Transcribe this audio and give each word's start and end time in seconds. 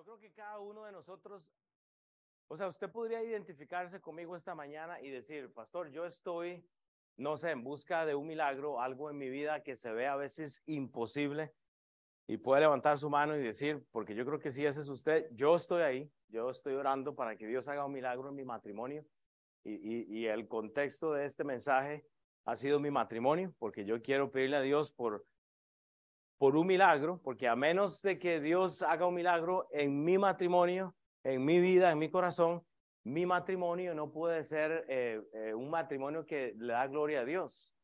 Yo 0.00 0.04
creo 0.04 0.18
que 0.18 0.32
cada 0.32 0.58
uno 0.60 0.86
de 0.86 0.92
nosotros, 0.92 1.52
o 2.48 2.56
sea, 2.56 2.68
usted 2.68 2.90
podría 2.90 3.22
identificarse 3.22 4.00
conmigo 4.00 4.34
esta 4.34 4.54
mañana 4.54 4.98
y 4.98 5.10
decir, 5.10 5.52
pastor, 5.52 5.90
yo 5.90 6.06
estoy, 6.06 6.64
no 7.18 7.36
sé, 7.36 7.50
en 7.50 7.62
busca 7.62 8.06
de 8.06 8.14
un 8.14 8.26
milagro, 8.26 8.80
algo 8.80 9.10
en 9.10 9.18
mi 9.18 9.28
vida 9.28 9.62
que 9.62 9.76
se 9.76 9.92
ve 9.92 10.06
a 10.06 10.16
veces 10.16 10.62
imposible. 10.64 11.52
Y 12.26 12.38
puede 12.38 12.62
levantar 12.62 12.96
su 12.96 13.10
mano 13.10 13.36
y 13.36 13.42
decir, 13.42 13.86
porque 13.92 14.14
yo 14.14 14.24
creo 14.24 14.38
que 14.38 14.50
si 14.50 14.64
ese 14.64 14.80
es 14.80 14.88
usted, 14.88 15.28
yo 15.32 15.54
estoy 15.54 15.82
ahí, 15.82 16.10
yo 16.28 16.48
estoy 16.48 16.76
orando 16.76 17.14
para 17.14 17.36
que 17.36 17.46
Dios 17.46 17.68
haga 17.68 17.84
un 17.84 17.92
milagro 17.92 18.30
en 18.30 18.36
mi 18.36 18.44
matrimonio. 18.44 19.04
Y, 19.64 20.24
el 20.24 20.48
contexto 20.48 21.12
de 21.12 21.26
este 21.26 21.44
mensaje 21.44 22.06
ha 22.46 22.56
sido 22.56 22.80
mi 22.80 22.90
matrimonio, 22.90 23.52
porque 23.58 23.84
yo 23.84 24.00
quiero 24.00 24.30
pedirle 24.30 24.56
a 24.56 24.62
Dios 24.62 24.92
por 24.92 25.26
por 26.40 26.56
un 26.56 26.66
milagro, 26.66 27.20
porque 27.22 27.46
a 27.48 27.54
menos 27.54 28.00
de 28.00 28.18
que 28.18 28.40
Dios 28.40 28.80
haga 28.80 29.06
un 29.06 29.12
milagro 29.12 29.68
en 29.72 30.02
mi 30.02 30.16
matrimonio, 30.16 30.94
en 31.22 31.44
mi 31.44 31.60
vida, 31.60 31.92
en 31.92 31.98
mi 31.98 32.08
corazón, 32.08 32.64
mi 33.04 33.26
matrimonio 33.26 33.94
no 33.94 34.10
puede 34.10 34.42
ser 34.42 34.86
eh, 34.88 35.20
eh, 35.34 35.52
un 35.52 35.68
matrimonio 35.68 36.24
que 36.24 36.54
le 36.56 36.72
da 36.72 36.86
gloria 36.86 37.20
a 37.20 37.24
Dios. 37.26 37.76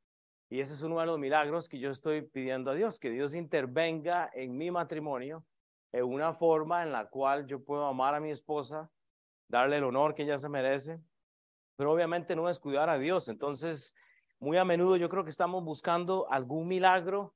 Y 0.48 0.60
ese 0.60 0.72
es 0.72 0.80
uno 0.80 0.98
de 1.00 1.04
los 1.04 1.18
milagros 1.18 1.68
que 1.68 1.78
yo 1.78 1.90
estoy 1.90 2.22
pidiendo 2.22 2.70
a 2.70 2.74
Dios, 2.74 2.98
que 2.98 3.10
Dios 3.10 3.34
intervenga 3.34 4.30
en 4.32 4.56
mi 4.56 4.70
matrimonio 4.70 5.44
en 5.92 6.04
una 6.04 6.32
forma 6.32 6.82
en 6.82 6.92
la 6.92 7.10
cual 7.10 7.46
yo 7.46 7.62
puedo 7.62 7.84
amar 7.84 8.14
a 8.14 8.20
mi 8.20 8.30
esposa, 8.30 8.90
darle 9.48 9.76
el 9.76 9.84
honor 9.84 10.14
que 10.14 10.22
ella 10.22 10.38
se 10.38 10.48
merece, 10.48 10.98
pero 11.76 11.92
obviamente 11.92 12.34
no 12.34 12.46
descuidar 12.46 12.88
a 12.88 12.96
Dios. 12.96 13.28
Entonces, 13.28 13.94
muy 14.38 14.56
a 14.56 14.64
menudo 14.64 14.96
yo 14.96 15.10
creo 15.10 15.24
que 15.24 15.30
estamos 15.30 15.62
buscando 15.62 16.26
algún 16.30 16.66
milagro 16.68 17.35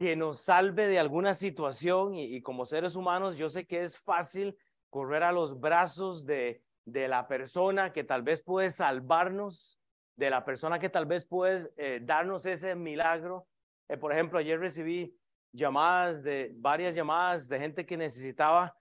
que 0.00 0.16
nos 0.16 0.40
salve 0.40 0.86
de 0.86 0.98
alguna 0.98 1.34
situación 1.34 2.14
y, 2.14 2.40
como 2.40 2.64
seres 2.64 2.96
humanos 2.96 3.36
yo 3.36 3.50
sé 3.50 3.66
que 3.66 3.82
es 3.82 3.98
fácil 3.98 4.56
correr 4.88 5.22
a 5.22 5.30
los 5.30 5.60
brazos 5.60 6.24
de, 6.24 6.62
de 6.86 7.06
la 7.06 7.28
persona 7.28 7.92
que 7.92 8.02
tal 8.02 8.22
vez 8.22 8.42
puede 8.42 8.70
salvarnos, 8.70 9.78
de 10.16 10.30
la 10.30 10.42
persona 10.42 10.78
que 10.78 10.88
tal 10.88 11.04
vez 11.04 11.26
puede 11.26 11.70
eh, 11.76 12.00
darnos 12.02 12.46
ese 12.46 12.74
milagro. 12.74 13.46
Eh, 13.90 13.98
por 13.98 14.10
ejemplo, 14.10 14.38
ayer 14.38 14.58
recibí 14.58 15.14
llamadas 15.52 16.22
de 16.22 16.50
varias 16.54 16.94
llamadas 16.94 17.46
de 17.46 17.60
gente 17.60 17.84
que 17.84 17.98
necesitaba 17.98 18.74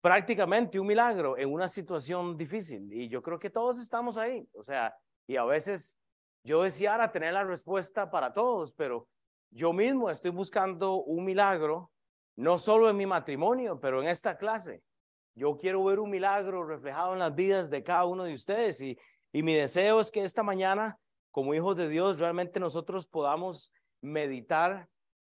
prácticamente 0.00 0.80
un 0.80 0.88
milagro 0.88 1.38
en 1.38 1.52
una 1.52 1.68
situación 1.68 2.36
difícil 2.36 2.92
y 2.92 3.08
yo 3.08 3.22
creo 3.22 3.38
que 3.38 3.50
todos 3.50 3.78
estamos 3.78 4.18
ahí, 4.18 4.48
o 4.52 4.64
sea, 4.64 4.96
y 5.28 5.36
a 5.36 5.44
veces 5.44 6.00
yo 6.42 6.64
deseara 6.64 7.12
tener 7.12 7.34
la 7.34 7.44
respuesta 7.44 8.10
para 8.10 8.32
todos, 8.32 8.74
pero 8.74 9.08
yo 9.50 9.72
mismo 9.72 10.10
estoy 10.10 10.30
buscando 10.30 11.02
un 11.02 11.24
milagro, 11.24 11.90
no 12.36 12.58
solo 12.58 12.90
en 12.90 12.96
mi 12.96 13.06
matrimonio, 13.06 13.80
pero 13.80 14.02
en 14.02 14.08
esta 14.08 14.36
clase. 14.36 14.82
Yo 15.34 15.56
quiero 15.56 15.84
ver 15.84 15.98
un 15.98 16.10
milagro 16.10 16.64
reflejado 16.64 17.12
en 17.12 17.18
las 17.18 17.34
vidas 17.34 17.70
de 17.70 17.82
cada 17.82 18.04
uno 18.06 18.24
de 18.24 18.34
ustedes 18.34 18.80
y, 18.80 18.98
y 19.32 19.42
mi 19.42 19.54
deseo 19.54 20.00
es 20.00 20.10
que 20.10 20.22
esta 20.22 20.42
mañana, 20.42 20.98
como 21.30 21.54
hijos 21.54 21.76
de 21.76 21.88
Dios, 21.88 22.18
realmente 22.18 22.58
nosotros 22.58 23.06
podamos 23.06 23.72
meditar 24.00 24.88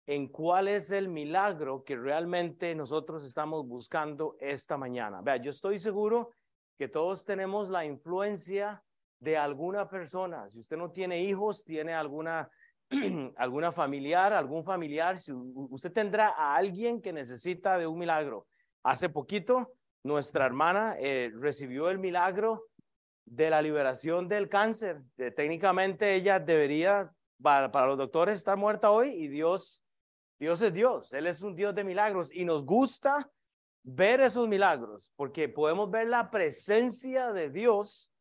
en 0.06 0.28
cuál 0.28 0.68
es 0.68 0.90
el 0.90 1.08
milagro 1.08 1.84
que 1.84 1.96
realmente 1.96 2.74
nosotros 2.74 3.24
estamos 3.24 3.66
buscando 3.66 4.36
esta 4.40 4.76
mañana. 4.76 5.20
Vea, 5.22 5.36
yo 5.36 5.50
estoy 5.50 5.78
seguro 5.78 6.32
que 6.76 6.88
todos 6.88 7.24
tenemos 7.24 7.68
la 7.68 7.84
influencia 7.84 8.82
de 9.20 9.36
alguna 9.36 9.88
persona. 9.88 10.48
Si 10.48 10.58
usted 10.58 10.76
no 10.76 10.90
tiene 10.90 11.22
hijos, 11.22 11.64
tiene 11.64 11.94
alguna 11.94 12.50
alguna 13.36 13.72
familiar, 13.72 14.32
algún 14.32 14.64
familiar, 14.64 15.18
si 15.18 15.32
usted 15.32 15.92
tendrá 15.92 16.28
a 16.28 16.56
alguien 16.56 17.00
que 17.00 17.12
necesita 17.12 17.78
de 17.78 17.86
un 17.86 17.98
milagro. 17.98 18.46
Hace 18.82 19.08
poquito, 19.08 19.72
nuestra 20.04 20.46
hermana 20.46 20.96
eh, 20.98 21.30
recibió 21.34 21.88
el 21.90 21.98
milagro 21.98 22.66
de 23.24 23.50
la 23.50 23.62
liberación 23.62 24.28
del 24.28 24.48
cáncer. 24.48 25.00
técnicamente 25.36 26.14
ella 26.14 26.40
debería, 26.40 27.10
para, 27.40 27.70
para, 27.70 27.86
los 27.86 27.98
doctores, 27.98 28.38
estar 28.38 28.56
muerta 28.56 28.90
hoy 28.90 29.10
y 29.10 29.28
Dios, 29.28 29.82
Dios 30.38 30.60
es 30.60 30.72
Dios, 30.72 31.12
Él 31.12 31.26
es 31.26 31.42
un 31.42 31.54
Dios 31.54 31.74
de 31.74 31.84
milagros 31.84 32.34
y 32.34 32.44
nos 32.44 32.64
gusta 32.64 33.30
ver 33.84 34.20
esos 34.20 34.48
milagros 34.48 35.12
porque 35.16 35.48
podemos 35.48 35.90
ver 35.90 36.08
la 36.08 36.30
presencia 36.30 37.32
de 37.32 37.50
Dios 37.50 38.12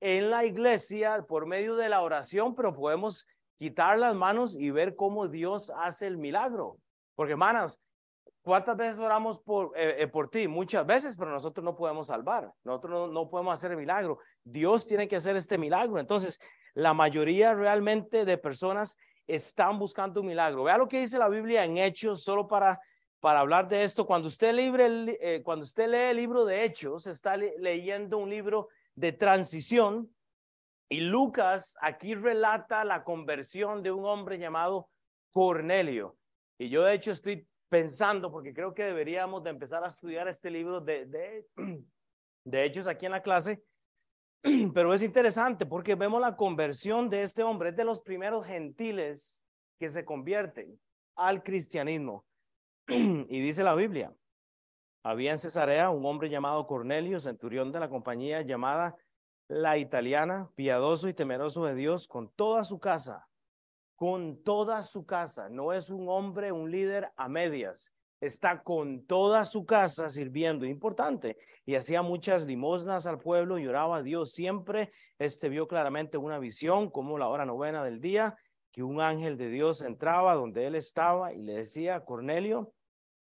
en 0.00 0.30
la 0.30 0.44
iglesia 0.44 1.24
por 1.26 1.46
medio 1.46 1.76
de 1.76 1.88
la 1.88 2.02
oración, 2.02 2.54
pero 2.54 2.72
podemos 2.72 3.26
quitar 3.58 3.98
las 3.98 4.14
manos 4.14 4.56
y 4.56 4.70
ver 4.70 4.94
cómo 4.94 5.28
Dios 5.28 5.72
hace 5.76 6.06
el 6.06 6.16
milagro. 6.16 6.78
Porque, 7.14 7.32
hermanos, 7.32 7.80
¿cuántas 8.42 8.76
veces 8.76 8.98
oramos 8.98 9.40
por, 9.40 9.76
eh, 9.76 10.02
eh, 10.02 10.06
por 10.06 10.30
ti? 10.30 10.46
Muchas 10.48 10.86
veces, 10.86 11.16
pero 11.16 11.30
nosotros 11.30 11.64
no 11.64 11.76
podemos 11.76 12.06
salvar. 12.06 12.52
Nosotros 12.64 12.92
no, 12.92 13.06
no 13.08 13.28
podemos 13.28 13.54
hacer 13.54 13.72
el 13.72 13.76
milagro. 13.76 14.18
Dios 14.44 14.86
tiene 14.86 15.08
que 15.08 15.16
hacer 15.16 15.36
este 15.36 15.58
milagro. 15.58 15.98
Entonces, 15.98 16.38
la 16.74 16.94
mayoría 16.94 17.54
realmente 17.54 18.24
de 18.24 18.38
personas 18.38 18.96
están 19.26 19.78
buscando 19.78 20.20
un 20.20 20.28
milagro. 20.28 20.64
Vea 20.64 20.78
lo 20.78 20.88
que 20.88 21.00
dice 21.00 21.18
la 21.18 21.28
Biblia 21.28 21.64
en 21.64 21.78
Hechos, 21.78 22.22
solo 22.22 22.46
para, 22.46 22.80
para 23.20 23.40
hablar 23.40 23.68
de 23.68 23.82
esto. 23.82 24.06
Cuando 24.06 24.28
usted, 24.28 24.54
libre, 24.54 25.18
eh, 25.20 25.42
cuando 25.42 25.64
usted 25.64 25.88
lee 25.88 26.10
el 26.10 26.16
libro 26.16 26.44
de 26.44 26.64
Hechos, 26.64 27.06
está 27.06 27.36
leyendo 27.36 28.18
un 28.18 28.30
libro 28.30 28.68
de 28.94 29.12
transición 29.12 30.08
y 30.88 31.00
Lucas 31.00 31.76
aquí 31.80 32.14
relata 32.14 32.84
la 32.84 33.04
conversión 33.04 33.82
de 33.82 33.90
un 33.90 34.06
hombre 34.06 34.38
llamado 34.38 34.88
Cornelio. 35.30 36.16
Y 36.58 36.70
yo 36.70 36.82
de 36.82 36.94
hecho 36.94 37.12
estoy 37.12 37.46
pensando, 37.68 38.32
porque 38.32 38.54
creo 38.54 38.72
que 38.72 38.84
deberíamos 38.84 39.42
de 39.44 39.50
empezar 39.50 39.84
a 39.84 39.88
estudiar 39.88 40.28
este 40.28 40.50
libro 40.50 40.80
de, 40.80 41.06
de, 41.06 41.46
de 42.44 42.64
Hechos 42.64 42.86
aquí 42.86 43.06
en 43.06 43.12
la 43.12 43.22
clase, 43.22 43.62
pero 44.74 44.94
es 44.94 45.02
interesante 45.02 45.66
porque 45.66 45.94
vemos 45.94 46.20
la 46.20 46.36
conversión 46.36 47.10
de 47.10 47.22
este 47.22 47.42
hombre, 47.42 47.70
es 47.70 47.76
de 47.76 47.84
los 47.84 48.00
primeros 48.00 48.46
gentiles 48.46 49.44
que 49.78 49.88
se 49.90 50.04
convierten 50.04 50.80
al 51.16 51.42
cristianismo. 51.42 52.24
Y 52.88 53.40
dice 53.40 53.62
la 53.62 53.74
Biblia, 53.74 54.14
había 55.04 55.32
en 55.32 55.38
Cesarea 55.38 55.90
un 55.90 56.04
hombre 56.06 56.30
llamado 56.30 56.66
Cornelio, 56.66 57.20
centurión 57.20 57.70
de 57.72 57.80
la 57.80 57.90
compañía 57.90 58.40
llamada 58.40 58.96
la 59.48 59.78
italiana, 59.78 60.50
piadoso 60.54 61.08
y 61.08 61.14
temeroso 61.14 61.64
de 61.64 61.74
Dios 61.74 62.06
con 62.06 62.30
toda 62.30 62.64
su 62.64 62.78
casa, 62.78 63.26
con 63.96 64.42
toda 64.42 64.84
su 64.84 65.06
casa. 65.06 65.48
No 65.48 65.72
es 65.72 65.90
un 65.90 66.08
hombre, 66.08 66.52
un 66.52 66.70
líder 66.70 67.10
a 67.16 67.28
medias. 67.28 67.94
Está 68.20 68.62
con 68.62 69.06
toda 69.06 69.44
su 69.44 69.64
casa 69.64 70.10
sirviendo, 70.10 70.66
importante. 70.66 71.38
Y 71.64 71.76
hacía 71.76 72.02
muchas 72.02 72.44
limosnas 72.46 73.06
al 73.06 73.18
pueblo 73.18 73.58
y 73.58 73.66
oraba 73.66 73.98
a 73.98 74.02
Dios. 74.02 74.32
Siempre 74.32 74.92
este 75.18 75.48
vio 75.48 75.66
claramente 75.66 76.18
una 76.18 76.38
visión, 76.38 76.90
como 76.90 77.16
la 77.16 77.28
hora 77.28 77.46
novena 77.46 77.82
del 77.84 78.00
día, 78.00 78.36
que 78.70 78.82
un 78.82 79.00
ángel 79.00 79.38
de 79.38 79.48
Dios 79.48 79.80
entraba 79.80 80.34
donde 80.34 80.66
él 80.66 80.74
estaba 80.74 81.32
y 81.32 81.42
le 81.42 81.54
decía, 81.54 82.04
Cornelio, 82.04 82.74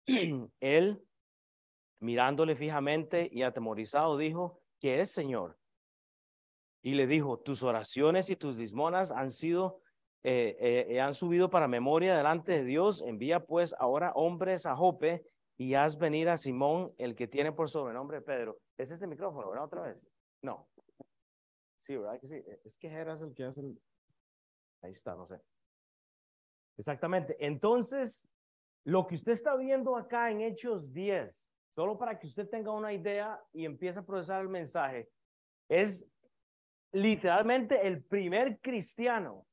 él, 0.60 1.04
mirándole 2.00 2.56
fijamente 2.56 3.28
y 3.30 3.42
atemorizado, 3.42 4.16
dijo, 4.16 4.60
¿qué 4.78 5.00
es, 5.00 5.12
Señor? 5.12 5.58
Y 6.84 6.94
le 6.94 7.06
dijo, 7.06 7.38
tus 7.38 7.62
oraciones 7.62 8.28
y 8.28 8.36
tus 8.36 8.58
lismonas 8.58 9.10
han 9.10 9.30
sido, 9.30 9.80
eh, 10.22 10.54
eh, 10.60 10.86
eh, 10.90 11.00
han 11.00 11.14
subido 11.14 11.48
para 11.48 11.66
memoria 11.66 12.14
delante 12.14 12.52
de 12.52 12.64
Dios, 12.64 13.00
envía 13.00 13.46
pues 13.46 13.74
ahora 13.78 14.12
hombres 14.12 14.66
a 14.66 14.76
Jope 14.76 15.24
y 15.56 15.72
haz 15.74 15.96
venir 15.96 16.28
a 16.28 16.36
Simón, 16.36 16.92
el 16.98 17.14
que 17.14 17.26
tiene 17.26 17.52
por 17.52 17.70
sobrenombre 17.70 18.20
Pedro. 18.20 18.58
¿Es 18.76 18.90
este 18.90 19.06
micrófono, 19.06 19.48
verdad? 19.48 19.64
Otra 19.64 19.80
vez. 19.80 20.06
No. 20.42 20.68
Sí, 21.78 21.96
¿verdad 21.96 22.20
que 22.20 22.26
sí? 22.26 22.44
Es 22.64 22.76
que 22.76 22.90
Geras 22.90 23.22
el 23.22 23.34
que 23.34 23.44
hace 23.44 23.62
el... 23.62 23.80
Ahí 24.82 24.92
está, 24.92 25.14
no 25.14 25.26
sé. 25.26 25.40
Exactamente. 26.76 27.34
Entonces, 27.40 28.28
lo 28.84 29.06
que 29.06 29.14
usted 29.14 29.32
está 29.32 29.56
viendo 29.56 29.96
acá 29.96 30.30
en 30.30 30.42
Hechos 30.42 30.92
10, 30.92 31.34
solo 31.74 31.96
para 31.96 32.18
que 32.18 32.26
usted 32.26 32.46
tenga 32.46 32.72
una 32.72 32.92
idea 32.92 33.42
y 33.54 33.64
empiece 33.64 34.00
a 34.00 34.04
procesar 34.04 34.42
el 34.42 34.50
mensaje, 34.50 35.08
es 35.70 36.06
literalmente 36.94 37.86
el 37.86 38.02
primer 38.04 38.60
cristiano, 38.60 39.44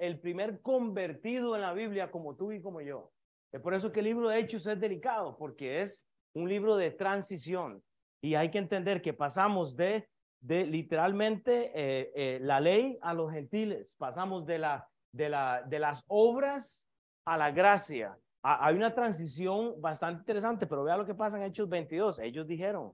el 0.00 0.18
primer 0.18 0.60
convertido 0.60 1.54
en 1.54 1.62
la 1.62 1.72
Biblia 1.72 2.10
como 2.10 2.36
tú 2.36 2.52
y 2.52 2.60
como 2.60 2.80
yo. 2.80 3.10
Es 3.52 3.60
por 3.60 3.74
eso 3.74 3.92
que 3.92 4.00
el 4.00 4.06
libro 4.06 4.28
de 4.28 4.40
Hechos 4.40 4.66
es 4.66 4.80
delicado, 4.80 5.36
porque 5.36 5.82
es 5.82 6.04
un 6.34 6.48
libro 6.48 6.76
de 6.76 6.90
transición. 6.90 7.82
Y 8.22 8.34
hay 8.34 8.50
que 8.50 8.58
entender 8.58 9.02
que 9.02 9.12
pasamos 9.12 9.76
de, 9.76 10.08
de 10.40 10.66
literalmente 10.66 11.70
eh, 11.74 12.12
eh, 12.14 12.38
la 12.40 12.60
ley 12.60 12.98
a 13.02 13.14
los 13.14 13.30
gentiles, 13.30 13.94
pasamos 13.98 14.44
de, 14.46 14.58
la, 14.58 14.88
de, 15.12 15.28
la, 15.28 15.62
de 15.62 15.78
las 15.78 16.04
obras 16.08 16.88
a 17.24 17.36
la 17.36 17.52
gracia. 17.52 18.18
hay 18.42 18.74
una 18.74 18.94
transición 18.94 19.80
bastante 19.80 20.22
interesante, 20.22 20.66
pero 20.66 20.82
vea 20.82 20.96
lo 20.96 21.06
que 21.06 21.14
pasa 21.14 21.36
en 21.36 21.44
Hechos 21.44 21.68
22. 21.68 22.18
Ellos 22.20 22.48
dijeron, 22.48 22.92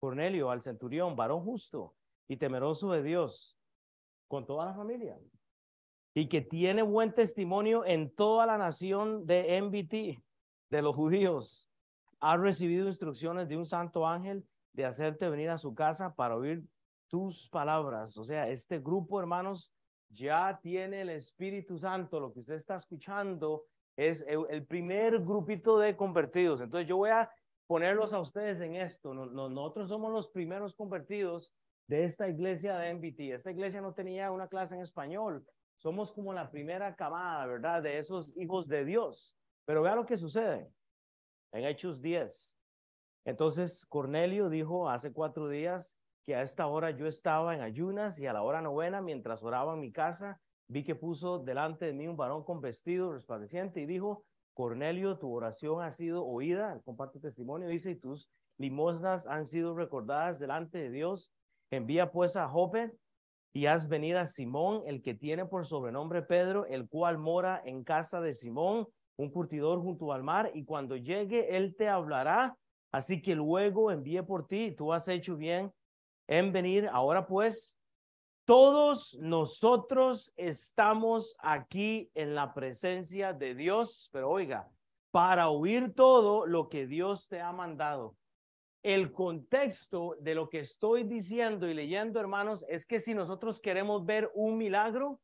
Cornelio 0.00 0.50
al 0.50 0.62
centurión, 0.62 1.14
varón 1.14 1.44
justo, 1.44 1.94
y 2.30 2.36
temeroso 2.36 2.92
de 2.92 3.02
Dios 3.02 3.58
con 4.28 4.46
toda 4.46 4.64
la 4.64 4.72
familia 4.72 5.18
y 6.14 6.28
que 6.28 6.40
tiene 6.40 6.82
buen 6.82 7.12
testimonio 7.12 7.84
en 7.84 8.14
toda 8.14 8.46
la 8.46 8.56
nación 8.56 9.26
de 9.26 9.60
MBT, 9.60 10.22
de 10.70 10.82
los 10.82 10.94
judíos. 10.94 11.68
ha 12.20 12.36
recibido 12.36 12.86
instrucciones 12.86 13.48
de 13.48 13.56
un 13.56 13.66
santo 13.66 14.06
ángel 14.06 14.46
de 14.74 14.84
hacerte 14.84 15.28
venir 15.28 15.50
a 15.50 15.58
su 15.58 15.74
casa 15.74 16.14
para 16.14 16.36
oír 16.36 16.62
tus 17.08 17.48
palabras. 17.48 18.16
O 18.16 18.22
sea, 18.22 18.48
este 18.48 18.78
grupo, 18.78 19.18
hermanos, 19.18 19.72
ya 20.08 20.60
tiene 20.62 21.00
el 21.00 21.10
Espíritu 21.10 21.78
Santo. 21.78 22.20
Lo 22.20 22.32
que 22.32 22.40
usted 22.40 22.54
está 22.54 22.76
escuchando 22.76 23.64
es 23.96 24.24
el, 24.28 24.64
primer 24.66 25.18
grupito 25.18 25.78
de 25.80 25.96
convertidos. 25.96 26.60
Entonces 26.60 26.86
yo 26.86 26.98
voy 26.98 27.10
a 27.10 27.28
ponerlos 27.66 28.12
a 28.12 28.20
ustedes 28.20 28.60
en 28.60 28.76
esto. 28.76 29.14
nosotros 29.14 29.88
somos 29.88 30.12
los 30.12 30.28
primeros 30.28 30.76
convertidos 30.76 31.52
de 31.90 32.04
esta 32.04 32.28
iglesia 32.28 32.78
de 32.78 32.94
MBT. 32.94 33.34
Esta 33.34 33.50
iglesia 33.50 33.80
no 33.80 33.92
tenía 33.92 34.30
una 34.30 34.46
clase 34.46 34.76
en 34.76 34.80
español. 34.80 35.44
Somos 35.76 36.12
como 36.12 36.32
la 36.32 36.48
primera 36.48 36.94
camada, 36.94 37.44
¿verdad? 37.46 37.82
De 37.82 37.98
esos 37.98 38.30
hijos 38.36 38.68
de 38.68 38.84
Dios. 38.84 39.36
Pero 39.64 39.82
vea 39.82 39.96
lo 39.96 40.06
que 40.06 40.16
sucede 40.16 40.70
en 41.50 41.64
Hechos 41.64 42.00
10. 42.00 42.56
Entonces 43.24 43.84
Cornelio 43.86 44.48
dijo 44.48 44.88
hace 44.88 45.12
cuatro 45.12 45.48
días 45.48 45.98
que 46.24 46.36
a 46.36 46.42
esta 46.42 46.68
hora 46.68 46.92
yo 46.92 47.08
estaba 47.08 47.56
en 47.56 47.60
ayunas 47.60 48.20
y 48.20 48.26
a 48.28 48.32
la 48.32 48.42
hora 48.42 48.62
novena, 48.62 49.02
mientras 49.02 49.42
oraba 49.42 49.74
en 49.74 49.80
mi 49.80 49.90
casa, 49.90 50.40
vi 50.68 50.84
que 50.84 50.94
puso 50.94 51.40
delante 51.40 51.86
de 51.86 51.92
mí 51.92 52.06
un 52.06 52.16
varón 52.16 52.44
con 52.44 52.60
vestido 52.60 53.12
resplandeciente 53.12 53.80
y 53.80 53.86
dijo, 53.86 54.26
Cornelio, 54.54 55.18
tu 55.18 55.34
oración 55.34 55.82
ha 55.82 55.90
sido 55.90 56.24
oída, 56.24 56.80
comparte 56.84 57.18
testimonio, 57.18 57.66
dice, 57.66 57.90
y 57.90 57.96
tus 57.96 58.30
limosnas 58.58 59.26
han 59.26 59.46
sido 59.46 59.74
recordadas 59.74 60.38
delante 60.38 60.78
de 60.78 60.90
Dios. 60.90 61.32
Envía 61.70 62.10
pues 62.10 62.36
a 62.36 62.48
Jope 62.48 62.92
y 63.52 63.66
haz 63.66 63.88
venir 63.88 64.16
a 64.16 64.26
Simón, 64.26 64.82
el 64.86 65.02
que 65.02 65.14
tiene 65.14 65.44
por 65.44 65.66
sobrenombre 65.66 66.22
Pedro, 66.22 66.66
el 66.66 66.88
cual 66.88 67.18
mora 67.18 67.60
en 67.64 67.84
casa 67.84 68.20
de 68.20 68.32
Simón, 68.32 68.86
un 69.16 69.30
curtidor 69.30 69.80
junto 69.80 70.12
al 70.12 70.22
mar, 70.22 70.50
y 70.54 70.64
cuando 70.64 70.96
llegue, 70.96 71.56
él 71.56 71.74
te 71.76 71.88
hablará. 71.88 72.56
Así 72.92 73.22
que 73.22 73.34
luego 73.34 73.90
envíe 73.90 74.22
por 74.22 74.46
ti, 74.46 74.74
tú 74.76 74.92
has 74.92 75.06
hecho 75.08 75.36
bien 75.36 75.72
en 76.26 76.52
venir. 76.52 76.88
Ahora 76.92 77.26
pues, 77.26 77.76
todos 78.44 79.16
nosotros 79.20 80.32
estamos 80.36 81.36
aquí 81.38 82.10
en 82.14 82.34
la 82.34 82.52
presencia 82.52 83.32
de 83.32 83.54
Dios, 83.54 84.08
pero 84.12 84.30
oiga, 84.30 84.68
para 85.12 85.48
oír 85.50 85.94
todo 85.94 86.46
lo 86.46 86.68
que 86.68 86.86
Dios 86.86 87.28
te 87.28 87.40
ha 87.40 87.52
mandado. 87.52 88.16
El 88.82 89.12
contexto 89.12 90.16
de 90.20 90.34
lo 90.34 90.48
que 90.48 90.60
estoy 90.60 91.04
diciendo 91.04 91.68
y 91.68 91.74
leyendo, 91.74 92.18
hermanos, 92.18 92.64
es 92.68 92.86
que 92.86 93.00
si 93.00 93.12
nosotros 93.12 93.60
queremos 93.60 94.06
ver 94.06 94.30
un 94.34 94.56
milagro, 94.56 95.20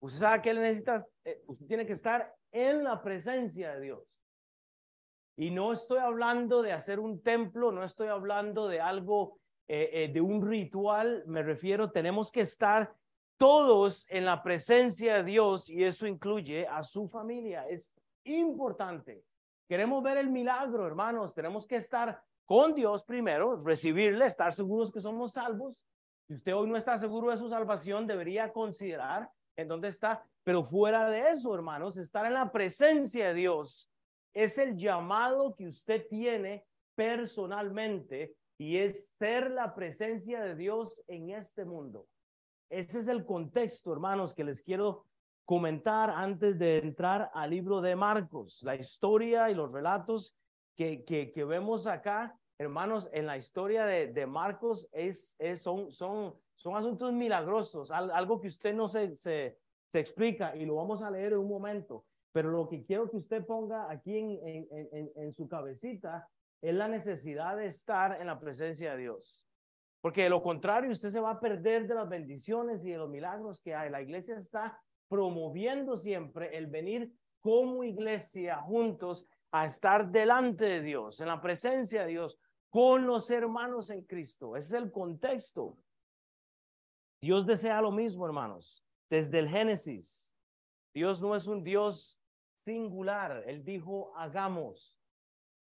usted 0.00 0.20
sabe 0.20 0.42
que 0.42 0.54
necesita, 0.54 1.06
eh, 1.24 1.42
usted 1.46 1.66
tiene 1.66 1.86
que 1.86 1.92
estar 1.92 2.34
en 2.50 2.82
la 2.82 3.00
presencia 3.00 3.74
de 3.74 3.80
Dios. 3.80 4.00
Y 5.36 5.50
no 5.50 5.72
estoy 5.72 5.98
hablando 5.98 6.62
de 6.62 6.72
hacer 6.72 6.98
un 6.98 7.22
templo, 7.22 7.70
no 7.70 7.84
estoy 7.84 8.08
hablando 8.08 8.66
de 8.66 8.80
algo, 8.80 9.38
eh, 9.68 9.90
eh, 9.92 10.08
de 10.12 10.20
un 10.20 10.44
ritual, 10.44 11.22
me 11.26 11.44
refiero, 11.44 11.92
tenemos 11.92 12.32
que 12.32 12.40
estar 12.40 12.92
todos 13.36 14.04
en 14.10 14.24
la 14.24 14.42
presencia 14.42 15.18
de 15.18 15.22
Dios 15.22 15.70
y 15.70 15.84
eso 15.84 16.08
incluye 16.08 16.66
a 16.66 16.82
su 16.82 17.08
familia. 17.08 17.68
Es 17.68 17.92
importante. 18.24 19.22
Queremos 19.68 20.02
ver 20.02 20.16
el 20.16 20.30
milagro, 20.30 20.84
hermanos, 20.86 21.34
tenemos 21.34 21.66
que 21.66 21.76
estar 21.76 22.20
con 22.48 22.74
Dios 22.74 23.04
primero, 23.04 23.56
recibirle, 23.56 24.24
estar 24.24 24.54
seguros 24.54 24.90
que 24.90 25.02
somos 25.02 25.34
salvos. 25.34 25.76
Si 26.26 26.32
usted 26.32 26.54
hoy 26.54 26.66
no 26.66 26.78
está 26.78 26.96
seguro 26.96 27.30
de 27.30 27.36
su 27.36 27.50
salvación, 27.50 28.06
debería 28.06 28.54
considerar 28.54 29.28
en 29.54 29.68
dónde 29.68 29.88
está. 29.88 30.24
Pero 30.44 30.64
fuera 30.64 31.10
de 31.10 31.28
eso, 31.28 31.54
hermanos, 31.54 31.98
estar 31.98 32.24
en 32.24 32.32
la 32.32 32.50
presencia 32.50 33.28
de 33.28 33.34
Dios 33.34 33.90
es 34.32 34.56
el 34.56 34.78
llamado 34.78 35.54
que 35.54 35.66
usted 35.66 36.06
tiene 36.08 36.64
personalmente 36.94 38.34
y 38.56 38.78
es 38.78 39.06
ser 39.18 39.50
la 39.50 39.74
presencia 39.74 40.40
de 40.40 40.54
Dios 40.56 41.02
en 41.06 41.28
este 41.28 41.66
mundo. 41.66 42.06
Ese 42.70 43.00
es 43.00 43.08
el 43.08 43.26
contexto, 43.26 43.92
hermanos, 43.92 44.32
que 44.32 44.44
les 44.44 44.62
quiero 44.62 45.04
comentar 45.44 46.08
antes 46.08 46.58
de 46.58 46.78
entrar 46.78 47.30
al 47.34 47.50
libro 47.50 47.82
de 47.82 47.94
Marcos. 47.94 48.62
La 48.62 48.74
historia 48.74 49.50
y 49.50 49.54
los 49.54 49.70
relatos 49.70 50.34
que, 50.78 51.04
que, 51.04 51.44
vemos 51.44 51.88
acá, 51.88 52.37
hermanos, 52.58 53.08
en 53.12 53.26
la 53.26 53.36
historia 53.36 53.86
de, 53.86 54.12
de 54.12 54.26
Marcos 54.26 54.88
es, 54.92 55.36
es, 55.38 55.62
son, 55.62 55.92
son, 55.92 56.34
son 56.56 56.76
asuntos 56.76 57.12
milagrosos, 57.12 57.90
algo 57.90 58.40
que 58.40 58.48
usted 58.48 58.74
no 58.74 58.88
se, 58.88 59.14
se, 59.16 59.58
se 59.86 60.00
explica 60.00 60.54
y 60.56 60.66
lo 60.66 60.74
vamos 60.74 61.02
a 61.02 61.10
leer 61.10 61.32
en 61.32 61.38
un 61.38 61.48
momento. 61.48 62.04
Pero 62.32 62.50
lo 62.50 62.68
que 62.68 62.84
quiero 62.84 63.08
que 63.08 63.16
usted 63.16 63.44
ponga 63.46 63.90
aquí 63.90 64.16
en, 64.16 64.66
en, 64.70 65.10
en, 65.14 65.32
su 65.32 65.48
cabecita 65.48 66.28
es 66.60 66.74
la 66.74 66.88
necesidad 66.88 67.56
de 67.56 67.66
estar 67.66 68.20
en 68.20 68.26
la 68.26 68.38
presencia 68.38 68.92
de 68.92 68.98
Dios. 68.98 69.46
Porque 70.00 70.24
de 70.24 70.30
lo 70.30 70.42
contrario, 70.42 70.90
usted 70.90 71.10
se 71.10 71.20
va 71.20 71.32
a 71.32 71.40
perder 71.40 71.86
de 71.86 71.94
las 71.94 72.08
bendiciones 72.08 72.84
y 72.84 72.90
de 72.90 72.98
los 72.98 73.08
milagros 73.08 73.60
que 73.60 73.74
hay. 73.74 73.90
La 73.90 74.02
iglesia 74.02 74.36
está 74.36 74.78
promoviendo 75.08 75.96
siempre 75.96 76.56
el 76.56 76.66
venir 76.66 77.12
como 77.40 77.82
iglesia 77.82 78.56
juntos 78.58 79.26
a 79.50 79.64
estar 79.64 80.10
delante 80.10 80.66
de 80.66 80.82
Dios, 80.82 81.20
en 81.20 81.28
la 81.28 81.40
presencia 81.40 82.02
de 82.02 82.08
Dios, 82.08 82.38
con 82.70 83.06
los 83.06 83.30
hermanos 83.30 83.90
en 83.90 84.02
Cristo. 84.02 84.56
Es 84.56 84.70
el 84.72 84.90
contexto. 84.92 85.78
Dios 87.20 87.46
desea 87.46 87.80
lo 87.82 87.90
mismo, 87.90 88.26
hermanos, 88.26 88.84
desde 89.10 89.40
el 89.40 89.48
Génesis. 89.48 90.32
Dios 90.94 91.20
no 91.20 91.34
es 91.34 91.46
un 91.46 91.64
Dios 91.64 92.20
singular. 92.64 93.42
Él 93.46 93.64
dijo, 93.64 94.12
hagamos. 94.16 94.96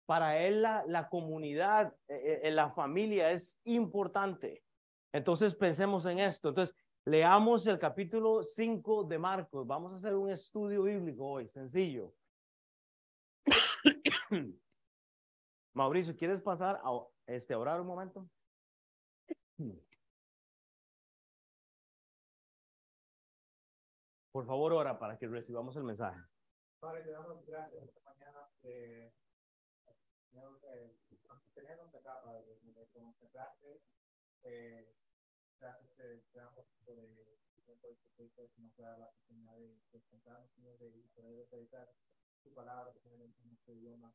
Para 0.06 0.38
él 0.38 0.62
la, 0.62 0.84
la 0.86 1.08
comunidad, 1.08 1.94
eh, 2.08 2.40
eh, 2.42 2.50
la 2.50 2.70
familia 2.70 3.30
es 3.30 3.60
importante. 3.64 4.64
Entonces 5.12 5.54
pensemos 5.54 6.04
en 6.06 6.18
esto. 6.18 6.48
Entonces, 6.48 6.74
leamos 7.04 7.66
el 7.66 7.78
capítulo 7.78 8.42
5 8.42 9.04
de 9.04 9.18
Marcos. 9.18 9.66
Vamos 9.66 9.92
a 9.92 9.96
hacer 9.96 10.14
un 10.14 10.30
estudio 10.30 10.82
bíblico 10.82 11.26
hoy, 11.26 11.48
sencillo. 11.48 12.12
Mauricio, 15.74 16.16
¿quieres 16.16 16.42
pasar 16.42 16.80
a 16.82 17.06
este, 17.26 17.54
orar 17.54 17.80
un 17.80 17.86
momento? 17.86 18.28
Por 24.32 24.46
favor, 24.46 24.72
ora 24.72 24.98
para 24.98 25.18
que 25.18 25.26
recibamos 25.26 25.76
el 25.76 25.84
mensaje. 25.84 26.20
Te 26.80 27.10
damos 27.10 27.44
gracias 27.46 27.82
esta 27.82 28.00
mañana. 28.02 28.48
Eh, 28.62 29.12
eh, 30.32 30.94
de. 33.60 33.80
Eh, 34.42 34.94
gracias, 35.60 36.66
por 36.84 36.98
el 36.98 37.12
tiempo 37.62 37.90
que 38.16 38.62
nos 38.62 38.78
la 38.98 39.06
oportunidad 39.08 39.56
de 39.58 39.76
presentarnos, 39.90 40.50
de 40.56 41.04
poder 41.14 41.46
palabra, 42.54 42.92
en 43.04 43.34
idioma. 43.72 44.12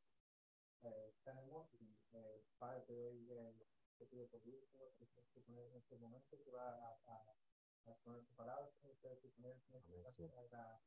Eh, 0.84 1.14
tan 1.24 1.38
hermoso, 1.38 1.78
eh, 2.14 2.44
Padre, 2.60 2.82
te 2.82 2.94
doy 2.94 3.28
eh, 3.32 3.54
te 3.98 4.06
pido 4.06 4.28
por 4.28 4.42
gusto, 4.44 4.92
que 5.34 5.42
poner 5.42 5.66
en 5.68 5.76
este 5.76 5.98
momento 5.98 6.38
que 6.44 6.52
va 6.52 6.70
a, 6.70 7.00
a, 7.06 7.92
a 7.92 7.96
poner 8.04 8.24
tu 8.26 8.34
palabra, 8.36 8.70
Señor, 8.72 8.98
que 9.20 9.30
poner 9.30 9.52
en 9.52 10.06
este 10.06 10.24
momento 10.24 10.58
a 10.58 10.80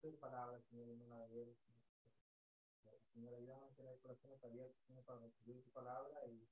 tus 0.00 0.14
palabras, 0.16 0.64
Señor, 0.68 0.88
en 0.90 1.02
una 1.02 1.26
de 1.28 1.42
ellas. 1.42 1.56
Señor, 3.12 3.34
ayúdanos 3.34 3.72
a 3.72 3.76
tener 3.76 3.92
el 3.92 4.00
corazón 4.00 4.32
abierto, 4.42 4.78
Señor, 4.86 5.04
para 5.04 5.20
recibir 5.20 5.62
tu 5.64 5.70
palabra 5.70 6.26
y, 6.26 6.48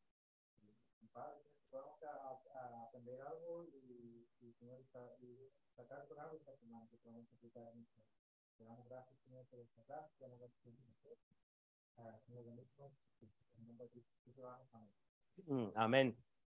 y, 0.62 1.04
y 1.04 1.06
Padre, 1.08 1.42
podamos 1.70 2.02
a, 2.04 2.40
a, 2.54 2.84
aprender 2.84 3.20
algo 3.20 3.66
y, 3.66 4.26
y 4.40 4.52
Señor, 4.54 4.80
y 5.20 5.50
sacar 5.76 6.06
por 6.06 6.18
algo 6.18 6.36
esta 6.36 6.56
semana 6.56 6.88
que 6.88 6.96
podamos 6.98 7.30
aplicar 7.32 7.70
en 7.74 7.86
Te 8.56 8.64
damos 8.64 8.88
gracias, 8.88 9.20
Señor, 9.20 9.44
por 9.46 9.60
esta 9.60 9.82
clase, 9.84 10.14
te 10.16 10.24
damos 10.24 10.38
gracias, 10.38 10.62
Señor, 10.62 10.78
amén. 15.74 16.16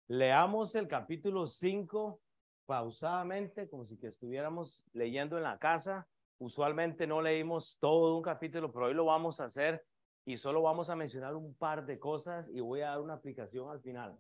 Leamos 0.09 0.75
el 0.75 0.87
capítulo 0.89 1.47
5 1.47 2.21
pausadamente, 2.67 3.69
como 3.69 3.85
si 3.87 3.99
estuviéramos 4.03 4.85
leyendo 4.93 5.37
en 5.37 5.45
la 5.45 5.59
casa. 5.59 6.07
Usualmente 6.39 7.07
no 7.07 7.23
leímos 7.23 7.79
todo 7.79 8.17
un 8.17 8.23
capítulo, 8.23 8.73
pero 8.73 8.87
hoy 8.87 8.95
lo 8.95 9.07
vamos 9.07 9.41
a 9.41 9.45
hacer 9.45 9.85
y 10.27 10.37
solo 10.37 10.63
vamos 10.63 10.91
a 10.91 10.97
mencionar 10.97 11.35
un 11.35 11.55
par 11.55 11.87
de 11.87 11.99
cosas 11.99 12.49
y 12.53 12.61
voy 12.61 12.81
a 12.81 12.91
dar 12.91 13.01
una 13.01 13.15
aplicación 13.15 13.71
al 13.71 13.81
final. 13.81 14.19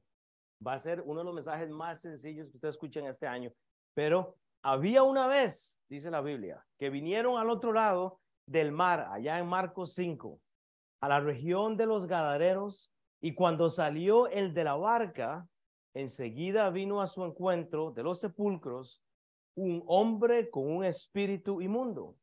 Va 0.66 0.74
a 0.74 0.78
ser 0.78 1.02
uno 1.02 1.20
de 1.20 1.24
los 1.24 1.34
mensajes 1.34 1.68
más 1.70 2.00
sencillos 2.00 2.48
que 2.50 2.56
ustedes 2.56 2.74
escuchen 2.74 3.06
este 3.06 3.26
año. 3.26 3.52
Pero 3.94 4.36
había 4.62 5.02
una 5.02 5.26
vez, 5.26 5.78
dice 5.88 6.10
la 6.10 6.20
Biblia, 6.20 6.64
que 6.78 6.90
vinieron 6.90 7.38
al 7.38 7.50
otro 7.50 7.72
lado 7.72 8.20
del 8.46 8.72
mar, 8.72 9.08
allá 9.10 9.38
en 9.38 9.46
Marcos 9.46 9.94
5, 9.94 10.40
a 11.04 11.08
la 11.08 11.20
región 11.20 11.76
de 11.76 11.84
los 11.84 12.06
Gadareros, 12.06 12.90
y 13.20 13.34
cuando 13.34 13.68
salió 13.68 14.26
el 14.26 14.54
de 14.54 14.64
la 14.64 14.74
barca, 14.74 15.46
enseguida 15.92 16.70
vino 16.70 17.02
a 17.02 17.06
su 17.08 17.26
encuentro 17.26 17.90
de 17.90 18.02
los 18.02 18.20
sepulcros 18.20 19.02
un 19.54 19.84
hombre 19.86 20.48
con 20.48 20.66
un 20.66 20.82
espíritu 20.82 21.60
inmundo, 21.60 22.16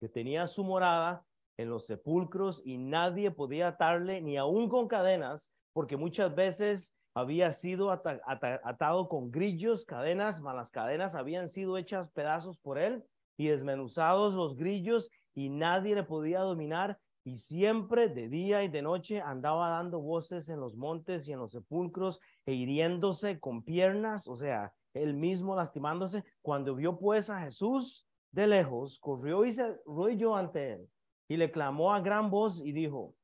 que 0.00 0.08
tenía 0.08 0.46
su 0.46 0.62
morada 0.62 1.26
en 1.58 1.70
los 1.70 1.86
sepulcros 1.86 2.62
y 2.64 2.78
nadie 2.78 3.32
podía 3.32 3.66
atarle 3.66 4.20
ni 4.22 4.36
aún 4.36 4.68
con 4.68 4.86
cadenas, 4.86 5.52
porque 5.72 5.96
muchas 5.96 6.32
veces 6.32 6.96
había 7.16 7.50
sido 7.50 7.90
ata- 7.90 8.20
ata- 8.26 8.60
atado 8.62 9.08
con 9.08 9.32
grillos, 9.32 9.84
cadenas, 9.84 10.40
mas 10.40 10.54
las 10.54 10.70
cadenas 10.70 11.16
habían 11.16 11.48
sido 11.48 11.76
hechas 11.76 12.12
pedazos 12.12 12.60
por 12.60 12.78
él 12.78 13.02
y 13.36 13.48
desmenuzados 13.48 14.34
los 14.34 14.54
grillos 14.54 15.10
y 15.34 15.48
nadie 15.48 15.96
le 15.96 16.04
podía 16.04 16.40
dominar 16.40 17.00
y 17.30 17.36
siempre 17.36 18.08
de 18.08 18.28
día 18.28 18.64
y 18.64 18.68
de 18.68 18.82
noche 18.82 19.20
andaba 19.20 19.68
dando 19.68 20.00
voces 20.00 20.48
en 20.48 20.58
los 20.58 20.74
montes 20.74 21.28
y 21.28 21.32
en 21.32 21.38
los 21.38 21.52
sepulcros 21.52 22.18
e 22.44 22.54
hiriéndose 22.54 23.38
con 23.38 23.62
piernas, 23.62 24.26
o 24.26 24.34
sea, 24.34 24.74
él 24.94 25.14
mismo 25.14 25.54
lastimándose. 25.54 26.24
Cuando 26.42 26.74
vio 26.74 26.98
pues 26.98 27.30
a 27.30 27.40
Jesús 27.42 28.08
de 28.32 28.48
lejos, 28.48 28.98
corrió 28.98 29.44
y 29.44 29.52
se 29.52 29.62
arrodilló 29.62 30.34
ante 30.34 30.72
él 30.72 30.88
y 31.28 31.36
le 31.36 31.52
clamó 31.52 31.94
a 31.94 32.00
gran 32.00 32.30
voz 32.30 32.60
y 32.60 32.72
dijo, 32.72 33.14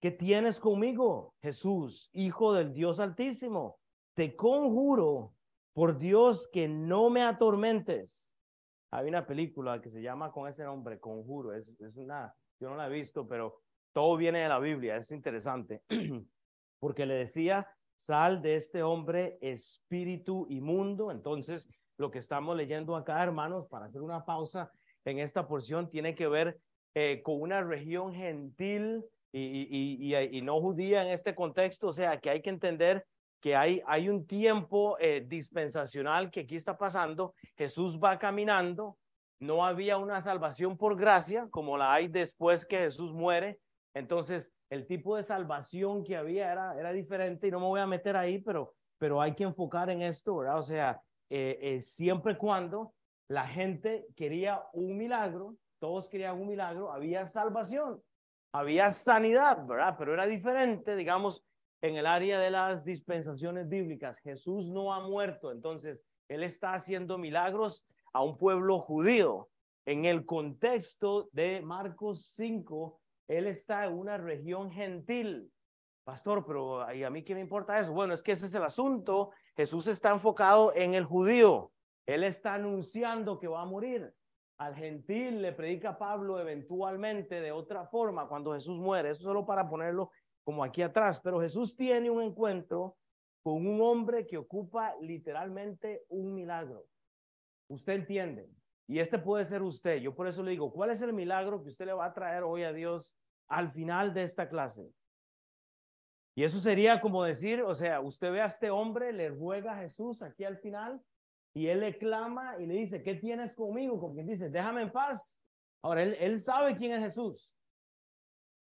¿qué 0.00 0.12
tienes 0.12 0.60
conmigo, 0.60 1.34
Jesús, 1.42 2.10
Hijo 2.12 2.52
del 2.52 2.72
Dios 2.72 3.00
Altísimo? 3.00 3.80
Te 4.14 4.36
conjuro 4.36 5.34
por 5.72 5.98
Dios 5.98 6.46
que 6.52 6.68
no 6.68 7.10
me 7.10 7.24
atormentes. 7.24 8.30
Hay 8.90 9.08
una 9.08 9.26
película 9.26 9.80
que 9.80 9.90
se 9.90 10.02
llama 10.02 10.30
con 10.30 10.48
ese 10.48 10.64
nombre, 10.64 10.98
Conjuro. 10.98 11.52
Es, 11.52 11.68
es 11.80 11.96
una, 11.96 12.34
yo 12.60 12.70
no 12.70 12.76
la 12.76 12.86
he 12.86 12.90
visto, 12.90 13.26
pero 13.26 13.60
todo 13.92 14.16
viene 14.16 14.40
de 14.40 14.48
la 14.48 14.58
Biblia. 14.58 14.96
Es 14.96 15.10
interesante. 15.10 15.82
Porque 16.80 17.06
le 17.06 17.14
decía, 17.14 17.66
sal 17.94 18.42
de 18.42 18.56
este 18.56 18.82
hombre 18.82 19.38
espíritu 19.40 20.46
inmundo. 20.50 21.10
Entonces, 21.10 21.68
lo 21.96 22.10
que 22.10 22.18
estamos 22.18 22.56
leyendo 22.56 22.96
acá, 22.96 23.22
hermanos, 23.22 23.66
para 23.68 23.86
hacer 23.86 24.02
una 24.02 24.24
pausa 24.24 24.70
en 25.04 25.18
esta 25.18 25.46
porción, 25.46 25.90
tiene 25.90 26.14
que 26.14 26.28
ver 26.28 26.58
eh, 26.94 27.22
con 27.22 27.40
una 27.40 27.62
región 27.62 28.12
gentil 28.14 29.04
y, 29.32 29.40
y, 29.40 30.14
y, 30.14 30.38
y, 30.38 30.42
no 30.42 30.60
judía 30.60 31.02
en 31.02 31.08
este 31.08 31.34
contexto. 31.34 31.88
O 31.88 31.92
sea, 31.92 32.20
que 32.20 32.30
hay 32.30 32.42
que 32.42 32.50
entender 32.50 33.04
que 33.44 33.54
hay, 33.54 33.82
hay 33.86 34.08
un 34.08 34.26
tiempo 34.26 34.96
eh, 34.98 35.22
dispensacional 35.28 36.30
que 36.30 36.40
aquí 36.40 36.56
está 36.56 36.78
pasando. 36.78 37.34
Jesús 37.58 38.00
va 38.02 38.18
caminando. 38.18 38.96
No 39.38 39.66
había 39.66 39.98
una 39.98 40.22
salvación 40.22 40.78
por 40.78 40.96
gracia 40.96 41.46
como 41.50 41.76
la 41.76 41.92
hay 41.92 42.08
después 42.08 42.64
que 42.64 42.78
Jesús 42.78 43.12
muere. 43.12 43.60
Entonces, 43.92 44.50
el 44.70 44.86
tipo 44.86 45.14
de 45.14 45.24
salvación 45.24 46.04
que 46.04 46.16
había 46.16 46.50
era, 46.50 46.80
era 46.80 46.90
diferente 46.90 47.46
y 47.46 47.50
no 47.50 47.60
me 47.60 47.66
voy 47.66 47.80
a 47.80 47.86
meter 47.86 48.16
ahí, 48.16 48.38
pero, 48.38 48.72
pero 48.96 49.20
hay 49.20 49.34
que 49.34 49.44
enfocar 49.44 49.90
en 49.90 50.00
esto, 50.00 50.38
¿verdad? 50.38 50.58
O 50.58 50.62
sea, 50.62 51.02
eh, 51.28 51.58
eh, 51.60 51.80
siempre 51.82 52.38
cuando 52.38 52.94
la 53.28 53.46
gente 53.46 54.06
quería 54.16 54.62
un 54.72 54.96
milagro, 54.96 55.54
todos 55.80 56.08
querían 56.08 56.40
un 56.40 56.48
milagro, 56.48 56.90
había 56.90 57.26
salvación, 57.26 58.00
había 58.54 58.88
sanidad, 58.88 59.66
¿verdad? 59.66 59.96
Pero 59.98 60.14
era 60.14 60.24
diferente, 60.24 60.96
digamos, 60.96 61.44
en 61.84 61.96
el 61.96 62.06
área 62.06 62.38
de 62.38 62.50
las 62.50 62.82
dispensaciones 62.82 63.68
bíblicas. 63.68 64.18
Jesús 64.20 64.70
no 64.70 64.94
ha 64.94 65.00
muerto, 65.00 65.52
entonces 65.52 66.00
Él 66.28 66.42
está 66.42 66.72
haciendo 66.72 67.18
milagros 67.18 67.86
a 68.14 68.22
un 68.22 68.38
pueblo 68.38 68.78
judío. 68.78 69.50
En 69.84 70.06
el 70.06 70.24
contexto 70.24 71.28
de 71.32 71.60
Marcos 71.60 72.32
5, 72.36 72.98
Él 73.28 73.46
está 73.48 73.84
en 73.84 73.98
una 73.98 74.16
región 74.16 74.70
gentil. 74.70 75.52
Pastor, 76.04 76.46
pero 76.46 76.90
¿y 76.90 77.04
a 77.04 77.10
mí 77.10 77.22
qué 77.22 77.34
me 77.34 77.42
importa 77.42 77.78
eso? 77.78 77.92
Bueno, 77.92 78.14
es 78.14 78.22
que 78.22 78.32
ese 78.32 78.46
es 78.46 78.54
el 78.54 78.64
asunto. 78.64 79.32
Jesús 79.54 79.86
está 79.86 80.10
enfocado 80.10 80.74
en 80.74 80.94
el 80.94 81.04
judío. 81.04 81.70
Él 82.06 82.24
está 82.24 82.54
anunciando 82.54 83.38
que 83.38 83.46
va 83.46 83.60
a 83.60 83.66
morir. 83.66 84.10
Al 84.56 84.74
gentil 84.74 85.42
le 85.42 85.52
predica 85.52 85.98
Pablo 85.98 86.40
eventualmente 86.40 87.42
de 87.42 87.52
otra 87.52 87.84
forma 87.84 88.26
cuando 88.26 88.54
Jesús 88.54 88.78
muere. 88.78 89.10
Eso 89.10 89.24
solo 89.24 89.44
para 89.44 89.68
ponerlo 89.68 90.10
como 90.44 90.62
aquí 90.62 90.82
atrás. 90.82 91.20
Pero 91.20 91.40
Jesús 91.40 91.76
tiene 91.76 92.10
un 92.10 92.22
encuentro 92.22 92.96
con 93.42 93.66
un 93.66 93.80
hombre 93.80 94.26
que 94.26 94.38
ocupa 94.38 94.94
literalmente 95.00 96.04
un 96.08 96.34
milagro. 96.34 96.86
Usted 97.68 97.94
entiende. 97.94 98.48
Y 98.86 98.98
este 98.98 99.18
puede 99.18 99.46
ser 99.46 99.62
usted. 99.62 99.96
Yo 99.96 100.14
por 100.14 100.28
eso 100.28 100.42
le 100.42 100.52
digo, 100.52 100.72
¿cuál 100.72 100.90
es 100.90 101.02
el 101.02 101.12
milagro 101.12 101.62
que 101.62 101.70
usted 101.70 101.86
le 101.86 101.92
va 101.92 102.06
a 102.06 102.14
traer 102.14 102.42
hoy 102.42 102.62
a 102.64 102.72
Dios 102.72 103.16
al 103.48 103.72
final 103.72 104.12
de 104.14 104.24
esta 104.24 104.48
clase? 104.48 104.90
Y 106.36 106.44
eso 106.44 106.60
sería 106.60 107.00
como 107.00 107.22
decir, 107.22 107.62
o 107.62 107.74
sea, 107.74 108.00
usted 108.00 108.32
ve 108.32 108.40
a 108.40 108.46
este 108.46 108.70
hombre, 108.70 109.12
le 109.12 109.28
ruega 109.28 109.72
a 109.72 109.82
Jesús 109.82 110.20
aquí 110.20 110.44
al 110.44 110.58
final 110.58 111.00
y 111.54 111.68
él 111.68 111.80
le 111.80 111.96
clama 111.96 112.58
y 112.58 112.66
le 112.66 112.74
dice, 112.74 113.02
¿qué 113.02 113.14
tienes 113.14 113.54
conmigo? 113.54 114.12
Quien 114.12 114.26
dice, 114.26 114.50
déjame 114.50 114.82
en 114.82 114.90
paz. 114.90 115.36
Ahora, 115.82 116.02
él, 116.02 116.16
él 116.18 116.40
sabe 116.40 116.76
quién 116.76 116.92
es 116.92 117.00
Jesús. 117.00 117.54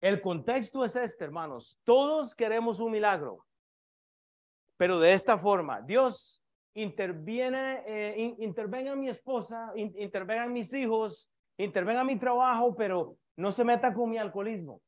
El 0.03 0.19
contexto 0.19 0.83
es 0.83 0.97
este, 0.97 1.23
hermanos. 1.23 1.79
Todos 1.85 2.35
queremos 2.35 2.81
un 2.81 2.91
milagro, 2.91 3.45
pero 4.75 4.99
de 4.99 5.13
esta 5.13 5.37
forma, 5.37 5.79
Dios 5.79 6.43
interviene, 6.73 7.83
eh, 7.87 8.15
in, 8.17 8.35
intervenga 8.39 8.91
en 8.91 8.99
mi 8.99 9.07
esposa, 9.07 9.71
in, 9.75 9.93
intervenga 9.97 10.43
en 10.43 10.51
mis 10.51 10.73
hijos, 10.73 11.31
intervenga 11.57 12.01
en 12.01 12.07
mi 12.07 12.19
trabajo, 12.19 12.75
pero 12.75 13.15
no 13.37 13.53
se 13.53 13.63
meta 13.63 13.93
con 13.93 14.09
mi 14.09 14.17
alcoholismo. 14.17 14.81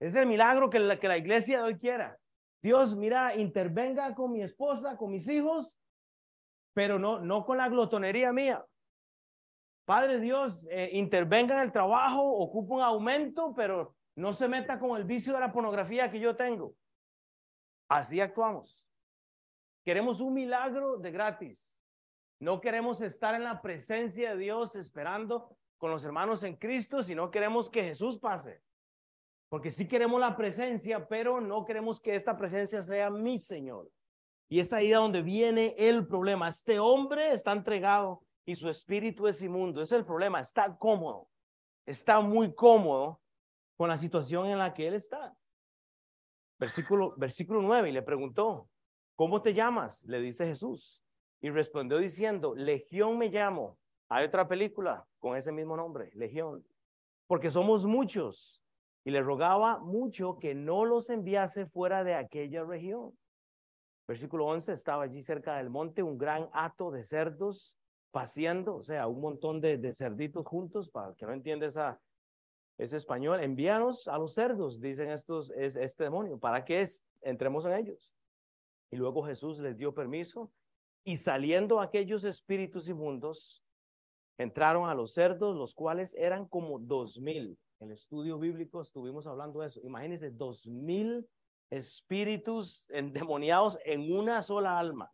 Es 0.00 0.16
el 0.16 0.26
milagro 0.26 0.68
que 0.68 0.80
la, 0.80 0.98
que 0.98 1.06
la 1.06 1.16
iglesia 1.16 1.58
de 1.58 1.64
hoy 1.66 1.78
quiera. 1.78 2.18
Dios, 2.60 2.96
mira, 2.96 3.36
intervenga 3.36 4.12
con 4.16 4.32
mi 4.32 4.42
esposa, 4.42 4.96
con 4.96 5.12
mis 5.12 5.28
hijos, 5.28 5.72
pero 6.74 6.98
no, 6.98 7.20
no 7.20 7.44
con 7.44 7.58
la 7.58 7.68
glotonería 7.68 8.32
mía. 8.32 8.64
Padre 9.86 10.18
Dios, 10.18 10.66
eh, 10.68 10.90
intervenga 10.94 11.54
en 11.54 11.60
el 11.60 11.72
trabajo, 11.72 12.20
ocupa 12.20 12.74
un 12.74 12.82
aumento, 12.82 13.54
pero 13.54 13.94
no 14.16 14.32
se 14.32 14.48
meta 14.48 14.80
con 14.80 14.96
el 14.96 15.04
vicio 15.04 15.32
de 15.32 15.38
la 15.38 15.52
pornografía 15.52 16.10
que 16.10 16.18
yo 16.18 16.34
tengo. 16.34 16.74
Así 17.88 18.20
actuamos. 18.20 18.84
Queremos 19.84 20.20
un 20.20 20.34
milagro 20.34 20.98
de 20.98 21.12
gratis. 21.12 21.80
No 22.40 22.60
queremos 22.60 23.00
estar 23.00 23.36
en 23.36 23.44
la 23.44 23.62
presencia 23.62 24.30
de 24.30 24.38
Dios 24.38 24.74
esperando 24.74 25.56
con 25.78 25.92
los 25.92 26.04
hermanos 26.04 26.42
en 26.42 26.56
Cristo, 26.56 27.04
sino 27.04 27.30
queremos 27.30 27.70
que 27.70 27.84
Jesús 27.84 28.18
pase. 28.18 28.60
Porque 29.48 29.70
sí 29.70 29.86
queremos 29.86 30.20
la 30.20 30.36
presencia, 30.36 31.06
pero 31.06 31.40
no 31.40 31.64
queremos 31.64 32.00
que 32.00 32.16
esta 32.16 32.36
presencia 32.36 32.82
sea 32.82 33.08
mi 33.08 33.38
Señor. 33.38 33.88
Y 34.48 34.58
es 34.58 34.72
ahí 34.72 34.90
donde 34.90 35.22
viene 35.22 35.76
el 35.78 36.08
problema. 36.08 36.48
Este 36.48 36.80
hombre 36.80 37.32
está 37.32 37.52
entregado 37.52 38.25
y 38.46 38.54
su 38.54 38.70
espíritu 38.70 39.26
es 39.26 39.42
inmundo. 39.42 39.82
Es 39.82 39.90
el 39.92 40.04
problema. 40.04 40.40
Está 40.40 40.78
cómodo. 40.78 41.28
Está 41.84 42.20
muy 42.20 42.54
cómodo 42.54 43.20
con 43.76 43.88
la 43.88 43.98
situación 43.98 44.46
en 44.46 44.58
la 44.58 44.72
que 44.72 44.86
él 44.86 44.94
está. 44.94 45.36
Versículo, 46.58 47.14
versículo 47.16 47.60
9. 47.60 47.90
Y 47.90 47.92
le 47.92 48.02
preguntó, 48.02 48.70
¿cómo 49.16 49.42
te 49.42 49.52
llamas? 49.52 50.04
Le 50.04 50.20
dice 50.20 50.46
Jesús. 50.46 51.04
Y 51.40 51.50
respondió 51.50 51.98
diciendo, 51.98 52.54
Legión 52.54 53.18
me 53.18 53.28
llamo. 53.28 53.78
Hay 54.08 54.24
otra 54.24 54.46
película 54.46 55.06
con 55.18 55.36
ese 55.36 55.50
mismo 55.50 55.76
nombre, 55.76 56.10
Legión. 56.14 56.64
Porque 57.26 57.50
somos 57.50 57.84
muchos. 57.84 58.62
Y 59.04 59.10
le 59.10 59.22
rogaba 59.22 59.78
mucho 59.78 60.38
que 60.38 60.54
no 60.54 60.84
los 60.84 61.10
enviase 61.10 61.66
fuera 61.66 62.04
de 62.04 62.14
aquella 62.14 62.64
región. 62.64 63.16
Versículo 64.06 64.46
11, 64.46 64.72
estaba 64.72 65.02
allí 65.02 65.20
cerca 65.20 65.56
del 65.56 65.68
monte 65.68 66.04
un 66.04 66.16
gran 66.16 66.48
hato 66.52 66.92
de 66.92 67.02
cerdos 67.02 67.76
paseando, 68.10 68.76
o 68.76 68.82
sea, 68.82 69.06
un 69.06 69.20
montón 69.20 69.60
de, 69.60 69.92
cerditos 69.92 70.46
juntos, 70.46 70.88
para 70.88 71.10
el 71.10 71.16
que 71.16 71.26
no 71.26 71.32
entiende 71.32 71.66
esa, 71.66 72.00
ese 72.78 72.96
español, 72.96 73.40
envíanos 73.42 74.08
a 74.08 74.18
los 74.18 74.34
cerdos, 74.34 74.80
dicen 74.80 75.10
estos, 75.10 75.50
es, 75.52 75.76
este 75.76 76.04
demonio, 76.04 76.38
para 76.38 76.64
que 76.64 76.80
es, 76.80 77.04
entremos 77.22 77.66
en 77.66 77.74
ellos. 77.74 78.12
Y 78.90 78.96
luego 78.96 79.22
Jesús 79.24 79.58
les 79.58 79.76
dio 79.76 79.94
permiso 79.94 80.50
y 81.04 81.16
saliendo 81.16 81.80
aquellos 81.80 82.24
espíritus 82.24 82.88
inmundos, 82.88 83.62
entraron 84.38 84.88
a 84.88 84.94
los 84.94 85.12
cerdos, 85.12 85.56
los 85.56 85.74
cuales 85.74 86.14
eran 86.14 86.46
como 86.46 86.78
dos 86.78 87.20
mil. 87.20 87.58
En 87.78 87.88
el 87.88 87.94
estudio 87.94 88.38
bíblico 88.38 88.80
estuvimos 88.80 89.26
hablando 89.26 89.60
de 89.60 89.68
eso. 89.68 89.80
Imagínense, 89.82 90.30
dos 90.30 90.66
mil 90.66 91.28
espíritus 91.70 92.86
endemoniados 92.90 93.78
en 93.84 94.16
una 94.16 94.42
sola 94.42 94.78
alma. 94.78 95.12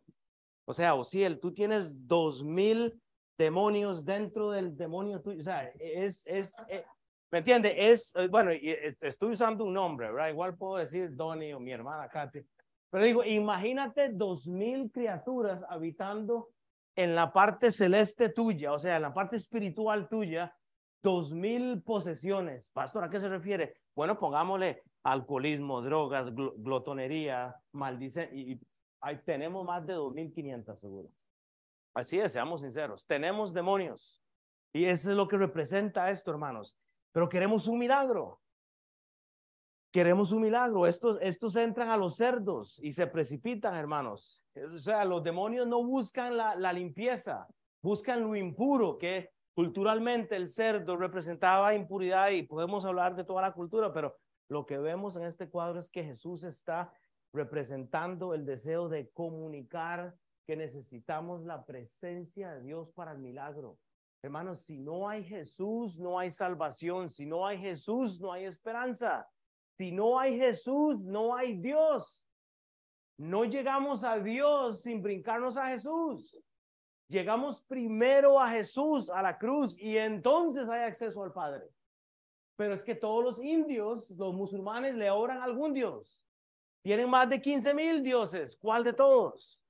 O 0.65 0.73
sea, 0.73 0.95
Osiel, 0.95 1.39
tú 1.39 1.53
tienes 1.53 2.07
dos 2.07 2.43
mil 2.43 3.01
demonios 3.37 4.05
dentro 4.05 4.51
del 4.51 4.77
demonio 4.77 5.21
tuyo. 5.21 5.39
O 5.39 5.43
sea, 5.43 5.71
es, 5.79 6.25
es, 6.25 6.55
es 6.67 6.85
¿me 7.31 7.39
entiende? 7.39 7.91
Es, 7.91 8.13
bueno, 8.29 8.51
estoy 9.01 9.31
usando 9.31 9.65
un 9.65 9.73
nombre, 9.73 10.11
¿verdad? 10.11 10.29
Igual 10.29 10.55
puedo 10.55 10.77
decir 10.77 11.15
Donnie 11.15 11.53
o 11.53 11.59
mi 11.59 11.71
hermana 11.71 12.07
Katy. 12.07 12.41
Pero 12.91 13.03
digo, 13.03 13.23
imagínate 13.23 14.09
dos 14.09 14.47
mil 14.47 14.91
criaturas 14.91 15.63
habitando 15.67 16.49
en 16.95 17.15
la 17.15 17.33
parte 17.33 17.71
celeste 17.71 18.29
tuya, 18.29 18.71
o 18.71 18.77
sea, 18.77 18.97
en 18.97 19.01
la 19.01 19.13
parte 19.13 19.35
espiritual 19.35 20.07
tuya, 20.07 20.55
dos 21.01 21.33
mil 21.33 21.81
posesiones. 21.81 22.69
Pastor, 22.69 23.03
¿a 23.03 23.09
qué 23.09 23.19
se 23.19 23.29
refiere? 23.29 23.73
Bueno, 23.95 24.19
pongámosle 24.19 24.83
alcoholismo, 25.03 25.81
drogas, 25.81 26.33
gl 26.35 26.53
glotonería, 26.57 27.55
maldice 27.71 28.29
y, 28.31 28.53
y 28.53 28.59
ahí 29.03 29.17
tenemos 29.23 29.65
más 29.65 29.85
de 29.85 29.95
2.500 29.95 30.75
seguro. 30.75 31.09
Así 31.93 32.19
es, 32.19 32.31
seamos 32.31 32.61
sinceros. 32.61 33.05
Tenemos 33.05 33.53
demonios. 33.53 34.23
Y 34.71 34.85
eso 34.85 35.11
es 35.11 35.15
lo 35.15 35.27
que 35.27 35.37
representa 35.37 36.09
esto, 36.09 36.31
hermanos. 36.31 36.75
pero 37.11 37.29
queremos 37.29 37.67
un 37.67 37.77
milagro. 37.77 38.39
Queremos 39.91 40.31
un 40.31 40.41
milagro. 40.41 40.87
Estos, 40.87 41.19
estos 41.21 41.55
entran 41.55 41.89
a 41.89 41.97
los 41.97 42.15
cerdos 42.15 42.79
y 42.79 42.93
se 42.93 43.05
precipitan, 43.05 43.75
hermanos. 43.75 44.43
O 44.73 44.79
sea, 44.79 45.05
los 45.05 45.23
demonios 45.23 45.67
no 45.67 45.83
buscan 45.83 46.35
la, 46.35 46.55
la 46.55 46.73
limpieza, 46.73 47.45
buscan 47.83 48.21
lo 48.23 48.35
impuro, 48.35 48.97
que 48.97 49.29
culturalmente 49.53 50.35
el 50.35 50.47
cerdo 50.47 50.97
representaba 50.97 51.75
impuridad 51.75 52.31
y 52.31 52.41
podemos 52.41 52.85
hablar 52.85 53.15
de 53.15 53.23
toda 53.23 53.43
la 53.43 53.53
cultura, 53.53 53.93
pero 53.93 54.15
lo 54.49 54.65
que 54.65 54.79
vemos 54.79 55.15
en 55.15 55.23
este 55.23 55.47
cuadro 55.47 55.79
es 55.79 55.89
que 55.89 56.03
Jesús 56.03 56.43
está 56.43 56.91
representando 57.33 58.33
el 58.33 58.45
deseo 58.45 58.87
de 58.87 59.09
comunicar 59.09 60.15
que 60.45 60.55
necesitamos 60.55 61.43
la 61.43 61.65
presencia 61.65 62.53
de 62.53 62.61
Dios 62.61 62.91
para 62.91 63.13
el 63.13 63.19
milagro. 63.19 63.77
Hermanos, 64.21 64.61
si 64.61 64.77
no 64.77 65.09
hay 65.09 65.23
Jesús, 65.23 65.99
no 65.99 66.19
hay 66.19 66.29
salvación. 66.29 67.09
Si 67.09 67.25
no 67.25 67.45
hay 67.45 67.57
Jesús, 67.57 68.21
no 68.21 68.31
hay 68.31 68.45
esperanza. 68.45 69.27
Si 69.77 69.91
no 69.91 70.19
hay 70.19 70.37
Jesús, 70.37 71.01
no 71.01 71.35
hay 71.35 71.57
Dios. 71.57 72.21
No 73.17 73.45
llegamos 73.45 74.03
a 74.03 74.19
Dios 74.19 74.81
sin 74.81 75.01
brincarnos 75.01 75.57
a 75.57 75.67
Jesús. 75.67 76.37
Llegamos 77.09 77.61
primero 77.63 78.39
a 78.39 78.49
Jesús, 78.49 79.09
a 79.09 79.21
la 79.21 79.37
cruz, 79.37 79.77
y 79.77 79.97
entonces 79.97 80.67
hay 80.69 80.83
acceso 80.83 81.21
al 81.23 81.33
Padre. 81.33 81.69
Pero 82.55 82.73
es 82.73 82.83
que 82.83 82.95
todos 82.95 83.23
los 83.23 83.39
indios, 83.39 84.09
los 84.11 84.33
musulmanes, 84.33 84.95
le 84.95 85.11
oran 85.11 85.41
algún 85.41 85.73
Dios. 85.73 86.23
Tienen 86.83 87.09
más 87.09 87.29
de 87.29 87.41
15 87.41 87.73
mil 87.73 88.03
dioses. 88.03 88.57
¿Cuál 88.57 88.83
de 88.83 88.93
todos? 88.93 89.63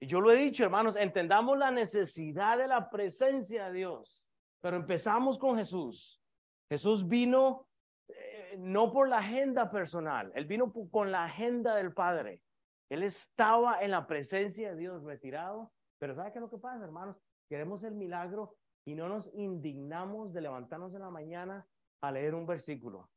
Y 0.00 0.06
yo 0.06 0.20
lo 0.20 0.30
he 0.30 0.36
dicho, 0.36 0.64
hermanos, 0.64 0.96
entendamos 0.96 1.56
la 1.56 1.70
necesidad 1.70 2.58
de 2.58 2.66
la 2.66 2.90
presencia 2.90 3.66
de 3.66 3.72
Dios. 3.72 4.26
Pero 4.60 4.76
empezamos 4.76 5.38
con 5.38 5.56
Jesús. 5.56 6.20
Jesús 6.68 7.06
vino 7.06 7.68
eh, 8.08 8.56
no 8.58 8.92
por 8.92 9.08
la 9.08 9.18
agenda 9.18 9.70
personal, 9.70 10.32
él 10.34 10.46
vino 10.46 10.72
con 10.90 11.12
la 11.12 11.24
agenda 11.24 11.74
del 11.76 11.92
Padre. 11.92 12.42
Él 12.88 13.02
estaba 13.02 13.80
en 13.82 13.92
la 13.92 14.06
presencia 14.06 14.70
de 14.70 14.76
Dios 14.76 15.02
retirado. 15.04 15.72
Pero 15.98 16.14
¿sabe 16.14 16.32
qué 16.32 16.38
es 16.38 16.42
lo 16.42 16.50
que 16.50 16.58
pasa, 16.58 16.84
hermanos? 16.84 17.16
Queremos 17.48 17.84
el 17.84 17.94
milagro 17.94 18.56
y 18.84 18.94
no 18.94 19.08
nos 19.08 19.30
indignamos 19.34 20.32
de 20.32 20.40
levantarnos 20.40 20.94
en 20.94 21.00
la 21.00 21.10
mañana 21.10 21.66
a 22.00 22.12
leer 22.12 22.34
un 22.34 22.46
versículo. 22.46 23.08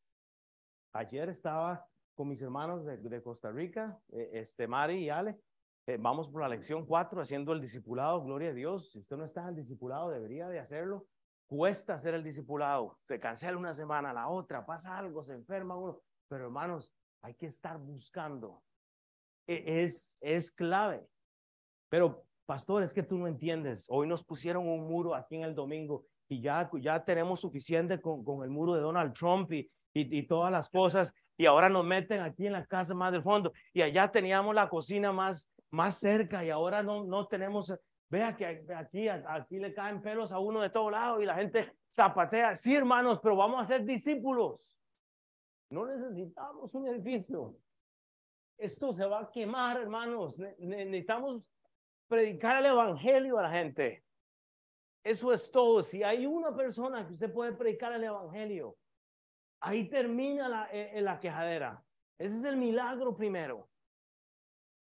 Ayer 0.93 1.29
estaba 1.29 1.88
con 2.19 2.27
mis 2.27 2.41
hermanos 2.41 2.85
de, 2.85 3.23
Costa 3.23 3.49
Rica, 3.49 3.97
eh, 4.11 4.31
este, 4.33 4.67
Mari 4.67 5.05
y 5.05 5.09
Ale. 5.09 5.39
Eh, 5.87 5.95
vamos 5.97 6.27
por 6.27 6.41
la 6.41 6.49
lección 6.49 6.85
4 6.85 7.21
haciendo 7.21 7.53
el 7.53 7.61
discipulado, 7.61 8.21
gloria 8.21 8.49
a 8.49 8.53
Dios. 8.53 8.91
Si 8.91 8.99
usted 8.99 9.15
no 9.15 9.23
está 9.23 9.43
en 9.43 9.47
el 9.47 9.55
discipulado, 9.55 10.09
debería 10.09 10.49
de 10.49 10.59
hacerlo. 10.59 11.07
Cuesta 11.47 11.93
hacer 11.93 12.15
el 12.15 12.21
discipulado. 12.21 12.97
Se 13.03 13.21
cancela 13.21 13.57
una 13.57 13.73
semana, 13.73 14.11
la 14.11 14.27
otra, 14.27 14.65
pasa 14.65 14.97
algo, 14.97 15.23
se 15.23 15.31
enferma 15.31 15.77
uno. 15.77 16.01
Pero 16.27 16.43
hermanos, 16.43 16.93
hay 17.21 17.35
que 17.35 17.45
estar 17.45 17.77
buscando. 17.77 18.63
E, 19.47 19.85
es, 19.85 20.17
es 20.19 20.51
clave. 20.51 21.07
Pero, 21.87 22.25
pastor, 22.45 22.83
es 22.83 22.91
que 22.91 23.03
tú 23.03 23.17
no 23.17 23.27
entiendes. 23.27 23.87
Hoy 23.89 24.09
nos 24.09 24.25
pusieron 24.25 24.67
un 24.67 24.89
muro 24.89 25.15
aquí 25.15 25.37
en 25.37 25.43
el 25.43 25.55
domingo 25.55 26.03
y 26.27 26.41
ya, 26.41 26.69
ya 26.81 27.01
tenemos 27.01 27.39
suficiente 27.39 28.01
con, 28.01 28.25
con 28.25 28.43
el 28.43 28.49
muro 28.49 28.73
de 28.73 28.81
Donald 28.81 29.13
Trump 29.13 29.53
y, 29.53 29.71
y, 29.93 30.19
y 30.19 30.27
todas 30.27 30.51
las 30.51 30.69
cosas 30.69 31.13
y 31.39 31.45
ahora 31.45 31.69
nos 31.69 31.85
meten 31.85 32.19
aquí 32.19 32.47
en 32.47 32.51
la 32.51 32.65
casa 32.65 32.93
más 32.93 33.13
del 33.13 33.23
fondo 33.23 33.53
y 33.71 33.81
allá 33.81 34.11
teníamos 34.11 34.53
la 34.53 34.67
cocina 34.67 35.13
más, 35.13 35.49
más 35.71 35.97
cerca 35.97 36.43
y 36.43 36.49
ahora 36.49 36.83
no, 36.83 37.05
no 37.05 37.27
tenemos, 37.27 37.73
vea 38.09 38.35
que 38.35 38.45
aquí, 38.75 39.07
aquí 39.07 39.57
le 39.57 39.73
caen 39.73 40.01
pelos 40.01 40.33
a 40.33 40.39
uno 40.39 40.59
de 40.59 40.69
todos 40.69 40.91
lados 40.91 41.23
y 41.23 41.25
la 41.25 41.35
gente 41.35 41.71
zapatea. 41.95 42.57
Sí, 42.57 42.75
hermanos, 42.75 43.21
pero 43.23 43.37
vamos 43.37 43.61
a 43.61 43.65
ser 43.65 43.85
discípulos. 43.85 44.77
No 45.69 45.85
necesitamos 45.85 46.75
un 46.75 46.87
edificio. 46.87 47.55
Esto 48.57 48.93
se 48.93 49.05
va 49.05 49.21
a 49.21 49.31
quemar, 49.31 49.77
hermanos. 49.77 50.37
necesitamos 50.57 51.41
predicar 52.09 52.57
el 52.57 52.65
evangelio 52.65 53.39
a 53.39 53.43
la 53.43 53.51
gente. 53.51 54.03
Eso 55.05 55.31
es 55.31 55.49
todo. 55.49 55.83
Si 55.83 56.03
hay 56.03 56.25
una 56.25 56.53
persona 56.53 57.07
que 57.07 57.13
usted 57.13 57.31
puede 57.31 57.53
predicar 57.53 57.93
el 57.93 58.03
evangelio, 58.03 58.75
Ahí 59.61 59.89
termina 59.89 60.47
la, 60.47 60.69
eh, 60.71 61.01
la 61.01 61.19
quejadera. 61.19 61.83
Ese 62.17 62.37
es 62.37 62.43
el 62.43 62.57
milagro 62.57 63.15
primero. 63.15 63.69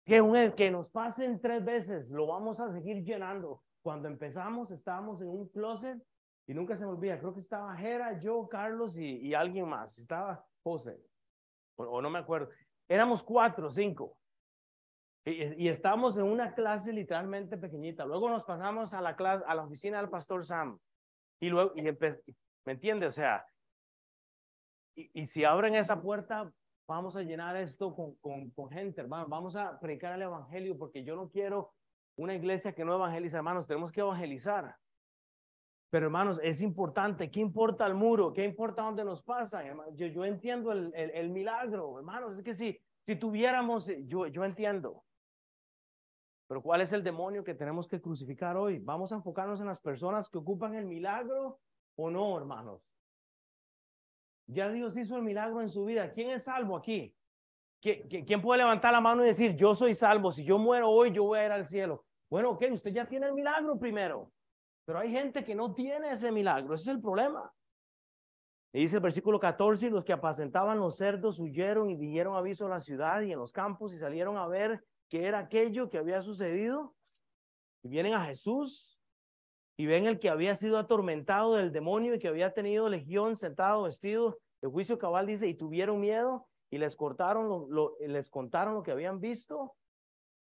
Que, 0.04 0.20
un, 0.20 0.52
que 0.52 0.70
nos 0.70 0.88
pasen 0.88 1.40
tres 1.40 1.64
veces, 1.64 2.08
lo 2.10 2.26
vamos 2.26 2.60
a 2.60 2.72
seguir 2.72 3.02
llenando. 3.02 3.62
Cuando 3.82 4.08
empezamos 4.08 4.70
estábamos 4.70 5.20
en 5.20 5.28
un 5.28 5.48
closet 5.48 6.00
y 6.46 6.54
nunca 6.54 6.76
se 6.76 6.84
me 6.84 6.92
olvida, 6.92 7.18
creo 7.18 7.34
que 7.34 7.40
estaba 7.40 7.76
Jera, 7.76 8.20
yo, 8.20 8.48
Carlos 8.48 8.96
y, 8.96 9.34
alguien 9.34 9.68
más. 9.68 9.98
Estaba 9.98 10.44
José, 10.62 10.96
o, 11.76 12.00
no 12.00 12.08
me 12.08 12.20
acuerdo. 12.20 12.50
Éramos 12.88 13.22
cuatro, 13.22 13.70
cinco. 13.70 14.16
Y, 15.24 15.64
y 15.64 15.68
estábamos 15.68 16.16
en 16.16 16.22
una 16.22 16.54
clase 16.54 16.92
literalmente 16.92 17.56
pequeñita. 17.56 18.04
Luego 18.04 18.30
nos 18.30 18.44
pasamos 18.44 18.94
a 18.94 19.00
la 19.00 19.16
clase, 19.16 19.44
a 19.46 19.54
la 19.56 19.64
oficina 19.64 19.98
del 19.98 20.08
pastor 20.08 20.44
Sam. 20.44 20.78
Y 21.40 21.48
luego, 21.48 21.72
y 21.74 21.82
¿me 21.82 22.72
entiende? 22.72 23.06
O 23.06 23.10
sea, 23.10 23.44
y, 24.96 25.26
si 25.26 25.44
abren 25.44 25.74
esa 25.74 26.00
puerta, 26.00 26.50
vamos 26.88 27.16
a 27.16 27.22
llenar 27.22 27.56
esto 27.56 27.94
con, 27.94 28.14
con, 28.16 28.50
con 28.50 28.70
gente, 28.70 29.00
hermano. 29.00 29.26
Vamos 29.28 29.54
a 29.54 29.78
predicar 29.78 30.14
el 30.14 30.22
evangelio 30.22 30.76
porque 30.78 31.04
yo 31.04 31.14
no 31.14 31.28
quiero 31.28 31.72
una 32.16 32.34
iglesia 32.34 32.74
que 32.74 32.84
no 32.84 32.94
evangeliza, 32.94 33.36
hermanos. 33.36 33.66
Tenemos 33.66 33.92
que 33.92 34.00
evangelizar. 34.00 34.74
Pero 35.90 36.06
hermanos, 36.06 36.40
es 36.42 36.62
importante. 36.62 37.30
¿Qué 37.30 37.40
importa 37.40 37.86
el 37.86 37.94
muro? 37.94 38.32
¿Qué 38.32 38.44
importa 38.44 38.82
dónde 38.82 39.04
nos 39.04 39.22
pasa? 39.22 39.62
Yo, 39.94 40.06
yo 40.06 40.24
entiendo 40.24 40.72
el, 40.72 40.92
el, 40.94 41.10
el, 41.10 41.30
milagro, 41.30 41.98
hermanos. 41.98 42.38
Es 42.38 42.42
que 42.42 42.54
si, 42.54 42.80
si 43.04 43.16
tuviéramos, 43.16 43.90
yo, 44.04 44.26
yo 44.26 44.44
entiendo. 44.44 45.04
Pero 46.48 46.62
¿cuál 46.62 46.80
es 46.80 46.92
el 46.92 47.02
demonio 47.02 47.44
que 47.44 47.54
tenemos 47.54 47.88
que 47.88 48.00
crucificar 48.00 48.56
hoy? 48.56 48.78
¿Vamos 48.78 49.12
a 49.12 49.16
enfocarnos 49.16 49.60
en 49.60 49.66
las 49.66 49.80
personas 49.80 50.28
que 50.28 50.38
ocupan 50.38 50.74
el 50.74 50.86
milagro 50.86 51.58
o 51.96 52.10
no, 52.10 52.36
hermanos? 52.36 52.82
Ya 54.46 54.68
Dios 54.68 54.96
hizo 54.96 55.16
el 55.16 55.22
milagro 55.22 55.60
en 55.60 55.68
su 55.68 55.84
vida. 55.84 56.12
¿Quién 56.12 56.30
es 56.30 56.44
salvo 56.44 56.76
aquí? 56.76 57.14
¿Quién 57.80 58.40
puede 58.40 58.58
levantar 58.58 58.92
la 58.92 59.00
mano 59.00 59.22
y 59.22 59.28
decir, 59.28 59.54
yo 59.56 59.74
soy 59.74 59.94
salvo? 59.94 60.32
Si 60.32 60.44
yo 60.44 60.58
muero 60.58 60.88
hoy, 60.88 61.12
yo 61.12 61.24
voy 61.24 61.38
a 61.38 61.46
ir 61.46 61.52
al 61.52 61.66
cielo. 61.66 62.04
Bueno, 62.28 62.50
ok, 62.50 62.64
usted 62.72 62.92
ya 62.92 63.06
tiene 63.06 63.26
el 63.26 63.34
milagro 63.34 63.78
primero. 63.78 64.32
Pero 64.84 65.00
hay 65.00 65.10
gente 65.10 65.44
que 65.44 65.54
no 65.54 65.74
tiene 65.74 66.12
ese 66.12 66.30
milagro. 66.32 66.74
Ese 66.74 66.90
es 66.90 66.96
el 66.96 67.02
problema. 67.02 67.52
Y 68.72 68.80
dice 68.80 68.96
el 68.96 69.02
versículo 69.02 69.40
14, 69.40 69.90
los 69.90 70.04
que 70.04 70.12
apacentaban 70.12 70.78
los 70.78 70.96
cerdos 70.96 71.38
huyeron 71.38 71.90
y 71.90 71.96
dieron 71.96 72.36
aviso 72.36 72.66
a 72.66 72.70
la 72.70 72.80
ciudad 72.80 73.22
y 73.22 73.32
en 73.32 73.38
los 73.38 73.52
campos 73.52 73.94
y 73.94 73.98
salieron 73.98 74.36
a 74.36 74.46
ver 74.46 74.84
qué 75.08 75.26
era 75.26 75.40
aquello 75.40 75.88
que 75.88 75.98
había 75.98 76.22
sucedido. 76.22 76.94
Y 77.82 77.88
vienen 77.88 78.14
a 78.14 78.24
Jesús 78.24 78.95
y 79.76 79.86
ven 79.86 80.06
el 80.06 80.18
que 80.18 80.30
había 80.30 80.54
sido 80.54 80.78
atormentado 80.78 81.54
del 81.54 81.72
demonio 81.72 82.14
y 82.14 82.18
que 82.18 82.28
había 82.28 82.52
tenido 82.52 82.88
legión 82.88 83.36
sentado 83.36 83.82
vestido 83.82 84.38
de 84.62 84.68
juicio 84.68 84.98
cabal 84.98 85.26
dice 85.26 85.46
y 85.46 85.54
tuvieron 85.54 86.00
miedo 86.00 86.46
y 86.70 86.78
les 86.78 86.96
cortaron 86.96 87.66
lo, 87.68 87.96
les 88.00 88.30
contaron 88.30 88.74
lo 88.74 88.82
que 88.82 88.92
habían 88.92 89.20
visto 89.20 89.74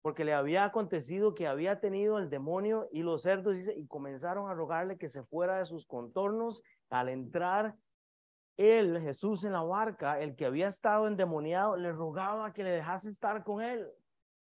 porque 0.03 0.25
le 0.25 0.33
había 0.33 0.65
acontecido 0.65 1.35
que 1.35 1.47
había 1.47 1.81
tenido 1.81 2.19
el 2.19 2.31
demonio 2.31 2.89
y 2.91 3.03
los 3.03 3.23
cerdos 3.23 3.57
dice 3.57 3.75
y 3.77 3.87
comenzaron 3.87 4.49
a 4.49 4.55
rogarle 4.55 4.97
que 4.97 5.09
se 5.09 5.23
fuera 5.25 5.59
de 5.59 5.67
sus 5.67 5.87
contornos. 5.87 6.63
Al 6.89 7.11
entrar 7.11 7.77
él 8.57 9.01
Jesús 9.01 9.45
en 9.45 9.53
la 9.53 9.63
barca 9.63 10.21
el 10.21 10.37
que 10.37 10.47
había 10.47 10.69
estado 10.69 11.07
endemoniado 11.07 11.77
le 11.77 11.93
rogaba 11.93 12.53
que 12.53 12.65
le 12.65 12.71
dejase 12.71 13.11
estar 13.11 13.45
con 13.45 13.63
él. 13.63 13.87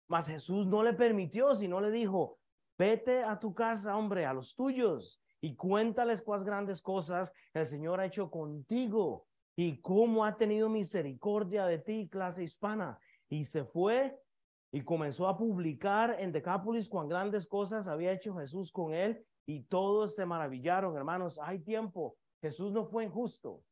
Mas 0.07 0.26
Jesús 0.26 0.66
no 0.66 0.83
le 0.83 0.92
permitió 0.92 1.54
sino 1.54 1.81
le 1.81 1.90
dijo 1.90 2.38
Vete 2.78 3.24
a 3.24 3.38
tu 3.40 3.54
casa, 3.54 3.96
hombre, 3.96 4.24
a 4.24 4.32
los 4.32 4.54
tuyos, 4.54 5.20
y 5.40 5.56
cuéntales 5.56 6.22
cuáles 6.22 6.46
grandes 6.46 6.80
cosas 6.80 7.32
el 7.54 7.66
Señor 7.66 8.00
ha 8.00 8.06
hecho 8.06 8.30
contigo 8.30 9.26
y 9.56 9.80
cómo 9.80 10.24
ha 10.24 10.36
tenido 10.36 10.68
misericordia 10.68 11.66
de 11.66 11.78
ti, 11.78 12.08
clase 12.08 12.44
hispana. 12.44 12.98
Y 13.28 13.44
se 13.44 13.64
fue 13.64 14.16
y 14.70 14.82
comenzó 14.82 15.26
a 15.28 15.36
publicar 15.36 16.16
en 16.20 16.32
Decápolis 16.32 16.88
cuán 16.88 17.08
grandes 17.08 17.46
cosas 17.46 17.88
había 17.88 18.12
hecho 18.12 18.36
Jesús 18.36 18.70
con 18.70 18.94
él 18.94 19.24
y 19.46 19.64
todos 19.64 20.14
se 20.14 20.26
maravillaron, 20.26 20.96
hermanos. 20.96 21.38
Hay 21.42 21.60
tiempo. 21.60 22.16
Jesús 22.40 22.72
no 22.72 22.86
fue 22.86 23.04
injusto. 23.04 23.62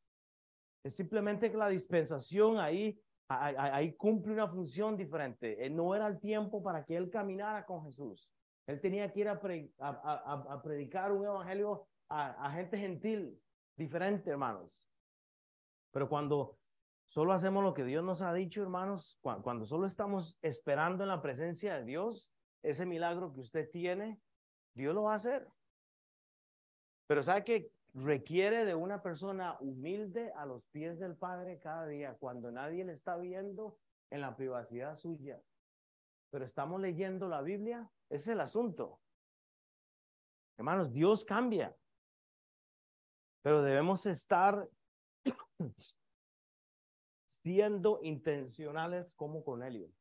Es 0.82 0.96
simplemente 0.96 1.50
que 1.50 1.56
la 1.56 1.68
dispensación 1.68 2.58
ahí, 2.58 3.00
ahí, 3.28 3.54
ahí 3.56 3.92
cumple 3.94 4.32
una 4.32 4.48
función 4.48 4.96
diferente. 4.96 5.64
Eh, 5.64 5.70
no 5.70 5.94
era 5.94 6.06
el 6.06 6.18
tiempo 6.18 6.62
para 6.62 6.84
que 6.84 6.96
él 6.96 7.10
caminara 7.10 7.64
con 7.64 7.84
Jesús. 7.84 8.35
Él 8.66 8.80
tenía 8.80 9.12
que 9.12 9.20
ir 9.20 9.28
a, 9.28 9.40
predicar 10.62 11.12
un 11.12 11.24
evangelio 11.24 11.86
a, 12.08 12.50
gente 12.52 12.76
gentil, 12.78 13.40
diferente, 13.76 14.30
hermanos. 14.30 14.88
Pero 15.92 16.08
cuando 16.08 16.58
solo 17.08 17.32
hacemos 17.32 17.62
lo 17.62 17.74
que 17.74 17.84
Dios 17.84 18.04
nos 18.04 18.22
ha 18.22 18.32
dicho, 18.32 18.62
hermanos, 18.62 19.18
cuando, 19.22 19.64
solo 19.64 19.86
estamos 19.86 20.36
esperando 20.42 21.04
en 21.04 21.08
la 21.08 21.22
presencia 21.22 21.76
de 21.76 21.84
Dios, 21.84 22.28
ese 22.62 22.86
milagro 22.86 23.32
que 23.32 23.40
usted 23.40 23.70
tiene, 23.70 24.20
Dios 24.74 24.94
lo 24.94 25.04
va 25.04 25.12
a 25.12 25.16
hacer. 25.16 25.46
Pero 27.06 27.22
sabe 27.22 27.44
que 27.44 27.70
requiere 27.94 28.64
de 28.64 28.74
una 28.74 29.00
persona 29.00 29.56
humilde 29.60 30.32
a 30.36 30.44
los 30.44 30.64
pies 30.66 30.98
del 30.98 31.14
Padre 31.16 31.60
cada 31.60 31.86
día, 31.86 32.16
cuando 32.18 32.50
nadie 32.50 32.84
le 32.84 32.92
está 32.92 33.16
viendo 33.16 33.78
en 34.10 34.20
la 34.20 34.36
privacidad 34.36 34.96
suya. 34.96 35.40
Pero 36.30 36.44
estamos 36.44 36.80
leyendo 36.80 37.28
la 37.28 37.42
Biblia, 37.42 37.90
es 38.08 38.26
el 38.28 38.40
asunto. 38.40 39.00
Hermanos, 40.58 40.92
Dios 40.92 41.24
cambia, 41.24 41.76
pero 43.42 43.62
debemos 43.62 44.06
estar 44.06 44.68
siendo 47.26 48.00
intencionales 48.02 49.12
como 49.14 49.44
Cornelio. 49.44 49.92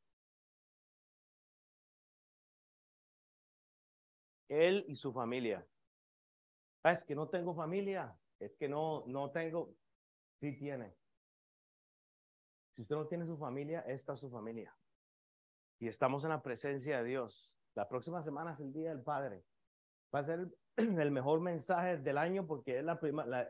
Él 4.47 4.85
y 4.88 4.95
su 4.95 5.11
familia. 5.11 5.67
Ah, 6.83 6.91
es 6.91 7.03
que 7.03 7.15
no 7.15 7.29
tengo 7.29 7.53
familia, 7.55 8.17
es 8.39 8.55
que 8.55 8.69
no, 8.69 9.03
no 9.07 9.31
tengo, 9.31 9.75
sí 10.39 10.57
tiene. 10.57 10.95
Si 12.75 12.83
usted 12.83 12.95
no 12.95 13.07
tiene 13.07 13.25
su 13.25 13.38
familia, 13.38 13.81
esta 13.81 14.13
es 14.13 14.19
su 14.19 14.29
familia. 14.29 14.75
Y 15.86 15.88
estamos 15.88 16.24
en 16.24 16.32
la 16.32 16.41
presencia 16.41 16.98
de 16.98 17.04
Dios. 17.04 17.56
La 17.76 17.88
próxima 17.88 18.24
semana 18.24 18.54
es 18.54 18.60
el 18.60 18.74
Día 18.74 18.89
del 18.89 19.04
Padre. 19.04 19.43
Va 20.13 20.21
a 20.21 20.24
ser 20.24 20.48
el 20.78 21.12
mejor 21.12 21.41
mensaje 21.41 21.98
del 21.98 22.17
año 22.17 22.48
porque 22.48 22.80
es 22.80 22.84
la, 22.84 22.98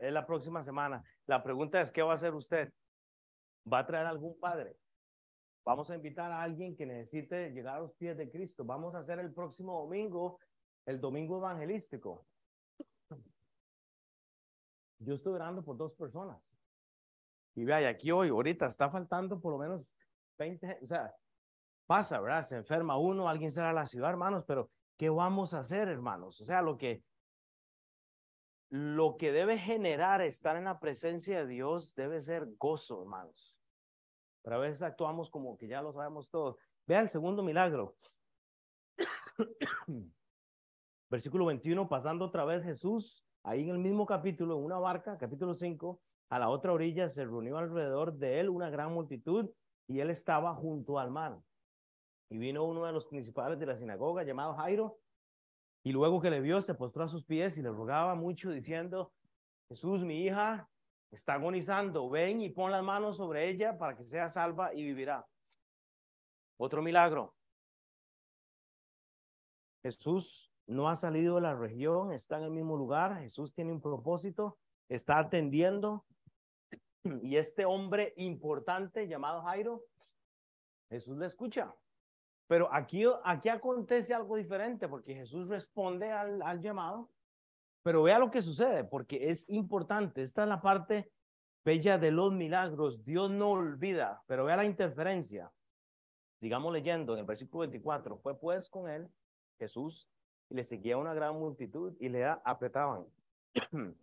es 0.02 0.12
la 0.12 0.26
próxima 0.26 0.62
semana. 0.62 1.02
La 1.26 1.42
pregunta 1.42 1.80
es, 1.80 1.90
¿qué 1.90 2.02
va 2.02 2.10
a 2.10 2.16
hacer 2.16 2.34
usted? 2.34 2.70
¿Va 3.72 3.78
a 3.78 3.86
traer 3.86 4.04
algún 4.04 4.38
padre? 4.38 4.76
Vamos 5.64 5.90
a 5.90 5.94
invitar 5.94 6.30
a 6.30 6.42
alguien 6.42 6.76
que 6.76 6.84
necesite 6.84 7.52
llegar 7.52 7.76
a 7.76 7.80
los 7.80 7.94
pies 7.94 8.18
de 8.18 8.30
Cristo. 8.30 8.66
Vamos 8.66 8.94
a 8.94 8.98
hacer 8.98 9.18
el 9.18 9.32
próximo 9.32 9.80
domingo, 9.80 10.38
el 10.84 11.00
domingo 11.00 11.38
evangelístico. 11.38 12.26
Yo 14.98 15.14
estoy 15.14 15.32
orando 15.32 15.64
por 15.64 15.78
dos 15.78 15.94
personas. 15.94 16.54
Y 17.54 17.64
vea, 17.64 17.88
aquí 17.88 18.10
hoy, 18.10 18.28
ahorita 18.28 18.66
está 18.66 18.90
faltando 18.90 19.40
por 19.40 19.52
lo 19.52 19.58
menos 19.58 19.86
20, 20.36 20.80
o 20.82 20.86
sea, 20.86 21.14
pasa, 21.86 22.20
¿verdad? 22.20 22.42
Se 22.42 22.56
enferma 22.56 22.98
uno, 22.98 23.28
alguien 23.28 23.50
sale 23.50 23.68
a 23.68 23.72
la 23.72 23.86
ciudad, 23.86 24.10
hermanos, 24.10 24.44
pero 24.46 24.70
¿qué 24.96 25.08
vamos 25.08 25.54
a 25.54 25.60
hacer, 25.60 25.88
hermanos? 25.88 26.40
O 26.40 26.44
sea, 26.44 26.62
lo 26.62 26.76
que 26.76 27.02
lo 28.68 29.16
que 29.16 29.30
debe 29.30 29.58
generar 29.58 30.20
estar 30.22 30.56
en 30.56 30.64
la 30.64 30.80
presencia 30.80 31.38
de 31.38 31.46
Dios 31.46 31.94
debe 31.94 32.20
ser 32.20 32.48
gozo, 32.58 33.02
hermanos. 33.02 33.56
Pero 34.42 34.56
a 34.56 34.58
veces 34.58 34.82
actuamos 34.82 35.30
como 35.30 35.56
que 35.56 35.68
ya 35.68 35.82
lo 35.82 35.92
sabemos 35.92 36.28
todo. 36.28 36.58
Vea 36.86 37.00
el 37.00 37.08
segundo 37.08 37.44
milagro. 37.44 37.96
Versículo 41.08 41.46
21, 41.46 41.88
pasando 41.88 42.24
otra 42.24 42.44
vez 42.44 42.64
Jesús 42.64 43.26
Ahí 43.46 43.62
en 43.62 43.70
el 43.70 43.78
mismo 43.78 44.06
capítulo, 44.06 44.58
en 44.58 44.64
una 44.64 44.80
barca, 44.80 45.16
capítulo 45.18 45.54
5, 45.54 46.00
a 46.30 46.38
la 46.40 46.48
otra 46.48 46.72
orilla 46.72 47.08
se 47.08 47.24
reunió 47.24 47.58
alrededor 47.58 48.14
de 48.14 48.40
él 48.40 48.48
una 48.48 48.70
gran 48.70 48.92
multitud 48.92 49.48
y 49.86 50.00
él 50.00 50.10
estaba 50.10 50.52
junto 50.56 50.98
al 50.98 51.12
mar. 51.12 51.38
Y 52.30 52.38
vino 52.38 52.64
uno 52.64 52.84
de 52.84 52.92
los 52.92 53.06
principales 53.06 53.58
de 53.58 53.66
la 53.66 53.76
sinagoga 53.76 54.24
llamado 54.24 54.54
Jairo 54.54 54.98
y 55.86 55.92
luego 55.92 56.20
que 56.20 56.30
le 56.30 56.40
vio 56.40 56.60
se 56.62 56.74
postró 56.74 57.04
a 57.04 57.08
sus 57.08 57.24
pies 57.24 57.56
y 57.58 57.62
le 57.62 57.70
rogaba 57.70 58.16
mucho 58.16 58.50
diciendo, 58.50 59.12
Jesús, 59.68 60.02
mi 60.02 60.24
hija 60.24 60.68
está 61.12 61.34
agonizando, 61.34 62.10
ven 62.10 62.40
y 62.40 62.50
pon 62.50 62.72
las 62.72 62.82
manos 62.82 63.16
sobre 63.18 63.48
ella 63.48 63.78
para 63.78 63.96
que 63.96 64.02
sea 64.02 64.28
salva 64.28 64.74
y 64.74 64.82
vivirá. 64.82 65.24
Otro 66.56 66.82
milagro. 66.82 67.36
Jesús 69.84 70.50
no 70.66 70.88
ha 70.88 70.96
salido 70.96 71.36
de 71.36 71.42
la 71.42 71.54
región, 71.54 72.12
está 72.12 72.38
en 72.38 72.44
el 72.46 72.50
mismo 72.50 72.76
lugar, 72.76 73.20
Jesús 73.20 73.54
tiene 73.54 73.70
un 73.70 73.80
propósito, 73.80 74.58
está 74.88 75.20
atendiendo. 75.20 76.04
Y 77.22 77.36
este 77.36 77.64
hombre 77.64 78.12
importante 78.16 79.06
llamado 79.06 79.42
Jairo, 79.42 79.84
Jesús 80.90 81.16
le 81.16 81.26
escucha. 81.26 81.72
Pero 82.48 82.72
aquí, 82.72 83.04
aquí 83.24 83.48
acontece 83.48 84.14
algo 84.14 84.36
diferente 84.36 84.88
porque 84.88 85.14
Jesús 85.14 85.48
responde 85.48 86.12
al, 86.12 86.40
al 86.42 86.60
llamado. 86.60 87.10
Pero 87.82 88.02
vea 88.02 88.18
lo 88.18 88.30
que 88.30 88.42
sucede, 88.42 88.84
porque 88.84 89.30
es 89.30 89.48
importante. 89.48 90.22
Esta 90.22 90.42
es 90.42 90.48
la 90.48 90.60
parte 90.60 91.10
bella 91.64 91.98
de 91.98 92.10
los 92.10 92.32
milagros. 92.32 93.04
Dios 93.04 93.30
no 93.30 93.50
olvida, 93.50 94.22
pero 94.26 94.44
vea 94.44 94.56
la 94.56 94.64
interferencia. 94.64 95.52
Sigamos 96.40 96.72
leyendo 96.72 97.14
en 97.14 97.20
el 97.20 97.24
versículo 97.24 97.60
24. 97.60 98.18
Fue 98.18 98.38
pues 98.38 98.68
con 98.68 98.88
él 98.88 99.08
Jesús 99.58 100.08
y 100.48 100.54
le 100.54 100.62
seguía 100.62 100.96
una 100.96 101.14
gran 101.14 101.34
multitud 101.34 101.94
y 101.98 102.08
le 102.08 102.24
apretaban. 102.24 103.06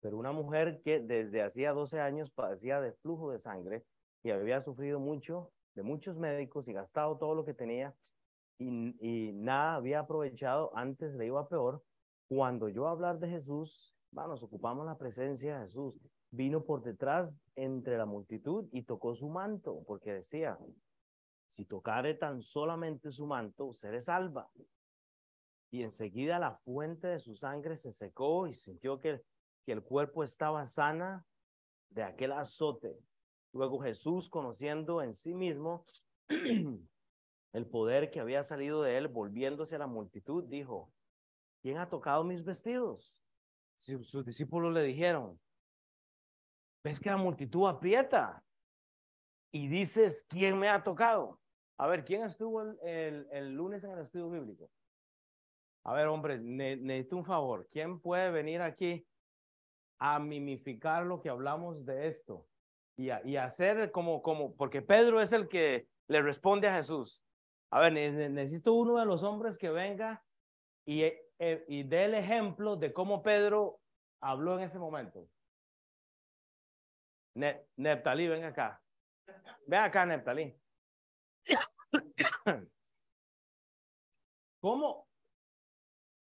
Pero 0.00 0.16
una 0.16 0.32
mujer 0.32 0.80
que 0.82 1.00
desde 1.00 1.42
hacía 1.42 1.72
12 1.72 2.00
años 2.00 2.30
padecía 2.30 2.80
de 2.80 2.92
flujo 2.92 3.30
de 3.30 3.38
sangre 3.38 3.84
y 4.22 4.30
había 4.30 4.60
sufrido 4.60 4.98
mucho 4.98 5.52
de 5.74 5.82
muchos 5.82 6.16
médicos 6.16 6.68
y 6.68 6.72
gastado 6.72 7.16
todo 7.18 7.34
lo 7.34 7.44
que 7.44 7.54
tenía 7.54 7.94
y, 8.58 9.32
nada 9.32 9.74
había 9.74 10.00
aprovechado, 10.00 10.70
antes 10.76 11.14
le 11.14 11.26
iba 11.26 11.48
peor. 11.48 11.82
Cuando 12.28 12.68
yo 12.68 12.86
hablar 12.86 13.18
de 13.18 13.28
Jesús, 13.28 13.94
nos 14.12 14.42
ocupamos 14.42 14.86
la 14.86 14.96
presencia 14.98 15.58
de 15.58 15.66
Jesús. 15.66 15.94
Vino 16.30 16.64
por 16.64 16.82
detrás 16.82 17.36
entre 17.56 17.98
la 17.98 18.06
multitud 18.06 18.68
y 18.72 18.82
tocó 18.82 19.14
su 19.14 19.28
manto, 19.28 19.82
porque 19.86 20.14
decía, 20.14 20.58
si 21.48 21.64
tocare 21.64 22.14
tan 22.14 22.40
solamente 22.40 23.10
su 23.10 23.26
manto, 23.26 23.74
seré 23.74 24.00
salva 24.00 24.48
y 25.72 25.82
enseguida 25.82 26.38
la 26.38 26.54
fuente 26.54 27.08
de 27.08 27.18
su 27.18 27.34
sangre 27.34 27.76
se 27.76 27.92
secó 27.92 28.46
y 28.46 28.52
sintió 28.52 29.00
que, 29.00 29.22
que 29.64 29.72
el 29.72 29.82
cuerpo 29.82 30.22
estaba 30.22 30.66
sana 30.66 31.24
de 31.88 32.02
aquel 32.02 32.32
azote. 32.32 32.94
Luego 33.52 33.80
Jesús, 33.80 34.30
conociendo 34.30 35.02
en 35.02 35.14
sí 35.14 35.34
mismo 35.34 35.84
el 37.52 37.66
poder 37.66 38.10
que 38.10 38.20
había 38.20 38.42
salido 38.42 38.82
de 38.82 38.96
él, 38.96 39.08
volviéndose 39.08 39.76
a 39.76 39.80
la 39.80 39.86
multitud, 39.86 40.44
dijo, 40.44 40.90
¿quién 41.60 41.76
ha 41.78 41.88
tocado 41.88 42.24
mis 42.24 42.44
vestidos? 42.44 43.20
Sus, 43.78 44.24
discípulos 44.24 44.72
le 44.72 44.82
dijeron, 44.82 45.38
ves 46.82 46.98
que 46.98 47.10
la 47.10 47.16
multitud 47.16 47.68
aprieta 47.68 48.42
y 49.52 49.68
dices, 49.68 50.24
¿quién 50.28 50.58
me 50.58 50.68
ha 50.68 50.82
tocado? 50.82 51.38
A 51.76 51.86
ver, 51.86 52.04
¿quién 52.04 52.22
estuvo 52.22 52.62
el, 52.62 53.28
el 53.30 53.54
lunes 53.54 53.84
en 53.84 53.90
el 53.90 53.98
estudio 53.98 54.30
bíblico? 54.30 54.70
A 55.84 55.92
ver, 55.94 56.06
hombre, 56.06 56.38
necesito 56.38 57.16
un 57.16 57.24
favor. 57.24 57.68
¿Quién 57.70 57.98
puede 58.00 58.30
venir 58.30 58.62
aquí 58.62 59.04
a 59.98 60.18
mimificar 60.20 61.04
lo 61.04 61.20
que 61.20 61.28
hablamos 61.28 61.84
de 61.84 62.06
esto? 62.06 62.46
Y, 62.96 63.10
hacer 63.36 63.90
como, 63.90 64.22
como, 64.22 64.54
porque 64.54 64.82
Pedro 64.82 65.20
es 65.20 65.32
el 65.32 65.48
que 65.48 65.88
le 66.08 66.22
responde 66.22 66.68
a 66.68 66.76
Jesús. 66.76 67.24
A 67.70 67.80
ver, 67.80 67.92
necesito 67.92 68.74
uno 68.74 68.98
de 68.98 69.06
los 69.06 69.22
hombres 69.22 69.56
que 69.58 69.70
venga 69.70 70.22
y, 70.86 71.02
eh, 71.02 71.64
y 71.68 71.82
dé 71.84 72.04
el 72.04 72.14
ejemplo 72.14 72.76
de 72.76 72.92
cómo 72.92 73.22
Pedro 73.22 73.80
habló 74.20 74.58
en 74.58 74.64
ese 74.64 74.78
momento. 74.78 75.26
Ne 77.34 77.66
Neptalí, 77.76 78.28
ven 78.28 78.44
acá. 78.44 78.80
Ven 79.66 79.80
acá, 79.80 80.04
Neptalí. 80.04 80.54
¿Cómo, 84.60 85.08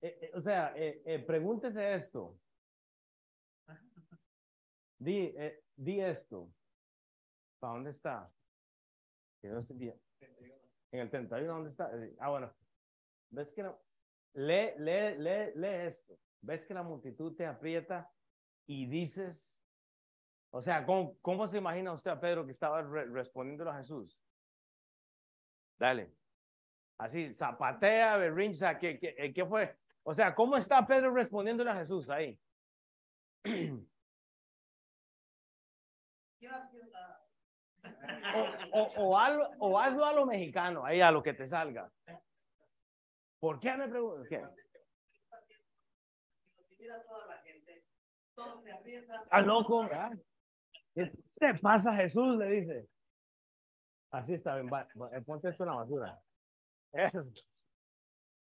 eh, 0.04 0.18
eh, 0.20 0.30
o 0.34 0.40
sea, 0.42 0.74
eh, 0.76 1.18
pregúntese 1.26 1.94
esto. 1.94 2.38
Di, 4.98 5.34
di 5.76 6.00
esto. 6.00 6.50
¿Para 7.58 7.74
dónde 7.74 7.90
está? 7.90 8.30
En 9.42 11.00
el 11.00 11.10
31, 11.10 11.52
¿dónde 11.52 11.70
está? 11.70 11.90
Ah, 12.18 12.30
bueno. 12.30 12.52
¿Ves 13.30 13.52
que 13.52 13.62
no? 13.62 13.78
Lee, 14.34 14.72
lee, 14.78 15.16
lee, 15.18 15.52
lee 15.54 15.86
esto. 15.86 16.18
¿Ves 16.40 16.64
que 16.64 16.74
la 16.74 16.82
multitud 16.82 17.34
te 17.36 17.46
aprieta 17.46 18.10
y 18.66 18.86
dices, 18.86 19.60
o 20.50 20.60
sea, 20.62 20.86
¿cómo, 20.86 21.18
cómo 21.20 21.46
se 21.46 21.58
imagina 21.58 21.92
usted 21.92 22.10
a 22.10 22.20
Pedro 22.20 22.44
que 22.44 22.52
estaba 22.52 22.82
respondiendo 22.82 23.68
a 23.68 23.78
Jesús? 23.78 24.18
Dale. 25.78 26.12
Así, 26.98 27.32
zapatea, 27.34 28.16
berrincha, 28.16 28.78
¿qué, 28.78 28.98
qué, 28.98 29.32
¿qué 29.34 29.46
fue? 29.46 29.76
O 30.04 30.14
sea, 30.14 30.34
¿cómo 30.34 30.56
está 30.56 30.86
Pedro 30.86 31.12
respondiéndole 31.12 31.70
a 31.70 31.76
Jesús 31.76 32.08
ahí? 32.08 32.38
o, 38.72 39.16
o, 39.58 39.78
hazlo 39.78 40.04
a 40.04 40.12
lo 40.12 40.26
mexicano, 40.26 40.84
ahí 40.84 41.00
a 41.00 41.10
lo 41.10 41.22
que 41.22 41.34
te 41.34 41.46
salga. 41.46 41.90
¿Por 43.40 43.60
qué 43.60 43.76
me 43.76 43.88
preguntas? 43.88 44.26
¿Qué? 44.28 44.42
Está 49.24 49.40
loco, 49.40 49.86
¿Qué 50.94 51.10
te 51.38 51.54
pasa, 51.54 51.94
Jesús? 51.94 52.36
Le 52.36 52.46
dice. 52.46 52.88
Así 54.10 54.34
está 54.34 54.56
bien, 54.56 54.70
ponte 55.24 55.48
esto 55.48 55.64
en 55.64 55.70
la 55.70 55.76
basura. 55.76 56.22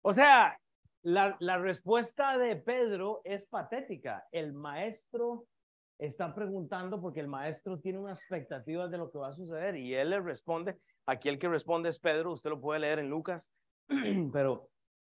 O 0.03 0.13
sea, 0.13 0.59
la, 1.01 1.35
la 1.39 1.57
respuesta 1.57 2.37
de 2.37 2.55
Pedro 2.55 3.21
es 3.23 3.45
patética. 3.47 4.27
El 4.31 4.53
maestro 4.53 5.47
está 5.97 6.33
preguntando 6.33 6.99
porque 6.99 7.19
el 7.19 7.27
maestro 7.27 7.79
tiene 7.79 7.99
una 7.99 8.13
expectativa 8.13 8.87
de 8.87 8.97
lo 8.97 9.09
que 9.11 9.17
va 9.17 9.29
a 9.29 9.33
suceder 9.33 9.75
y 9.75 9.93
él 9.93 10.09
le 10.09 10.19
responde. 10.19 10.77
Aquí 11.05 11.29
el 11.29 11.39
que 11.39 11.47
responde 11.47 11.89
es 11.89 11.99
Pedro, 11.99 12.33
usted 12.33 12.49
lo 12.49 12.59
puede 12.59 12.79
leer 12.81 12.99
en 12.99 13.09
Lucas, 13.09 13.51
pero 14.33 14.69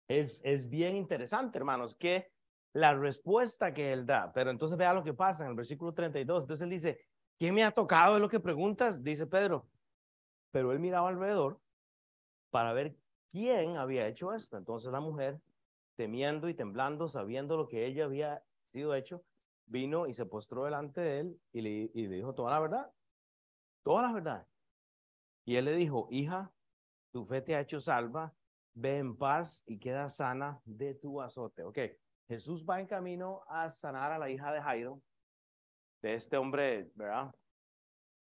es, 0.08 0.42
es 0.44 0.70
bien 0.70 0.96
interesante, 0.96 1.58
hermanos, 1.58 1.96
que 1.96 2.32
la 2.74 2.94
respuesta 2.94 3.74
que 3.74 3.92
él 3.92 4.06
da. 4.06 4.32
Pero 4.34 4.52
entonces 4.52 4.78
vea 4.78 4.94
lo 4.94 5.04
que 5.04 5.14
pasa 5.14 5.44
en 5.44 5.52
el 5.52 5.56
versículo 5.56 5.94
32. 5.94 6.44
Entonces 6.44 6.64
él 6.64 6.70
dice, 6.70 7.00
¿quién 7.38 7.56
me 7.56 7.64
ha 7.64 7.72
tocado? 7.72 8.16
Es 8.16 8.22
lo 8.22 8.30
que 8.30 8.40
preguntas, 8.40 9.04
dice 9.04 9.28
Pedro. 9.28 9.68
Pero 10.52 10.72
él 10.72 10.80
miraba 10.80 11.10
alrededor 11.10 11.60
para 12.50 12.74
ver 12.74 12.96
quién 13.32 13.78
había 13.78 14.08
hecho 14.08 14.34
esto. 14.34 14.58
Entonces 14.58 14.92
la 14.92 15.00
mujer, 15.00 15.40
temiendo 15.96 16.50
y 16.50 16.54
temblando, 16.54 17.08
sabiendo 17.08 17.58
lo 17.58 17.68
que 17.68 17.86
ella 17.86 18.06
había 18.06 18.44
sido 18.72 18.96
hecho, 18.96 19.24
vino 19.70 20.08
y 20.08 20.14
se 20.14 20.26
postró 20.26 20.66
delante 20.66 21.00
de 21.00 21.20
él 21.20 21.42
y 21.54 21.62
le, 21.62 22.16
dijo 22.16 22.34
toda 22.34 22.52
la 22.52 22.60
verdad, 22.60 22.92
toda 23.84 24.02
la 24.02 24.12
verdad. 24.12 24.48
Y 25.46 25.56
él 25.56 25.66
le 25.66 25.76
dijo, 25.76 26.08
hija, 26.12 26.52
tu 27.12 27.26
fe 27.26 27.42
te 27.42 27.56
ha 27.56 27.62
hecho 27.62 27.80
salva, 27.80 28.34
ve 28.74 28.98
en 28.98 29.16
paz 29.16 29.64
y 29.66 29.80
queda 29.80 30.10
sana 30.10 30.60
de 30.66 30.96
tu 30.96 31.22
azote. 31.22 31.64
Ok, 31.64 31.80
Jesús 32.28 32.66
va 32.68 32.80
en 32.80 32.88
camino 32.88 33.44
a 33.48 33.70
sanar 33.70 34.12
a 34.12 34.20
la 34.20 34.30
hija 34.30 34.52
de 34.52 34.62
Jairo, 34.62 35.02
de 36.02 36.16
este 36.16 36.38
hombre, 36.38 36.92
¿verdad? 36.96 37.34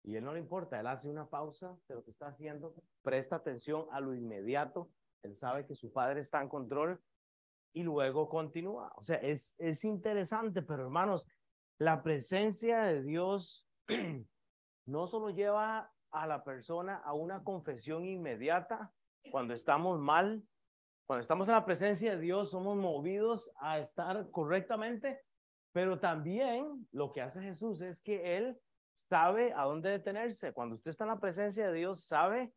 Y 0.05 0.17
él 0.17 0.25
no 0.25 0.33
le 0.33 0.41
importa, 0.41 0.81
él 0.81 0.87
hace 0.87 1.09
una 1.09 1.29
pausa 1.29 1.77
de 1.89 1.95
lo 1.95 2.05
que 2.05 2.11
está 2.11 2.27
haciendo, 2.27 2.75
presta 3.03 3.37
atención 3.37 3.87
a 3.93 4.01
lo 4.01 4.15
inmediato, 4.15 4.91
él 5.23 5.37
sabe 5.37 5.65
que 5.65 5.77
su 5.77 5.93
padre 5.93 6.21
está 6.21 6.43
en 6.43 6.49
control 6.49 7.01
y 7.73 7.83
luego 7.83 8.29
continúa. 8.29 8.93
O 8.97 9.03
sea, 9.03 9.17
es, 9.17 9.55
es 9.59 9.85
interesante, 9.85 10.63
pero 10.63 10.85
hermanos, 10.85 11.27
la 11.79 12.03
presencia 12.03 12.83
de 12.85 13.03
Dios 13.03 13.67
no 14.87 15.07
solo 15.07 15.31
lleva 15.31 15.93
a 16.11 16.27
la 16.27 16.45
persona 16.45 16.97
a 16.97 17.15
una 17.15 17.43
confesión 17.43 18.05
inmediata 18.05 18.93
cuando 19.31 19.55
estamos 19.55 19.99
mal, 19.99 20.43
cuando 21.07 21.23
estamos 21.23 21.49
en 21.49 21.55
la 21.55 21.65
presencia 21.65 22.15
de 22.15 22.21
Dios 22.21 22.51
somos 22.51 22.77
movidos 22.77 23.51
a 23.61 23.79
estar 23.79 24.31
correctamente, 24.31 25.21
pero 25.73 25.99
también 25.99 26.87
lo 26.93 27.13
que 27.13 27.23
hace 27.23 27.43
Jesús 27.43 27.81
es 27.81 27.99
que 28.01 28.37
Él 28.37 28.59
sabe 28.95 29.53
a 29.55 29.65
dónde 29.65 29.91
detenerse. 29.91 30.53
Cuando 30.53 30.75
usted 30.75 30.91
está 30.91 31.05
en 31.05 31.11
la 31.11 31.21
presencia 31.21 31.67
de 31.67 31.79
Dios, 31.79 32.05
sabe 32.05 32.53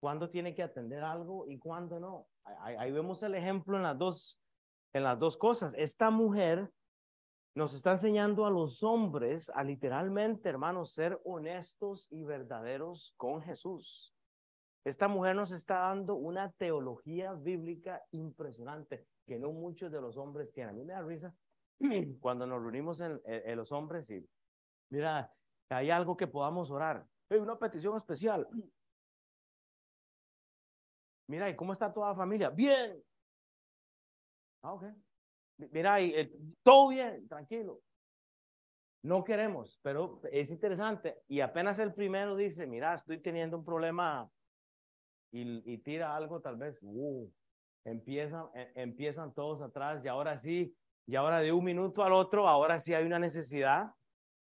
cuándo 0.00 0.30
tiene 0.30 0.54
que 0.54 0.62
atender 0.62 1.02
algo 1.04 1.48
y 1.48 1.58
cuándo 1.58 2.00
no. 2.00 2.26
Ahí, 2.44 2.74
ahí 2.76 2.92
vemos 2.92 3.22
el 3.22 3.34
ejemplo 3.34 3.76
en 3.76 3.84
las 3.84 3.96
dos 3.96 4.40
en 4.96 5.04
las 5.04 5.18
dos 5.18 5.36
cosas. 5.36 5.74
Esta 5.76 6.10
mujer 6.10 6.70
nos 7.54 7.74
está 7.74 7.92
enseñando 7.92 8.46
a 8.46 8.50
los 8.50 8.82
hombres 8.82 9.50
a 9.54 9.62
literalmente, 9.62 10.48
hermanos, 10.48 10.92
ser 10.92 11.20
honestos 11.24 12.08
y 12.10 12.24
verdaderos 12.24 13.12
con 13.18 13.42
Jesús. 13.42 14.14
Esta 14.84 15.06
mujer 15.08 15.36
nos 15.36 15.50
está 15.50 15.80
dando 15.80 16.14
una 16.14 16.50
teología 16.52 17.34
bíblica 17.34 18.02
impresionante 18.12 19.06
que 19.26 19.38
no 19.38 19.52
muchos 19.52 19.92
de 19.92 20.00
los 20.00 20.16
hombres 20.16 20.50
tienen. 20.52 20.74
A 20.74 20.78
mí 20.78 20.84
me 20.84 20.94
da 20.94 21.02
risa 21.02 21.34
cuando 22.20 22.46
nos 22.46 22.62
reunimos 22.62 23.00
en, 23.00 23.20
en 23.26 23.56
los 23.56 23.72
hombres 23.72 24.08
y, 24.08 24.26
mira, 24.90 25.30
hay 25.68 25.90
algo 25.90 26.16
que 26.16 26.26
podamos 26.26 26.70
orar. 26.70 27.04
Hay 27.28 27.38
una 27.38 27.58
petición 27.58 27.96
especial. 27.96 28.48
Mira, 31.28 31.50
¿y 31.50 31.56
cómo 31.56 31.72
está 31.72 31.92
toda 31.92 32.10
la 32.10 32.14
familia? 32.14 32.50
Bien. 32.50 33.02
Ah, 34.62 34.72
ok. 34.74 34.84
Mira, 35.70 36.00
y, 36.00 36.14
eh, 36.14 36.32
todo 36.62 36.88
bien, 36.88 37.26
tranquilo. 37.28 37.80
No 39.02 39.22
queremos, 39.24 39.78
pero 39.82 40.20
es 40.32 40.50
interesante. 40.50 41.22
Y 41.28 41.40
apenas 41.40 41.78
el 41.78 41.94
primero 41.94 42.36
dice, 42.36 42.66
mira, 42.66 42.94
estoy 42.94 43.18
teniendo 43.20 43.56
un 43.56 43.64
problema 43.64 44.28
y, 45.32 45.72
y 45.72 45.78
tira 45.78 46.16
algo, 46.16 46.40
tal 46.40 46.56
vez, 46.56 46.78
uh, 46.82 47.30
empiezan, 47.84 48.46
e, 48.54 48.72
empiezan 48.74 49.32
todos 49.32 49.62
atrás 49.62 50.04
y 50.04 50.08
ahora 50.08 50.38
sí, 50.38 50.74
y 51.06 51.14
ahora 51.14 51.40
de 51.40 51.52
un 51.52 51.64
minuto 51.64 52.02
al 52.02 52.12
otro, 52.12 52.48
ahora 52.48 52.78
sí 52.78 52.94
hay 52.94 53.04
una 53.04 53.18
necesidad. 53.18 53.86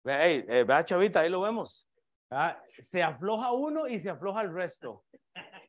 Hey, 0.05 0.44
eh, 0.48 0.64
vea, 0.64 0.85
chavita, 0.85 1.20
ahí 1.20 1.31
lo 1.31 1.42
vemos. 1.42 1.88
Ah, 2.31 2.59
se 2.79 3.03
afloja 3.03 3.53
uno 3.53 3.87
y 3.87 4.00
se 4.00 4.11
afloja 4.11 4.42
el 4.42 4.53
resto. 4.53 5.05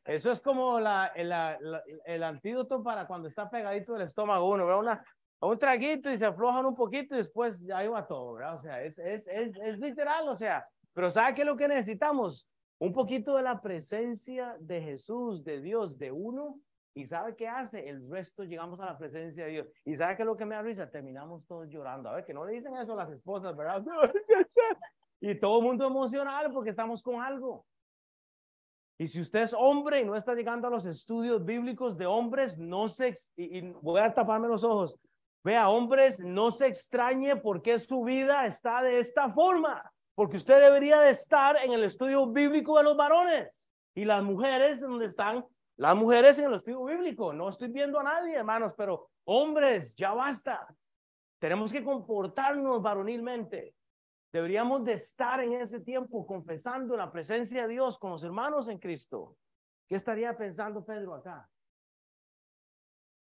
Eso 0.06 0.30
es 0.30 0.40
como 0.40 0.78
la, 0.78 1.06
el 1.14 2.22
antídoto 2.22 2.82
para 2.82 3.06
cuando 3.06 3.28
está 3.28 3.50
pegadito 3.50 3.94
del 3.94 4.02
estómago 4.02 4.48
uno, 4.48 4.64
¿verdad? 4.64 4.80
Una, 4.80 5.04
un 5.40 5.58
traguito 5.58 6.10
y 6.10 6.18
se 6.18 6.26
aflojan 6.26 6.64
un 6.64 6.74
poquito 6.74 7.14
y 7.14 7.18
después 7.18 7.60
ya 7.60 7.84
iba 7.84 8.06
todo, 8.06 8.34
¿verdad? 8.34 8.54
O 8.54 8.58
sea, 8.58 8.82
es, 8.82 8.98
es, 8.98 9.26
es, 9.28 9.56
es 9.56 9.78
literal, 9.78 10.28
o 10.28 10.34
sea, 10.34 10.66
pero 10.92 11.10
¿sabe 11.10 11.34
qué 11.34 11.42
es 11.42 11.46
lo 11.46 11.56
que 11.56 11.68
necesitamos? 11.68 12.48
Un 12.78 12.92
poquito 12.92 13.36
de 13.36 13.42
la 13.42 13.60
presencia 13.60 14.56
de 14.60 14.80
Jesús, 14.80 15.44
de 15.44 15.60
Dios, 15.60 15.98
de 15.98 16.12
uno, 16.12 16.58
y 16.94 17.04
¿sabe 17.04 17.36
qué 17.36 17.46
hace? 17.46 17.86
El 17.88 18.08
resto 18.10 18.44
llegamos 18.44 18.80
a 18.80 18.86
la 18.86 18.96
presencia 18.96 19.44
de 19.44 19.50
Dios. 19.50 19.68
¿Y 19.84 19.96
sabe 19.96 20.16
qué 20.16 20.22
es 20.22 20.26
lo 20.26 20.36
que 20.36 20.46
me 20.46 20.54
avisa? 20.54 20.90
Terminamos 20.90 21.46
todos 21.46 21.68
llorando. 21.68 22.08
A 22.08 22.14
ver, 22.14 22.24
que 22.24 22.32
no 22.32 22.46
le 22.46 22.54
dicen 22.54 22.74
eso 22.74 22.94
a 22.94 23.04
las 23.04 23.10
esposas, 23.10 23.54
¿verdad? 23.54 23.84
y 25.20 25.38
todo 25.38 25.58
el 25.58 25.64
mundo 25.64 25.86
emocional 25.86 26.50
porque 26.52 26.70
estamos 26.70 27.02
con 27.02 27.20
algo. 27.20 27.66
Y 28.98 29.08
si 29.08 29.20
usted 29.20 29.42
es 29.42 29.54
hombre 29.54 30.00
y 30.00 30.04
no 30.04 30.16
está 30.16 30.34
llegando 30.34 30.68
a 30.68 30.70
los 30.70 30.86
estudios 30.86 31.44
bíblicos 31.44 31.98
de 31.98 32.06
hombres, 32.06 32.56
no 32.56 32.88
se, 32.88 33.14
y, 33.36 33.60
voy 33.82 34.00
a 34.00 34.12
taparme 34.12 34.48
los 34.48 34.64
ojos, 34.64 34.98
vea, 35.44 35.68
hombres, 35.68 36.20
no 36.20 36.50
se 36.50 36.66
extrañe 36.66 37.36
porque 37.36 37.78
su 37.78 38.02
vida 38.04 38.46
está 38.46 38.82
de 38.82 38.98
esta 38.98 39.30
forma, 39.30 39.92
porque 40.14 40.38
usted 40.38 40.60
debería 40.60 41.00
de 41.00 41.10
estar 41.10 41.56
en 41.62 41.72
el 41.72 41.84
estudio 41.84 42.26
bíblico 42.26 42.78
de 42.78 42.84
los 42.84 42.96
varones 42.96 43.50
y 43.94 44.04
las 44.06 44.22
mujeres 44.22 44.80
donde 44.80 45.06
están 45.06 45.44
las 45.76 45.94
mujeres 45.94 46.38
en 46.38 46.46
el 46.46 46.54
estudio 46.54 46.84
bíblico. 46.84 47.34
No 47.34 47.50
estoy 47.50 47.68
viendo 47.68 48.00
a 48.00 48.02
nadie, 48.02 48.34
hermanos, 48.34 48.72
pero 48.76 49.10
hombres, 49.24 49.94
ya 49.94 50.14
basta. 50.14 50.66
Tenemos 51.38 51.70
que 51.70 51.84
comportarnos 51.84 52.80
varonilmente. 52.80 53.74
Deberíamos 54.36 54.84
de 54.84 54.92
estar 54.92 55.40
en 55.40 55.54
ese 55.54 55.80
tiempo 55.80 56.26
confesando 56.26 56.94
la 56.94 57.10
presencia 57.10 57.62
de 57.62 57.68
Dios 57.68 57.98
con 57.98 58.10
los 58.10 58.22
hermanos 58.22 58.68
en 58.68 58.78
Cristo. 58.78 59.34
¿Qué 59.88 59.94
estaría 59.94 60.36
pensando 60.36 60.84
Pedro 60.84 61.14
acá? 61.14 61.48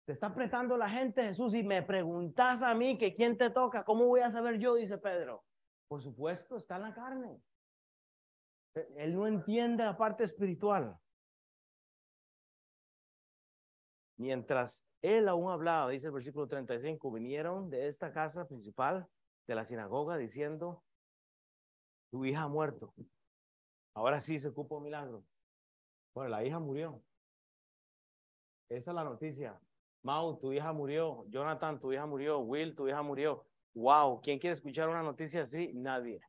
Te 0.04 0.14
está 0.14 0.26
apretando 0.26 0.76
la 0.76 0.90
gente, 0.90 1.22
Jesús, 1.22 1.54
y 1.54 1.62
me 1.62 1.84
preguntas 1.84 2.60
a 2.60 2.74
mí 2.74 2.98
que 2.98 3.14
quién 3.14 3.38
te 3.38 3.50
toca, 3.50 3.84
¿cómo 3.84 4.06
voy 4.06 4.18
a 4.18 4.32
saber 4.32 4.58
yo? 4.58 4.74
Dice 4.74 4.98
Pedro. 4.98 5.44
Por 5.86 6.02
supuesto, 6.02 6.56
está 6.56 6.74
en 6.74 6.82
la 6.82 6.92
carne. 6.92 7.40
Él 8.96 9.14
no 9.14 9.28
entiende 9.28 9.84
la 9.84 9.96
parte 9.96 10.24
espiritual. 10.24 10.98
Mientras 14.16 14.84
él 15.02 15.28
aún 15.28 15.52
hablaba, 15.52 15.88
dice 15.88 16.08
el 16.08 16.14
versículo 16.14 16.48
35, 16.48 17.12
vinieron 17.12 17.70
de 17.70 17.86
esta 17.86 18.12
casa 18.12 18.48
principal 18.48 19.06
de 19.46 19.54
la 19.54 19.62
sinagoga 19.62 20.16
diciendo, 20.16 20.82
tu 22.16 22.24
hija 22.24 22.48
muerto. 22.48 22.94
Ahora 23.92 24.18
sí 24.18 24.38
se 24.38 24.48
ocupa 24.48 24.76
un 24.76 24.84
milagro. 24.84 25.22
Bueno, 26.14 26.30
la 26.30 26.42
hija 26.42 26.58
murió. 26.58 27.02
Esa 28.70 28.90
es 28.90 28.94
la 28.94 29.04
noticia. 29.04 29.60
Mau, 30.02 30.38
tu 30.38 30.50
hija 30.50 30.72
murió. 30.72 31.26
Jonathan, 31.28 31.78
tu 31.78 31.92
hija 31.92 32.06
murió. 32.06 32.38
Will, 32.38 32.74
tu 32.74 32.88
hija 32.88 33.02
murió. 33.02 33.44
Wow, 33.74 34.22
¿quién 34.22 34.38
quiere 34.38 34.54
escuchar 34.54 34.88
una 34.88 35.02
noticia 35.02 35.42
así? 35.42 35.72
Nadie. 35.74 36.22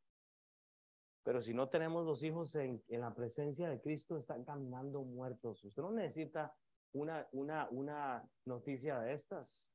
Pero 1.24 1.42
si 1.42 1.54
no 1.54 1.70
tenemos 1.70 2.06
los 2.06 2.22
hijos 2.22 2.54
en, 2.56 2.84
en 2.90 3.00
la 3.00 3.16
presencia 3.16 3.70
de 3.70 3.80
Cristo, 3.80 4.18
están 4.18 4.44
caminando 4.44 5.04
muertos. 5.04 5.64
Usted 5.64 5.82
no 5.82 5.92
necesita 5.92 6.54
una, 6.92 7.26
una, 7.32 7.70
una 7.72 8.30
noticia 8.44 9.00
de 9.00 9.14
estas. 9.14 9.72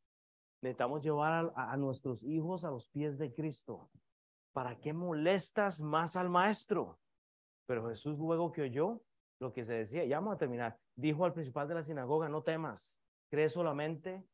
Necesitamos 0.60 1.02
llevar 1.02 1.54
a, 1.56 1.72
a 1.72 1.76
nuestros 1.78 2.22
hijos 2.22 2.66
a 2.66 2.70
los 2.70 2.90
pies 2.90 3.16
de 3.16 3.32
Cristo. 3.32 3.88
¿Para 4.52 4.78
qué 4.78 4.92
molestas 4.92 5.80
más 5.80 6.16
al 6.16 6.28
maestro? 6.28 6.98
Pero 7.66 7.88
Jesús 7.88 8.18
luego 8.18 8.52
que 8.52 8.62
oyó 8.62 9.02
lo 9.40 9.52
que 9.52 9.64
se 9.64 9.74
decía, 9.74 10.04
ya 10.04 10.18
vamos 10.18 10.34
a 10.34 10.38
terminar, 10.38 10.78
dijo 10.94 11.24
al 11.24 11.32
principal 11.32 11.66
de 11.66 11.74
la 11.74 11.82
sinagoga, 11.82 12.28
no 12.28 12.42
temas, 12.42 12.98
cree 13.28 13.48
solamente 13.48 14.24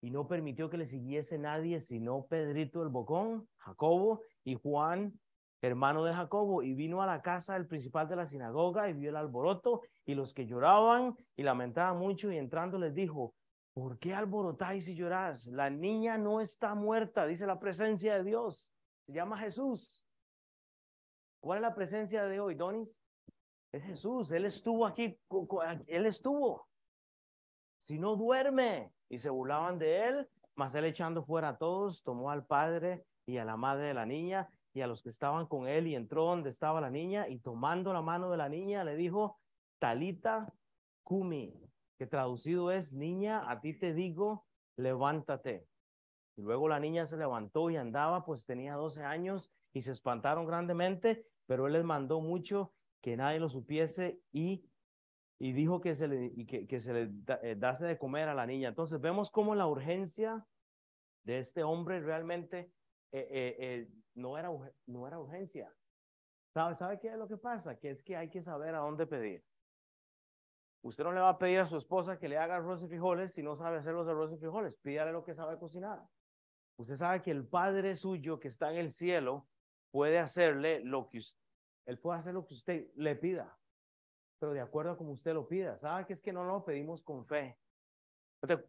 y 0.00 0.10
no 0.10 0.26
permitió 0.26 0.70
que 0.70 0.78
le 0.78 0.86
siguiese 0.86 1.38
nadie 1.38 1.80
sino 1.80 2.26
Pedrito 2.26 2.82
el 2.82 2.88
Bocón, 2.88 3.48
Jacobo 3.58 4.22
y 4.44 4.54
Juan, 4.54 5.18
hermano 5.60 6.04
de 6.04 6.14
Jacobo, 6.14 6.62
y 6.62 6.72
vino 6.72 7.02
a 7.02 7.06
la 7.06 7.20
casa 7.20 7.54
del 7.54 7.66
principal 7.66 8.08
de 8.08 8.16
la 8.16 8.26
sinagoga 8.26 8.88
y 8.88 8.92
vio 8.92 9.10
el 9.10 9.16
alboroto 9.16 9.82
y 10.06 10.14
los 10.14 10.32
que 10.32 10.46
lloraban 10.46 11.16
y 11.36 11.42
lamentaban 11.42 11.98
mucho 11.98 12.30
y 12.30 12.38
entrando 12.38 12.78
les 12.78 12.94
dijo, 12.94 13.34
¿por 13.74 13.98
qué 13.98 14.14
alborotáis 14.14 14.88
y 14.88 14.94
lloráis? 14.94 15.46
La 15.48 15.68
niña 15.68 16.16
no 16.16 16.40
está 16.40 16.74
muerta, 16.74 17.26
dice 17.26 17.46
la 17.46 17.58
presencia 17.58 18.14
de 18.14 18.24
Dios, 18.24 18.70
se 19.08 19.14
llama 19.14 19.38
Jesús. 19.38 20.04
¿Cuál 21.40 21.58
es 21.58 21.62
la 21.62 21.74
presencia 21.74 22.26
de 22.26 22.40
hoy, 22.40 22.54
Donis? 22.54 22.94
Es 23.72 23.82
Jesús. 23.84 24.30
Él 24.32 24.44
estuvo 24.44 24.84
aquí. 24.84 25.18
Él 25.86 26.04
estuvo. 26.04 26.68
si 27.86 27.98
no 27.98 28.16
duerme. 28.16 28.92
Y 29.08 29.16
se 29.16 29.30
burlaban 29.30 29.78
de 29.78 30.06
él, 30.06 30.28
mas 30.54 30.74
él 30.74 30.84
echando 30.84 31.24
fuera 31.24 31.48
a 31.48 31.56
todos, 31.56 32.02
tomó 32.02 32.30
al 32.30 32.44
padre 32.44 33.06
y 33.24 33.38
a 33.38 33.44
la 33.46 33.56
madre 33.56 33.86
de 33.86 33.94
la 33.94 34.04
niña 34.04 34.50
y 34.74 34.82
a 34.82 34.86
los 34.86 35.02
que 35.02 35.08
estaban 35.08 35.46
con 35.46 35.66
él 35.66 35.86
y 35.86 35.94
entró 35.94 36.26
donde 36.26 36.50
estaba 36.50 36.82
la 36.82 36.90
niña 36.90 37.26
y 37.26 37.38
tomando 37.38 37.94
la 37.94 38.02
mano 38.02 38.30
de 38.30 38.36
la 38.36 38.50
niña 38.50 38.84
le 38.84 38.96
dijo, 38.96 39.40
Talita 39.78 40.52
Kumi, 41.04 41.54
que 41.98 42.06
traducido 42.06 42.70
es, 42.70 42.92
niña, 42.92 43.50
a 43.50 43.62
ti 43.62 43.72
te 43.72 43.94
digo, 43.94 44.44
levántate. 44.76 45.66
Y 46.38 46.42
luego 46.42 46.68
la 46.68 46.78
niña 46.78 47.04
se 47.04 47.16
levantó 47.16 47.68
y 47.68 47.76
andaba, 47.76 48.24
pues 48.24 48.44
tenía 48.44 48.76
12 48.76 49.02
años 49.02 49.50
y 49.72 49.82
se 49.82 49.90
espantaron 49.90 50.46
grandemente, 50.46 51.26
pero 51.46 51.66
él 51.66 51.72
les 51.72 51.82
mandó 51.82 52.20
mucho 52.20 52.72
que 53.00 53.16
nadie 53.16 53.40
lo 53.40 53.48
supiese 53.48 54.22
y, 54.30 54.64
y 55.40 55.50
dijo 55.50 55.80
que 55.80 55.96
se 55.96 56.06
le, 56.06 56.46
que 56.46 56.80
se 56.80 56.92
le 56.92 57.10
eh, 57.42 57.56
dase 57.58 57.86
de 57.86 57.98
comer 57.98 58.28
a 58.28 58.34
la 58.34 58.46
niña. 58.46 58.68
Entonces 58.68 59.00
vemos 59.00 59.32
cómo 59.32 59.56
la 59.56 59.66
urgencia 59.66 60.46
de 61.24 61.40
este 61.40 61.64
hombre 61.64 61.98
realmente 61.98 62.70
eh, 63.10 63.56
eh, 63.58 63.88
no, 64.14 64.38
era, 64.38 64.52
no 64.86 65.08
era 65.08 65.18
urgencia. 65.18 65.74
¿Sabe, 66.54 66.76
¿Sabe 66.76 67.00
qué 67.00 67.08
es 67.08 67.18
lo 67.18 67.26
que 67.26 67.36
pasa? 67.36 67.80
Que 67.80 67.90
es 67.90 68.00
que 68.04 68.16
hay 68.16 68.30
que 68.30 68.42
saber 68.42 68.76
a 68.76 68.78
dónde 68.78 69.08
pedir. 69.08 69.44
Usted 70.82 71.02
no 71.02 71.10
le 71.10 71.20
va 71.20 71.30
a 71.30 71.38
pedir 71.38 71.58
a 71.58 71.66
su 71.66 71.76
esposa 71.76 72.16
que 72.16 72.28
le 72.28 72.38
haga 72.38 72.54
arroz 72.58 72.80
y 72.84 72.86
frijoles 72.86 73.32
si 73.32 73.42
no 73.42 73.56
sabe 73.56 73.78
hacer 73.78 73.92
los 73.92 74.06
arroz 74.06 74.32
y 74.32 74.36
frijoles. 74.36 74.76
Pídale 74.76 75.10
lo 75.10 75.24
que 75.24 75.34
sabe 75.34 75.58
cocinar. 75.58 76.00
Usted 76.78 76.96
sabe 76.96 77.22
que 77.22 77.30
el 77.30 77.46
Padre 77.46 77.96
suyo 77.96 78.38
que 78.38 78.48
está 78.48 78.70
en 78.70 78.78
el 78.78 78.90
cielo 78.90 79.46
puede 79.90 80.18
hacerle 80.18 80.80
lo 80.84 81.08
que 81.08 81.18
usted, 81.18 81.40
él 81.86 81.98
puede 81.98 82.18
hacer 82.18 82.34
lo 82.34 82.46
que 82.46 82.54
usted 82.54 82.86
le 82.94 83.16
pida, 83.16 83.58
pero 84.38 84.52
de 84.52 84.60
acuerdo 84.60 84.92
a 84.92 84.96
como 84.96 85.12
usted 85.12 85.34
lo 85.34 85.48
pida. 85.48 85.78
¿Sabe 85.78 86.06
que 86.06 86.12
es 86.12 86.22
que 86.22 86.32
no 86.32 86.44
lo 86.44 86.64
pedimos 86.64 87.02
con 87.02 87.26
fe? 87.26 87.58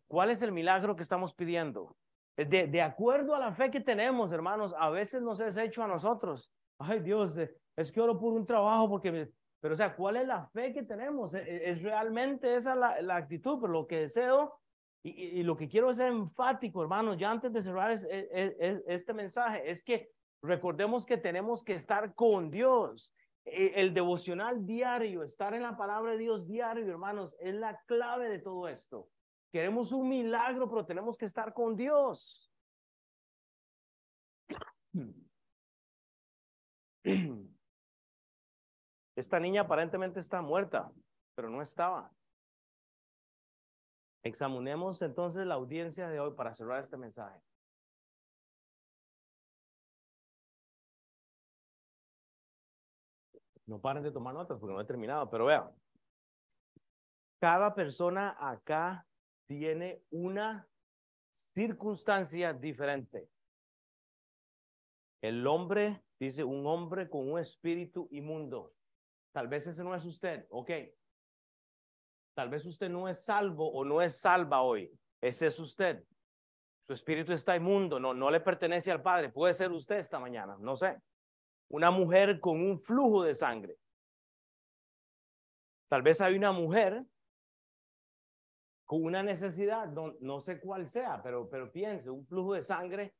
¿Cuál 0.07 0.31
es 0.31 0.41
el 0.41 0.51
milagro 0.51 0.95
que 0.95 1.03
estamos 1.03 1.33
pidiendo? 1.33 1.95
De, 2.35 2.67
de 2.67 2.81
acuerdo 2.81 3.35
a 3.35 3.39
la 3.39 3.53
fe 3.53 3.69
que 3.69 3.81
tenemos, 3.81 4.31
hermanos, 4.31 4.73
a 4.77 4.89
veces 4.89 5.21
nos 5.21 5.39
es 5.41 5.57
hecho 5.57 5.83
a 5.83 5.87
nosotros. 5.87 6.51
Ay 6.79 7.01
Dios, 7.01 7.37
eh, 7.37 7.53
es 7.75 7.91
que 7.91 8.01
oro 8.01 8.17
por 8.17 8.33
un 8.33 8.45
trabajo 8.45 8.89
porque 8.89 9.29
pero, 9.61 9.73
o 9.73 9.77
sea, 9.77 9.95
¿cuál 9.95 10.15
es 10.17 10.27
la 10.27 10.47
fe 10.47 10.73
que 10.73 10.83
tenemos? 10.83 11.33
¿E-, 11.33 11.39
e-, 11.39 11.71
¿Es, 11.71 11.81
realmente 11.83 12.55
esa 12.55 12.75
la, 12.75 13.01
la, 13.01 13.17
actitud? 13.17 13.59
Pero 13.59 13.73
lo 13.73 13.87
que 13.87 14.01
deseo 14.01 14.59
y, 15.01 15.43
lo 15.43 15.55
que 15.55 15.69
quiero 15.69 15.93
ser 15.93 16.09
enfático, 16.09 16.81
hermanos, 16.81 17.17
ya 17.17 17.31
antes 17.31 17.53
de 17.53 17.61
cerrar 17.61 17.91
es, 17.91 18.05
es, 18.09 18.83
este 18.85 19.13
mensaje, 19.13 19.69
es 19.69 19.81
que 19.81 20.11
recordemos 20.41 21.05
que 21.05 21.17
tenemos 21.17 21.63
que 21.63 21.75
estar 21.75 22.13
con 22.15 22.51
Dios. 22.51 23.13
E-, 23.45 23.71
el 23.75 23.93
devocional 23.93 24.65
diario, 24.65 25.23
estar 25.23 25.53
en 25.53 25.63
la 25.63 25.77
palabra 25.77 26.11
de 26.11 26.17
Dios 26.17 26.45
diario, 26.47 26.85
hermanos, 26.85 27.33
es 27.39 27.55
la 27.55 27.81
clave 27.85 28.27
de 28.29 28.39
todo 28.39 28.67
esto. 28.67 29.07
Queremos 29.51 29.93
un 29.93 30.09
milagro, 30.09 30.69
pero 30.69 30.85
tenemos 30.85 31.17
que 31.17 31.25
estar 31.25 31.53
con 31.53 31.75
Dios. 31.75 32.51
Esta 39.15 39.39
niña 39.39 39.61
aparentemente 39.61 40.19
está 40.19 40.41
muerta, 40.41 40.91
pero 41.35 41.49
no 41.49 41.61
estaba. 41.61 42.11
Examinemos 44.23 45.01
entonces 45.01 45.45
la 45.45 45.55
audiencia 45.55 46.09
de 46.09 46.19
hoy 46.19 46.33
para 46.35 46.53
cerrar 46.53 46.81
este 46.81 46.97
mensaje. 46.97 47.39
No 53.65 53.79
paren 53.79 54.03
de 54.03 54.11
tomar 54.11 54.33
notas 54.33 54.59
porque 54.59 54.73
no 54.73 54.81
he 54.81 54.85
terminado, 54.85 55.29
pero 55.29 55.45
vean. 55.45 55.69
Cada 57.39 57.73
persona 57.73 58.35
acá 58.39 59.05
tiene 59.47 60.03
una 60.09 60.67
circunstancia 61.35 62.51
diferente. 62.51 63.29
El 65.21 65.45
hombre, 65.47 66.03
dice, 66.19 66.43
un 66.43 66.65
hombre 66.65 67.09
con 67.09 67.31
un 67.31 67.39
espíritu 67.39 68.07
inmundo. 68.11 68.73
Tal 69.31 69.47
vez 69.47 69.67
ese 69.67 69.83
no 69.83 69.95
es 69.95 70.05
usted, 70.05 70.47
ok. 70.49 70.71
Tal 72.39 72.47
vez 72.47 72.65
usted 72.65 72.87
no 72.87 73.09
es 73.09 73.25
salvo 73.25 73.69
o 73.69 73.83
no 73.83 74.01
es 74.01 74.21
salva 74.21 74.61
hoy. 74.61 74.89
Ese 75.19 75.47
es 75.47 75.59
usted. 75.59 76.01
Su 76.87 76.93
espíritu 76.93 77.33
está 77.33 77.53
inmundo, 77.53 77.99
no, 77.99 78.13
no 78.13 78.31
le 78.31 78.39
pertenece 78.39 78.93
al 78.93 79.01
Padre. 79.01 79.27
Puede 79.27 79.53
ser 79.53 79.69
usted 79.73 79.97
esta 79.97 80.19
mañana, 80.19 80.55
no 80.57 80.77
sé. 80.77 81.01
Una 81.67 81.91
mujer 81.91 82.39
con 82.39 82.61
un 82.61 82.79
flujo 82.79 83.23
de 83.23 83.35
sangre. 83.35 83.75
Tal 85.89 86.01
vez 86.01 86.21
hay 86.21 86.37
una 86.37 86.53
mujer 86.53 87.03
con 88.85 89.03
una 89.03 89.21
necesidad, 89.21 89.87
no, 89.89 90.13
no 90.21 90.39
sé 90.39 90.61
cuál 90.61 90.87
sea, 90.87 91.21
pero, 91.21 91.49
pero 91.49 91.69
piense, 91.69 92.09
un 92.09 92.25
flujo 92.25 92.53
de 92.53 92.61
sangre 92.61 93.15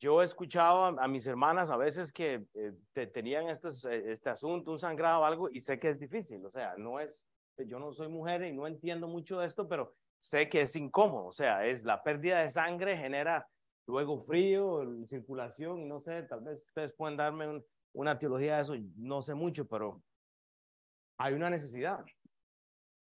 yo 0.00 0.22
he 0.22 0.24
escuchado 0.24 0.84
a, 0.98 1.06
mis 1.06 1.26
hermanas 1.26 1.70
a 1.70 1.76
veces 1.76 2.12
que 2.12 2.46
eh, 2.54 3.06
tenían 3.08 3.48
estos, 3.48 3.84
eh, 3.84 4.10
este 4.10 4.30
asunto, 4.30 4.72
un 4.72 4.78
sangrado 4.78 5.20
o 5.20 5.24
algo, 5.24 5.50
y 5.50 5.60
sé 5.60 5.78
que 5.78 5.90
es 5.90 5.98
difícil, 5.98 6.44
o 6.44 6.50
sea, 6.50 6.74
no 6.76 6.98
es, 6.98 7.26
yo 7.58 7.78
no 7.78 7.92
soy 7.92 8.08
mujer 8.08 8.42
y 8.42 8.52
no 8.52 8.66
entiendo 8.66 9.08
mucho 9.08 9.38
de 9.38 9.46
esto, 9.46 9.68
pero 9.68 9.94
sé 10.18 10.48
que 10.48 10.62
es 10.62 10.74
incómodo, 10.76 11.26
o 11.26 11.32
sea, 11.32 11.66
es 11.66 11.84
la 11.84 12.02
pérdida 12.02 12.40
de 12.40 12.50
sangre 12.50 12.96
genera 12.96 13.48
luego 13.86 14.24
frío, 14.24 14.82
circulación, 15.06 15.80
y 15.80 15.84
no 15.84 16.00
sé, 16.00 16.22
tal 16.22 16.40
vez 16.40 16.64
ustedes 16.66 16.92
pueden 16.94 17.16
darme 17.16 17.62
una 17.92 18.18
teología 18.18 18.56
de 18.56 18.62
eso, 18.62 18.74
no 18.96 19.22
sé 19.22 19.34
mucho, 19.34 19.66
pero 19.68 20.02
hay 21.18 21.34
una 21.34 21.50
necesidad. 21.50 22.04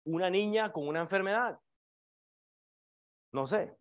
Una 0.05 0.31
niña 0.31 0.73
con 0.73 0.89
una 0.89 1.01
enfermedad, 1.01 1.59
no 3.33 3.47
sé, 3.47 3.77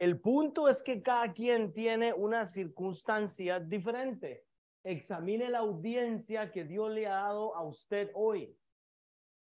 el 0.00 0.18
punto 0.18 0.66
es 0.66 0.82
que 0.82 1.02
cada 1.02 1.30
quien 1.34 1.74
tiene 1.74 2.14
una 2.14 2.46
circunstancia 2.46 3.60
diferente. 3.60 4.46
Examine 4.82 5.50
la 5.50 5.58
audiencia 5.58 6.50
que 6.50 6.64
Dios 6.64 6.90
le 6.90 7.06
ha 7.06 7.16
dado 7.16 7.54
a 7.54 7.62
usted 7.62 8.10
hoy. 8.14 8.56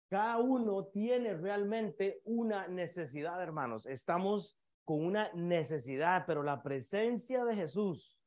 Cada 0.10 0.38
uno 0.38 0.86
tiene 0.86 1.36
realmente 1.36 2.22
una 2.26 2.68
necesidad, 2.68 3.42
hermanos. 3.42 3.86
Estamos 3.86 4.58
con 4.84 5.04
una 5.04 5.32
necesidad, 5.34 6.26
pero 6.28 6.44
la 6.44 6.62
presencia 6.62 7.44
de 7.44 7.56
Jesús 7.56 8.18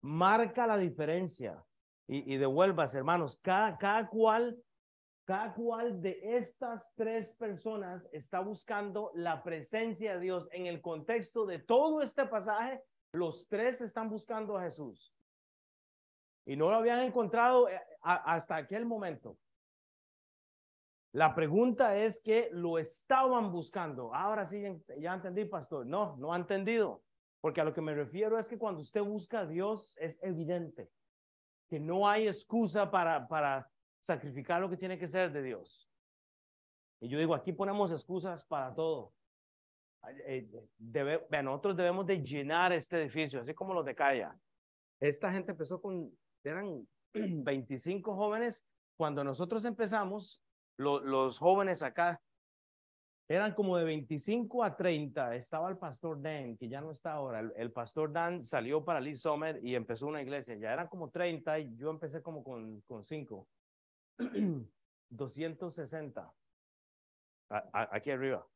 marca 0.00 0.66
la 0.66 0.78
diferencia. 0.78 1.62
Y, 2.06 2.34
y 2.34 2.36
hermanos, 2.38 3.38
cada, 3.42 3.76
cada 3.76 4.08
cual 4.08 4.56
cada 5.28 5.52
cual 5.52 6.00
de 6.00 6.18
estas 6.38 6.82
tres 6.94 7.34
personas 7.34 8.08
está 8.12 8.40
buscando 8.40 9.10
la 9.14 9.42
presencia 9.42 10.14
de 10.14 10.20
Dios. 10.20 10.48
En 10.52 10.64
el 10.64 10.80
contexto 10.80 11.44
de 11.44 11.58
todo 11.58 12.00
este 12.00 12.24
pasaje, 12.24 12.82
los 13.12 13.46
tres 13.46 13.82
están 13.82 14.08
buscando 14.08 14.56
a 14.56 14.62
Jesús. 14.62 15.14
Y 16.46 16.56
no 16.56 16.70
lo 16.70 16.76
habían 16.76 17.00
encontrado 17.00 17.68
eh, 17.68 17.78
hasta 18.00 18.56
aquel 18.56 18.86
momento. 18.86 19.36
La 21.12 21.34
pregunta 21.34 21.96
es 21.96 22.20
que 22.20 22.48
lo 22.52 22.78
estaban 22.78 23.50
buscando. 23.50 24.14
Ahora 24.14 24.46
sí, 24.46 24.62
ya 24.98 25.14
entendí, 25.14 25.44
pastor. 25.46 25.86
No, 25.86 26.16
no 26.18 26.32
ha 26.32 26.36
entendido. 26.36 27.02
Porque 27.40 27.60
a 27.60 27.64
lo 27.64 27.72
que 27.72 27.80
me 27.80 27.94
refiero 27.94 28.38
es 28.38 28.46
que 28.46 28.58
cuando 28.58 28.82
usted 28.82 29.02
busca 29.02 29.40
a 29.40 29.46
Dios, 29.46 29.96
es 29.98 30.18
evidente 30.22 30.90
que 31.68 31.78
no 31.78 32.08
hay 32.08 32.26
excusa 32.26 32.90
para, 32.90 33.28
para 33.28 33.70
sacrificar 34.00 34.60
lo 34.60 34.70
que 34.70 34.76
tiene 34.76 34.98
que 34.98 35.06
ser 35.06 35.32
de 35.32 35.42
Dios. 35.42 35.88
Y 37.00 37.08
yo 37.08 37.18
digo, 37.18 37.34
aquí 37.34 37.52
ponemos 37.52 37.92
excusas 37.92 38.44
para 38.44 38.74
todo. 38.74 39.12
Eh, 40.26 40.48
debe, 40.78 41.26
nosotros 41.42 41.76
debemos 41.76 42.06
de 42.06 42.22
llenar 42.22 42.72
este 42.72 43.00
edificio, 43.02 43.40
así 43.40 43.54
como 43.54 43.74
los 43.74 43.84
de 43.84 43.94
Calla. 43.94 44.36
Esta 45.00 45.30
gente 45.30 45.52
empezó 45.52 45.80
con, 45.80 46.10
eran 46.42 46.88
25 47.12 48.14
jóvenes. 48.16 48.64
Cuando 48.96 49.22
nosotros 49.22 49.64
empezamos, 49.64 50.42
los 50.78 51.38
jóvenes 51.38 51.82
acá 51.82 52.20
eran 53.28 53.52
como 53.52 53.76
de 53.76 53.84
25 53.84 54.64
a 54.64 54.74
30. 54.74 55.34
Estaba 55.34 55.68
el 55.68 55.76
pastor 55.76 56.20
Dan, 56.22 56.56
que 56.56 56.68
ya 56.68 56.80
no 56.80 56.90
está 56.92 57.12
ahora. 57.12 57.40
El, 57.56 57.70
pastor 57.72 58.10
Dan 58.10 58.42
salió 58.42 58.82
para 58.84 59.00
Lee 59.00 59.16
Sommer 59.16 59.62
y 59.62 59.74
empezó 59.74 60.06
una 60.06 60.22
iglesia. 60.22 60.56
Ya 60.56 60.72
eran 60.72 60.88
como 60.88 61.10
30 61.10 61.58
y 61.58 61.76
yo 61.76 61.90
empecé 61.90 62.22
como 62.22 62.42
con, 62.42 62.80
con 62.82 63.04
5. 63.04 63.46
260. 65.10 66.32
aquí 67.72 68.10
arriba. 68.10 68.46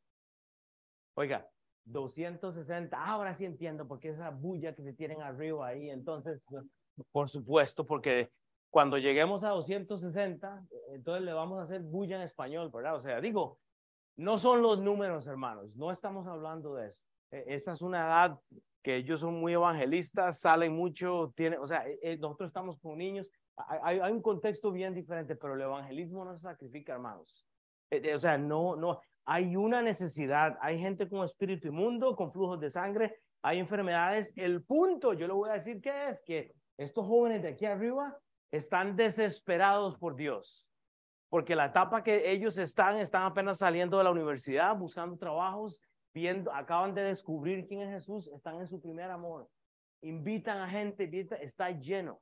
Oiga, 1.15 1.47
260. 1.85 3.05
Ahora 3.05 3.35
sí 3.35 3.45
entiendo 3.45 3.87
por 3.87 4.01
qué 4.01 4.09
esa 4.09 4.31
bulla 4.31 4.75
que 4.75 4.83
se 4.83 4.95
tienen 4.95 5.21
arriba 5.21 5.67
ahí. 5.67 5.91
Entonces, 5.91 6.41
por 7.11 7.29
supuesto, 7.29 7.87
porque 7.87 8.31
cuando 8.73 8.97
lleguemos 8.97 9.45
a 9.45 9.51
260, 9.51 10.67
entonces 10.95 11.23
le 11.23 11.35
vamos 11.35 11.61
a 11.61 11.65
hacer 11.65 11.83
bulla 11.83 12.17
en 12.17 12.23
español, 12.23 12.71
¿verdad? 12.73 12.97
O 12.97 13.01
sea, 13.01 13.21
digo, 13.21 13.59
no 14.17 14.39
son 14.39 14.63
los 14.63 14.81
números, 14.81 15.27
hermanos. 15.27 15.77
No 15.77 15.91
estamos 15.91 16.27
hablando 16.27 16.75
de 16.77 16.89
eso. 16.89 17.03
E, 17.31 17.45
esta 17.49 17.73
es 17.73 17.83
una 17.83 18.07
edad 18.07 18.41
que 18.83 18.97
ellos 18.97 19.21
son 19.21 19.35
muy 19.35 19.53
evangelistas, 19.53 20.41
salen 20.41 20.73
mucho, 20.73 21.35
tienen, 21.37 21.59
o 21.61 21.67
sea, 21.67 21.87
e, 21.87 21.99
e, 22.01 22.17
nosotros 22.17 22.49
estamos 22.49 22.79
con 22.79 22.97
niños 22.97 23.29
hay, 23.57 24.01
hay, 24.01 24.11
un 24.11 24.23
contexto 24.23 24.73
bien 24.73 24.95
diferente, 24.95 25.37
pero 25.37 25.55
el 25.55 25.61
evangelismo 25.61 26.25
no 26.25 26.35
se 26.35 26.41
sacrifica, 26.41 26.95
hermanos. 26.95 27.47
O 28.15 28.19
sea, 28.19 28.39
no, 28.39 28.75
no, 28.75 29.01
hay 29.27 29.55
una 29.55 29.83
necesidad. 29.83 30.57
Hay 30.63 30.79
gente 30.79 31.11
con 31.11 31.23
espíritu 31.25 31.69
inmundo, 31.69 32.17
con 32.17 32.33
flujos 32.33 32.59
de 32.59 32.71
sangre, 32.71 33.21
hay 33.43 33.59
enfermedades. 33.59 34.33
El 34.37 34.63
punto, 34.63 35.13
yo 35.13 35.27
le 35.27 35.35
voy 35.35 35.51
a 35.51 35.55
decir 35.55 35.83
que 35.83 36.09
es 36.09 36.23
que 36.23 36.55
estos 36.79 37.07
jóvenes 37.07 37.43
de 37.43 37.51
aquí 37.51 37.67
arriba 37.67 38.17
están 38.53 38.95
desesperados 38.97 39.97
por 39.97 40.15
Dios. 40.15 40.69
Porque 41.29 41.57
la 41.57 41.67
etapa 41.67 42.03
que 42.03 42.31
ellos 42.31 42.59
están, 42.59 42.99
están 42.99 43.23
apenas 43.23 43.59
saliendo 43.59 43.97
de 43.99 44.05
la 44.05 44.11
universidad, 44.11 44.77
buscando 44.77 45.17
trabajos, 45.17 45.81
viendo, 46.15 46.53
acaban 46.53 46.95
de 46.95 47.03
descubrir 47.05 47.67
quién 47.67 47.81
es 47.81 47.91
Jesús, 47.91 48.29
están 48.29 48.61
en 48.61 48.67
su 48.67 48.81
primer 48.81 49.11
amor. 49.11 49.49
Invitan 50.03 50.59
a 50.59 50.69
gente, 50.69 51.05
invita- 51.05 51.37
está 51.37 51.71
lleno. 51.71 52.21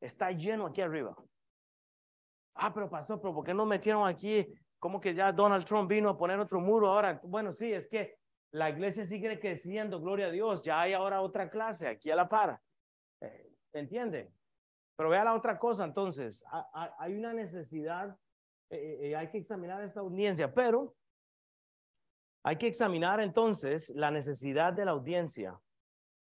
Está 0.00 0.32
lleno 0.32 0.66
aquí 0.66 0.80
arriba. 0.80 1.14
Ah, 2.54 2.72
pero 2.72 2.88
pastor, 2.88 3.20
pero 3.20 3.34
¿por 3.34 3.44
qué 3.44 3.52
no 3.52 3.66
metieron 3.66 4.08
aquí? 4.08 4.46
Como 4.78 5.00
que 5.00 5.14
ya 5.14 5.30
Donald 5.30 5.64
Trump 5.64 5.88
vino 5.88 6.08
a 6.08 6.16
poner 6.18 6.40
otro 6.40 6.58
muro 6.60 6.88
ahora. 6.88 7.20
Bueno, 7.22 7.52
sí, 7.52 7.72
es 7.72 7.86
que 7.86 8.16
la 8.52 8.70
iglesia 8.70 9.04
sigue 9.04 9.38
creciendo, 9.38 10.00
gloria 10.00 10.26
a 10.26 10.30
Dios. 10.30 10.62
Ya 10.62 10.80
hay 10.80 10.92
ahora 10.92 11.20
otra 11.20 11.50
clase 11.50 11.86
aquí 11.86 12.10
a 12.10 12.16
la 12.16 12.28
par. 12.28 12.60
Eh, 13.20 13.50
¿Entiende? 13.72 14.32
Pero 14.96 15.08
vea 15.08 15.24
la 15.24 15.34
otra 15.34 15.58
cosa, 15.58 15.84
entonces, 15.84 16.44
ha- 16.50 16.68
ha- 16.72 16.94
hay 16.98 17.14
una 17.14 17.32
necesidad, 17.32 18.16
eh, 18.70 18.98
eh, 19.10 19.16
hay 19.16 19.30
que 19.30 19.38
examinar 19.38 19.82
esta 19.82 20.00
audiencia, 20.00 20.52
pero 20.52 20.94
hay 22.44 22.56
que 22.58 22.66
examinar 22.66 23.20
entonces 23.20 23.90
la 23.94 24.10
necesidad 24.10 24.72
de 24.72 24.84
la 24.84 24.90
audiencia. 24.92 25.58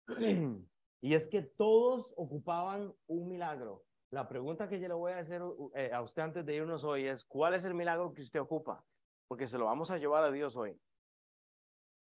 Y 1.04 1.14
es 1.14 1.26
que 1.26 1.42
todos 1.42 2.12
ocupaban 2.16 2.94
un 3.08 3.28
milagro. 3.28 3.82
La 4.12 4.28
pregunta 4.28 4.68
que 4.68 4.78
yo 4.78 4.86
le 4.86 4.94
voy 4.94 5.10
a 5.10 5.18
hacer 5.18 5.42
eh, 5.74 5.90
a 5.92 6.00
usted 6.00 6.22
antes 6.22 6.46
de 6.46 6.54
irnos 6.54 6.84
hoy 6.84 7.08
es, 7.08 7.24
¿cuál 7.24 7.54
es 7.54 7.64
el 7.64 7.74
milagro 7.74 8.12
que 8.14 8.22
usted 8.22 8.40
ocupa? 8.40 8.84
Porque 9.26 9.48
se 9.48 9.58
lo 9.58 9.64
vamos 9.64 9.90
a 9.90 9.98
llevar 9.98 10.22
a 10.22 10.30
Dios 10.30 10.56
hoy. 10.56 10.80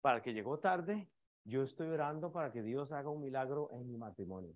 Para 0.00 0.16
el 0.16 0.22
que 0.22 0.32
llegó 0.32 0.58
tarde, 0.58 1.10
yo 1.44 1.62
estoy 1.64 1.88
orando 1.88 2.32
para 2.32 2.50
que 2.50 2.62
Dios 2.62 2.90
haga 2.92 3.10
un 3.10 3.20
milagro 3.20 3.68
en 3.72 3.86
mi 3.90 3.98
matrimonio. 3.98 4.54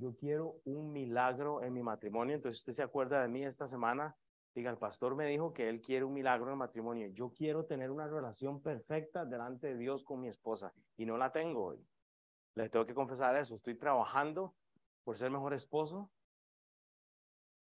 Yo 0.00 0.16
quiero 0.16 0.56
un 0.64 0.92
milagro 0.92 1.62
en 1.62 1.74
mi 1.74 1.82
matrimonio. 1.82 2.34
Entonces, 2.34 2.60
usted 2.60 2.72
se 2.72 2.82
acuerda 2.82 3.20
de 3.20 3.28
mí 3.28 3.44
esta 3.44 3.68
semana. 3.68 4.16
Diga, 4.54 4.70
el 4.70 4.78
pastor 4.78 5.14
me 5.14 5.26
dijo 5.26 5.52
que 5.52 5.68
él 5.68 5.82
quiere 5.82 6.06
un 6.06 6.14
milagro 6.14 6.46
en 6.46 6.52
el 6.52 6.58
matrimonio. 6.58 7.08
Yo 7.08 7.34
quiero 7.34 7.66
tener 7.66 7.90
una 7.90 8.08
relación 8.08 8.62
perfecta 8.62 9.26
delante 9.26 9.68
de 9.68 9.76
Dios 9.76 10.02
con 10.02 10.22
mi 10.22 10.28
esposa 10.28 10.72
y 10.96 11.04
no 11.04 11.18
la 11.18 11.30
tengo 11.30 11.66
hoy. 11.66 11.86
Le 12.54 12.70
tengo 12.70 12.86
que 12.86 12.94
confesar 12.94 13.36
eso. 13.36 13.54
Estoy 13.54 13.74
trabajando 13.74 14.54
por 15.04 15.18
ser 15.18 15.30
mejor 15.30 15.52
esposo. 15.52 16.10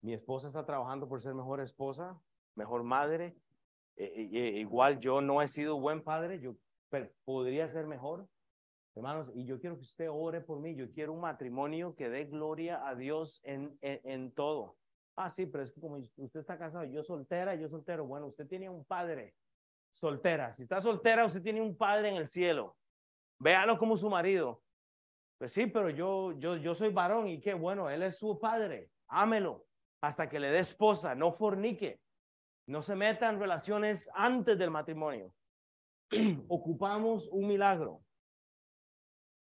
Mi 0.01 0.15
esposa 0.15 0.47
está 0.47 0.65
trabajando 0.65 1.09
por 1.09 1.21
ser 1.21 1.35
mejor 1.35 1.61
esposa, 1.61 2.17
mejor 2.55 2.85
madre. 2.85 3.37
Eh, 3.97 4.05
eh, 4.05 4.31
eh, 4.33 4.61
igual 4.61 5.01
yo 5.01 5.21
no 5.21 5.43
he 5.43 5.49
sido 5.49 5.81
buen 5.81 6.01
padre, 6.03 6.39
yo 6.39 6.55
podría 7.25 7.69
ser 7.69 7.89
mejor. 7.89 8.29
Hermanos, 8.95 9.31
y 9.35 9.45
yo 9.45 9.61
quiero 9.61 9.77
que 9.77 9.83
usted 9.83 10.09
ore 10.11 10.41
por 10.41 10.61
mí. 10.61 10.75
Yo 10.75 10.91
quiero 10.91 11.13
un 11.13 11.21
matrimonio 11.21 11.95
que 11.95 12.09
dé 12.09 12.25
gloria 12.25 12.87
a 12.87 12.95
Dios 12.95 13.41
en, 13.45 13.79
en, 13.81 14.01
en 14.05 14.33
todo. 14.33 14.77
Ah, 15.17 15.31
sí, 15.31 15.47
pero 15.47 15.65
es 15.65 15.73
que 15.73 15.81
como 15.81 15.97
usted 15.97 16.41
está 16.41 16.59
casado, 16.59 16.85
yo 16.85 17.03
soltera, 17.05 17.55
yo 17.55 17.69
soltero. 17.69 18.05
Bueno, 18.07 18.27
usted 18.27 18.47
tiene 18.47 18.69
un 18.69 18.85
padre 18.85 19.35
soltera. 19.93 20.53
Si 20.53 20.63
está 20.63 20.81
soltera, 20.81 21.27
usted 21.27 21.43
tiene 21.43 21.61
un 21.61 21.77
padre 21.77 22.09
en 22.09 22.17
el 22.17 22.27
cielo. 22.27 22.77
Véalo 23.39 23.79
como 23.79 23.97
su 23.97 24.09
marido. 24.09 24.63
Pues 25.39 25.53
sí, 25.53 25.67
pero 25.67 25.89
yo, 25.91 26.33
yo, 26.39 26.57
yo 26.57 26.75
soy 26.75 26.91
varón 26.91 27.29
y 27.29 27.41
qué 27.41 27.55
bueno, 27.55 27.89
él 27.89 28.03
es 28.03 28.19
su 28.19 28.39
padre. 28.39 28.91
Ámelo 29.09 29.67
hasta 30.01 30.29
que 30.29 30.41
le 30.41 30.51
dé 30.51 30.61
esposa, 30.61 31.15
no 31.15 31.33
fornique. 31.33 32.01
No 32.67 32.83
se 32.83 32.95
meta 32.95 33.29
en 33.29 33.41
relaciones 33.41 34.09
antes 34.15 34.59
del 34.59 34.71
matrimonio. 34.71 35.33
Ocupamos 36.49 37.29
un 37.29 37.47
milagro. 37.47 38.03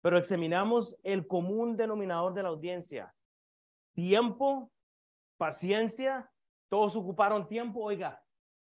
Pero 0.04 0.18
examinamos 0.18 0.98
el 1.02 1.26
común 1.26 1.78
denominador 1.78 2.34
de 2.34 2.42
la 2.42 2.50
audiencia. 2.50 3.14
Tiempo, 3.94 4.70
paciencia, 5.38 6.30
todos 6.68 6.94
ocuparon 6.94 7.48
tiempo. 7.48 7.80
Oiga, 7.80 8.22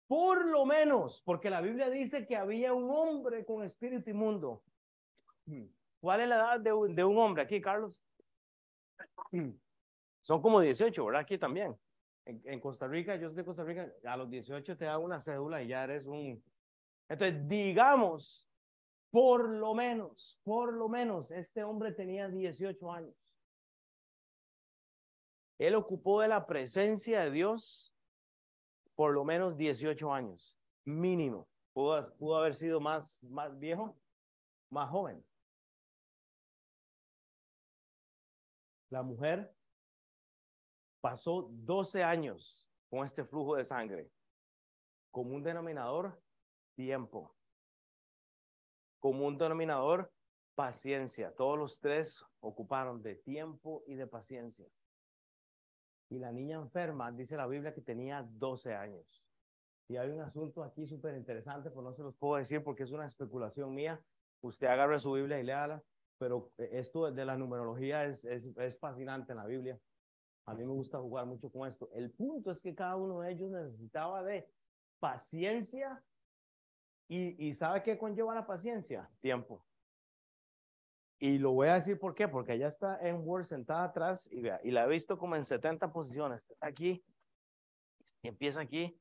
por 0.07 0.45
lo 0.45 0.67
menos, 0.67 1.23
porque 1.25 1.49
la 1.49 1.63
Biblia 1.63 1.89
dice 1.89 2.27
que 2.27 2.37
había 2.37 2.75
un 2.75 2.91
hombre 2.91 3.43
con 3.47 3.65
espíritu 3.65 4.11
inmundo. 4.11 4.63
¿Cuál 5.99 6.21
es 6.21 6.29
la 6.29 6.37
edad 6.37 6.61
de 6.61 7.05
un, 7.05 7.17
hombre 7.17 7.43
aquí, 7.43 7.59
Carlos? 7.59 8.03
Son 10.21 10.43
como 10.43 10.61
18, 10.61 11.07
¿verdad? 11.07 11.23
Aquí 11.23 11.39
también. 11.39 11.75
En, 12.27 12.61
Costa 12.61 12.87
Rica, 12.87 13.17
yo 13.17 13.29
soy 13.29 13.37
de 13.37 13.45
Costa 13.47 13.65
Rica, 13.65 13.91
a 14.05 14.19
los 14.19 14.29
18 14.29 14.77
te 14.77 14.85
da 14.85 14.99
una 14.99 15.19
cédula 15.19 15.63
y 15.63 15.69
ya 15.69 15.85
eres 15.85 16.05
un... 16.05 16.45
Entonces, 17.09 17.49
digamos, 17.49 18.47
por 19.15 19.49
lo 19.49 19.75
menos, 19.75 20.41
por 20.43 20.75
lo 20.75 20.89
menos, 20.89 21.31
este 21.31 21.63
hombre 21.63 21.93
tenía 21.93 22.29
18 22.29 22.91
años. 22.91 23.15
Él 25.57 25.77
ocupó 25.77 26.21
de 26.21 26.27
la 26.27 26.45
presencia 26.45 27.21
de 27.21 27.31
Dios 27.31 27.95
por 28.97 29.15
lo 29.15 29.25
menos 29.25 29.57
18 29.57 30.13
años, 30.13 30.59
mínimo. 30.85 31.49
Pudo, 31.73 32.13
pudo 32.17 32.39
haber 32.39 32.57
sido 32.57 32.81
más, 32.81 33.23
más 33.23 33.57
viejo, 33.57 33.97
más 34.69 34.91
joven. 34.91 35.25
La 38.91 39.05
mujer 39.05 39.55
pasó 41.01 41.47
12 41.53 42.03
años 42.03 42.69
con 42.91 43.07
este 43.07 43.25
flujo 43.25 43.55
de 43.55 43.65
sangre. 43.65 44.11
Como 45.13 45.37
un 45.37 45.45
denominador, 45.45 46.21
tiempo. 46.75 47.33
Como 49.05 49.27
un 49.27 49.37
denominador, 49.37 50.11
paciencia. 50.55 51.31
Todos 51.37 51.59
los 51.59 51.79
tres 51.79 52.25
ocuparon 52.41 53.03
de 53.03 53.17
tiempo 53.17 53.85
y 53.87 53.97
de 53.97 54.07
paciencia. 54.07 54.67
Y 56.09 56.19
la 56.19 56.33
niña 56.33 56.57
enferma, 56.57 57.13
dice 57.13 57.37
la 57.37 57.47
Biblia 57.47 57.75
que 57.75 57.83
tenía 57.83 58.27
12 58.27 58.75
años. 58.75 59.23
Y 59.89 59.99
hay 59.99 60.09
un 60.09 60.23
asunto 60.23 60.65
aquí 60.65 60.87
súper 60.87 61.19
interesante, 61.19 61.69
pero 61.69 61.83
no 61.83 61.93
se 61.93 62.03
los 62.03 62.17
puedo 62.17 62.37
decir 62.37 62.65
porque 62.65 62.85
es 62.85 62.93
una 62.93 63.05
especulación 63.05 63.75
mía. 63.75 64.03
Usted 64.41 64.69
agarre 64.69 64.99
su 64.99 65.13
Biblia 65.13 65.39
y 65.39 65.43
léala, 65.43 65.83
pero 66.17 66.51
esto 66.57 67.13
de 67.13 67.25
la 67.27 67.37
numerología 67.37 68.07
es, 68.07 68.25
es, 68.25 68.57
es 68.57 68.79
fascinante 68.79 69.33
en 69.33 69.37
la 69.37 69.47
Biblia. 69.47 69.79
A 70.47 70.55
mí 70.55 70.65
me 70.65 70.73
gusta 70.73 70.99
jugar 70.99 71.27
mucho 71.27 71.51
con 71.51 71.69
esto. 71.69 71.91
El 71.93 72.11
punto 72.11 72.51
es 72.51 72.63
que 72.63 72.75
cada 72.75 72.97
uno 72.97 73.21
de 73.21 73.33
ellos 73.33 73.51
necesitaba 73.51 74.23
de 74.23 74.49
paciencia 74.99 76.03
y, 77.09 77.49
y 77.49 77.55
¿sabe 77.55 77.83
qué 77.83 77.99
conlleva 77.99 78.35
la 78.35 78.47
paciencia? 78.47 79.09
Tiempo. 79.21 79.65
Y 81.19 81.39
lo 81.39 81.53
voy 81.53 81.69
a 81.69 81.75
decir 81.75 81.99
por 81.99 82.15
qué, 82.15 82.29
porque 82.29 82.55
ella 82.55 82.69
está 82.69 82.99
en 83.01 83.27
Word 83.27 83.45
sentada 83.45 83.85
atrás 83.85 84.29
y 84.31 84.41
vea, 84.41 84.61
y 84.63 84.71
la 84.71 84.85
he 84.85 84.89
visto 84.89 85.17
como 85.17 85.37
en 85.37 85.45
70 85.45 85.93
posiciones. 85.93 86.43
Aquí, 86.61 87.05
y 88.23 88.29
empieza 88.29 88.61
aquí, 88.61 89.01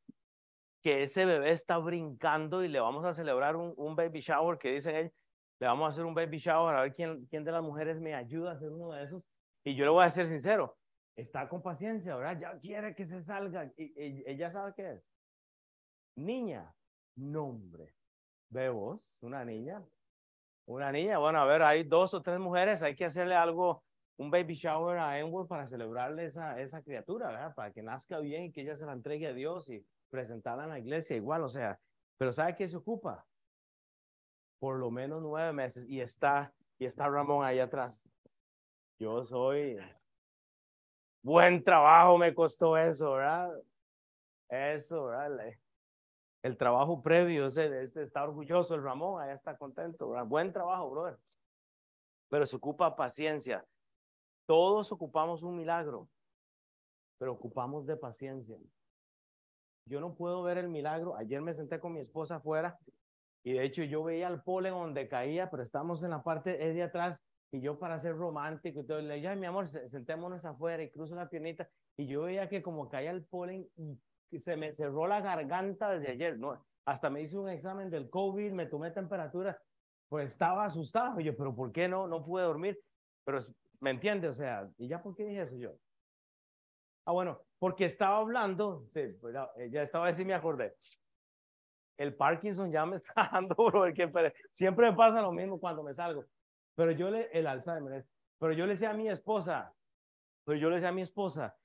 que 0.83 1.03
ese 1.03 1.25
bebé 1.25 1.51
está 1.51 1.77
brincando 1.77 2.63
y 2.63 2.67
le 2.67 2.79
vamos 2.79 3.05
a 3.05 3.13
celebrar 3.13 3.55
un, 3.55 3.73
un 3.77 3.95
baby 3.95 4.19
shower, 4.19 4.57
que 4.57 4.71
dicen 4.71 4.95
ellos, 4.95 5.13
le 5.59 5.67
vamos 5.67 5.85
a 5.85 5.89
hacer 5.89 6.05
un 6.05 6.13
baby 6.13 6.37
shower, 6.37 6.75
a 6.75 6.81
ver 6.81 6.93
quién, 6.93 7.25
quién 7.27 7.43
de 7.43 7.51
las 7.51 7.63
mujeres 7.63 7.99
me 7.99 8.13
ayuda 8.13 8.51
a 8.51 8.53
hacer 8.55 8.69
uno 8.69 8.91
de 8.91 9.03
esos. 9.03 9.23
Y 9.63 9.75
yo 9.75 9.85
le 9.85 9.91
voy 9.91 10.03
a 10.03 10.09
ser 10.09 10.27
sincero, 10.27 10.77
está 11.15 11.47
con 11.47 11.61
paciencia, 11.61 12.15
¿verdad? 12.15 12.39
Ya 12.39 12.59
quiere 12.59 12.95
que 12.95 13.05
se 13.05 13.23
salga. 13.23 13.71
Y, 13.77 13.83
y, 13.83 14.23
ella 14.25 14.51
sabe 14.51 14.73
qué 14.75 14.91
es. 14.91 15.03
Niña, 16.15 16.73
nombre. 17.15 17.93
¿Ve 18.49 18.69
vos? 18.69 19.17
Una 19.21 19.43
niña. 19.43 19.83
Una 20.65 20.91
niña, 20.91 21.17
bueno, 21.17 21.39
a 21.39 21.45
ver, 21.45 21.61
hay 21.61 21.83
dos 21.83 22.13
o 22.13 22.21
tres 22.21 22.39
mujeres, 22.39 22.81
hay 22.81 22.95
que 22.95 23.03
hacerle 23.03 23.35
algo, 23.35 23.83
un 24.15 24.31
baby 24.31 24.53
shower 24.53 24.97
a 24.97 25.19
Enwood 25.19 25.47
para 25.47 25.67
celebrarle 25.67 26.25
esa, 26.25 26.59
esa 26.61 26.81
criatura, 26.81 27.27
¿verdad? 27.27 27.53
Para 27.53 27.71
que 27.73 27.81
nazca 27.81 28.19
bien 28.19 28.45
y 28.45 28.51
que 28.53 28.61
ella 28.61 28.75
se 28.75 28.85
la 28.85 28.93
entregue 28.93 29.27
a 29.27 29.33
Dios 29.33 29.69
y 29.69 29.85
presentarla 30.09 30.63
en 30.63 30.69
la 30.69 30.79
iglesia 30.79 31.17
igual, 31.17 31.43
o 31.43 31.49
sea, 31.49 31.77
pero 32.17 32.31
¿sabe 32.31 32.55
qué 32.55 32.67
se 32.67 32.77
ocupa? 32.77 33.25
Por 34.59 34.77
lo 34.77 34.89
menos 34.89 35.21
nueve 35.21 35.51
meses 35.51 35.85
y 35.89 35.99
está, 35.99 36.53
y 36.79 36.85
está 36.85 37.09
Ramón 37.09 37.45
ahí 37.45 37.59
atrás. 37.59 38.07
Yo 38.99 39.25
soy, 39.25 39.77
buen 41.21 41.61
trabajo 41.61 42.17
me 42.17 42.33
costó 42.33 42.77
eso, 42.77 43.13
¿verdad? 43.13 43.51
Eso, 44.47 45.07
¿verdad? 45.07 45.53
El 46.43 46.57
trabajo 46.57 47.01
previo, 47.01 47.45
ese, 47.45 47.83
este 47.83 48.03
está 48.03 48.23
orgulloso 48.23 48.75
el 48.75 48.83
Ramón, 48.83 49.21
allá 49.21 49.33
está 49.33 49.57
contento, 49.57 50.09
¿verdad? 50.09 50.25
Buen 50.25 50.51
trabajo, 50.51 50.89
brother. 50.89 51.17
Pero 52.29 52.45
se 52.45 52.57
ocupa 52.57 52.95
paciencia. 52.97 53.65
Todos 54.45 54.91
ocupamos 54.91 55.43
un 55.43 55.55
milagro, 55.55 56.09
pero 57.17 57.31
ocupamos 57.31 57.85
de 57.85 57.95
paciencia. 57.95 58.57
Yo 59.85 60.01
no 60.01 60.15
puedo 60.15 60.43
ver 60.43 60.57
el 60.57 60.67
milagro. 60.67 61.15
Ayer 61.15 61.41
me 61.41 61.53
senté 61.53 61.79
con 61.79 61.93
mi 61.93 62.01
esposa 62.01 62.35
afuera 62.35 62.77
y 63.45 63.53
de 63.53 63.63
hecho 63.63 63.83
yo 63.83 64.03
veía 64.03 64.27
el 64.27 64.41
polen 64.41 64.73
donde 64.73 65.07
caía, 65.07 65.49
pero 65.49 65.63
estamos 65.63 66.03
en 66.03 66.09
la 66.09 66.23
parte 66.23 66.57
de 66.57 66.83
atrás 66.83 67.19
y 67.51 67.61
yo 67.61 67.79
para 67.79 67.99
ser 67.99 68.17
romántico 68.17 68.81
y 68.81 68.85
todo, 68.85 68.99
le 68.99 69.15
dije, 69.15 69.35
mi 69.35 69.45
amor, 69.45 69.67
sentémonos 69.67 70.43
afuera 70.43 70.83
y 70.83 70.89
cruzo 70.89 71.15
la 71.15 71.29
piernita 71.29 71.69
y 71.95 72.07
yo 72.07 72.23
veía 72.23 72.49
que 72.49 72.61
como 72.61 72.89
caía 72.89 73.11
el 73.11 73.23
polen 73.25 73.69
que 74.33 74.39
se 74.39 74.57
me 74.57 74.73
cerró 74.73 75.05
la 75.05 75.21
garganta 75.21 75.91
desde 75.91 76.11
ayer. 76.11 76.39
No, 76.39 76.59
hasta 76.85 77.09
me 77.09 77.21
hice 77.21 77.37
un 77.37 77.49
examen 77.49 77.91
del 77.91 78.09
COVID, 78.09 78.51
me 78.51 78.65
tomé 78.65 78.89
temperatura, 78.89 79.61
pues 80.09 80.31
estaba 80.31 80.65
asustado. 80.65 81.19
yo, 81.19 81.37
pero 81.37 81.55
¿por 81.55 81.71
qué 81.71 81.87
no? 81.87 82.07
No 82.07 82.25
pude 82.25 82.43
dormir. 82.43 82.79
Pero 83.23 83.37
¿me 83.79 83.91
entiende? 83.91 84.27
O 84.27 84.33
sea, 84.33 84.67
¿y 84.77 84.87
ya 84.87 85.01
por 85.01 85.15
qué 85.15 85.25
dije 85.25 85.43
eso 85.43 85.55
yo? 85.55 85.73
Ah, 87.05 87.11
bueno, 87.11 87.41
porque 87.59 87.85
estaba 87.85 88.17
hablando, 88.17 88.85
sí, 88.87 89.01
pues 89.21 89.35
ya, 89.69 89.83
estaba 89.83 90.07
así 90.07 90.25
me 90.25 90.33
acordé. 90.33 90.75
El 91.97 92.15
Parkinson 92.15 92.71
ya 92.71 92.85
me 92.87 92.95
está 92.97 93.29
dando, 93.31 93.55
bro, 93.55 93.85
siempre 94.51 94.89
me 94.89 94.97
pasa 94.97 95.21
lo 95.21 95.31
mismo 95.31 95.59
cuando 95.59 95.83
me 95.83 95.93
salgo. 95.93 96.25
Pero 96.75 96.91
yo 96.91 97.11
le, 97.11 97.29
el 97.37 97.45
Alzheimer, 97.45 98.03
pero 98.39 98.53
yo 98.53 98.65
le 98.65 98.73
decía 98.73 98.89
a 98.89 98.93
mi 98.93 99.09
esposa, 99.09 99.71
pero 100.43 100.57
yo 100.57 100.69
le 100.69 100.75
decía 100.77 100.89
a 100.89 100.93
mi 100.93 101.03
esposa, 101.03 101.55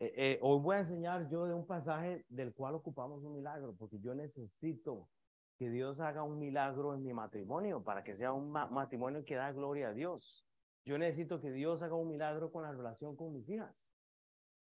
eh, 0.00 0.12
eh, 0.16 0.38
hoy 0.40 0.60
voy 0.60 0.76
a 0.76 0.80
enseñar 0.80 1.28
yo 1.28 1.44
de 1.44 1.52
un 1.52 1.66
pasaje 1.66 2.24
del 2.28 2.54
cual 2.54 2.74
ocupamos 2.74 3.22
un 3.22 3.34
milagro, 3.34 3.74
porque 3.78 4.00
yo 4.00 4.14
necesito 4.14 5.10
que 5.58 5.68
Dios 5.68 6.00
haga 6.00 6.22
un 6.22 6.38
milagro 6.38 6.94
en 6.94 7.02
mi 7.02 7.12
matrimonio 7.12 7.84
para 7.84 8.02
que 8.02 8.16
sea 8.16 8.32
un 8.32 8.50
matrimonio 8.50 9.26
que 9.26 9.34
da 9.34 9.52
gloria 9.52 9.90
a 9.90 9.92
Dios. 9.92 10.46
Yo 10.86 10.96
necesito 10.96 11.38
que 11.38 11.52
Dios 11.52 11.82
haga 11.82 11.96
un 11.96 12.08
milagro 12.08 12.50
con 12.50 12.62
la 12.62 12.72
relación 12.72 13.14
con 13.14 13.34
mis 13.34 13.46
hijas, 13.50 13.84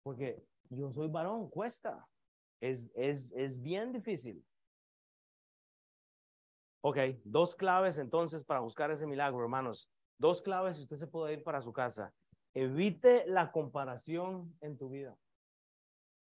porque 0.01 0.43
yo 0.72 0.91
soy 0.91 1.07
varón, 1.07 1.51
cuesta, 1.51 2.07
es, 2.59 2.89
es, 2.95 3.32
es 3.36 3.61
bien 3.61 3.91
difícil. 3.93 4.43
Ok, 6.84 6.97
dos 7.24 7.53
claves 7.53 7.99
entonces 7.99 8.43
para 8.43 8.59
buscar 8.59 8.89
ese 8.89 9.05
milagro, 9.05 9.43
hermanos. 9.43 9.88
Dos 10.17 10.41
claves 10.41 10.80
y 10.80 10.82
usted 10.82 10.95
se 10.95 11.05
puede 11.05 11.34
ir 11.34 11.43
para 11.43 11.61
su 11.61 11.72
casa. 11.72 12.11
Evite 12.54 13.26
la 13.28 13.52
comparación 13.52 14.56
en 14.62 14.78
tu 14.78 14.89
vida. 14.89 15.16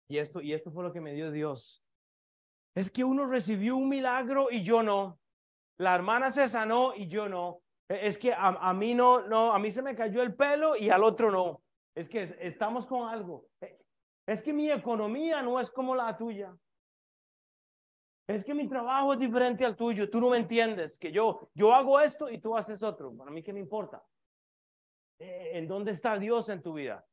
Y 0.09 0.18
esto, 0.18 0.41
y 0.41 0.53
esto 0.53 0.72
fue 0.72 0.84
lo 0.84 0.91
que 0.91 1.01
me 1.01 1.13
dio 1.13 1.32
Dios. 1.32 1.84
Es 2.76 2.89
que 2.89 3.03
uno 3.03 3.26
recibió 3.26 3.76
un 3.76 3.89
milagro 3.89 4.47
y 4.51 4.63
yo 4.63 4.84
no. 4.84 5.20
La 5.80 5.93
hermana 5.95 6.32
se 6.32 6.47
sanó 6.47 6.95
y 6.95 7.07
yo 7.07 7.28
no. 7.28 7.61
E, 7.89 8.07
es 8.07 8.18
que 8.18 8.34
a, 8.34 8.47
a 8.47 8.74
mí 8.74 8.93
no, 8.93 9.28
no, 9.28 9.53
a 9.53 9.59
mí 9.59 9.72
se 9.72 9.82
me 9.82 9.95
cayó 9.95 10.22
el 10.22 10.36
pelo 10.36 10.76
y 10.76 10.89
al 10.89 11.03
otro 11.03 11.32
no. 11.32 11.61
Es 11.95 12.09
que 12.09 12.36
estamos 12.39 12.86
con 12.86 13.09
algo. 13.09 13.47
E, 13.61 13.80
es 14.28 14.41
que 14.41 14.53
mi 14.53 14.72
economía 14.72 15.41
no 15.41 15.59
es 15.59 15.70
como 15.72 15.95
la 15.95 16.15
tuya. 16.18 16.55
Es 18.28 18.43
que 18.43 18.53
mi 18.53 18.68
trabajo 18.68 19.13
es 19.13 19.20
diferente 19.20 19.63
al 19.63 19.76
tuyo. 19.76 20.09
Tú 20.09 20.20
no 20.20 20.30
me 20.30 20.38
entiendes. 20.38 20.99
Que 20.99 21.11
yo, 21.11 21.49
yo 21.53 21.74
hago 21.74 21.99
esto 21.99 22.30
y 22.30 22.39
tú 22.39 22.57
haces 22.57 22.84
otro. 22.84 23.15
Para 23.15 23.32
mí, 23.32 23.41
¿qué 23.41 23.53
me 23.53 23.59
importa? 23.59 24.03
Eh, 25.20 25.51
¿En 25.53 25.68
dónde 25.68 25.91
está 25.91 26.18
Dios 26.18 26.49
en 26.49 26.61
tu 26.61 26.74
vida? 26.74 27.05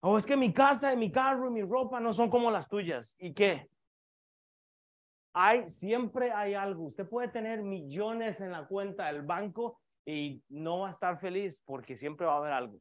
O 0.00 0.18
es 0.18 0.26
que 0.26 0.36
mi 0.36 0.52
casa 0.52 0.92
y 0.92 0.96
mi 0.96 1.10
carro 1.10 1.48
y 1.48 1.52
mi 1.52 1.62
ropa 1.62 2.00
no 2.00 2.12
son 2.12 2.30
como 2.30 2.50
las 2.50 2.68
tuyas. 2.68 3.14
¿Y 3.18 3.32
qué? 3.32 3.68
Hay, 5.32 5.68
siempre 5.68 6.32
hay 6.32 6.54
algo. 6.54 6.84
Usted 6.84 7.08
puede 7.08 7.28
tener 7.28 7.62
millones 7.62 8.40
en 8.40 8.52
la 8.52 8.66
cuenta 8.66 9.06
del 9.06 9.22
banco 9.22 9.80
y 10.04 10.42
no 10.48 10.80
va 10.80 10.88
a 10.88 10.92
estar 10.92 11.18
feliz 11.18 11.60
porque 11.64 11.96
siempre 11.96 12.26
va 12.26 12.34
a 12.34 12.38
haber 12.38 12.52
algo. 12.52 12.80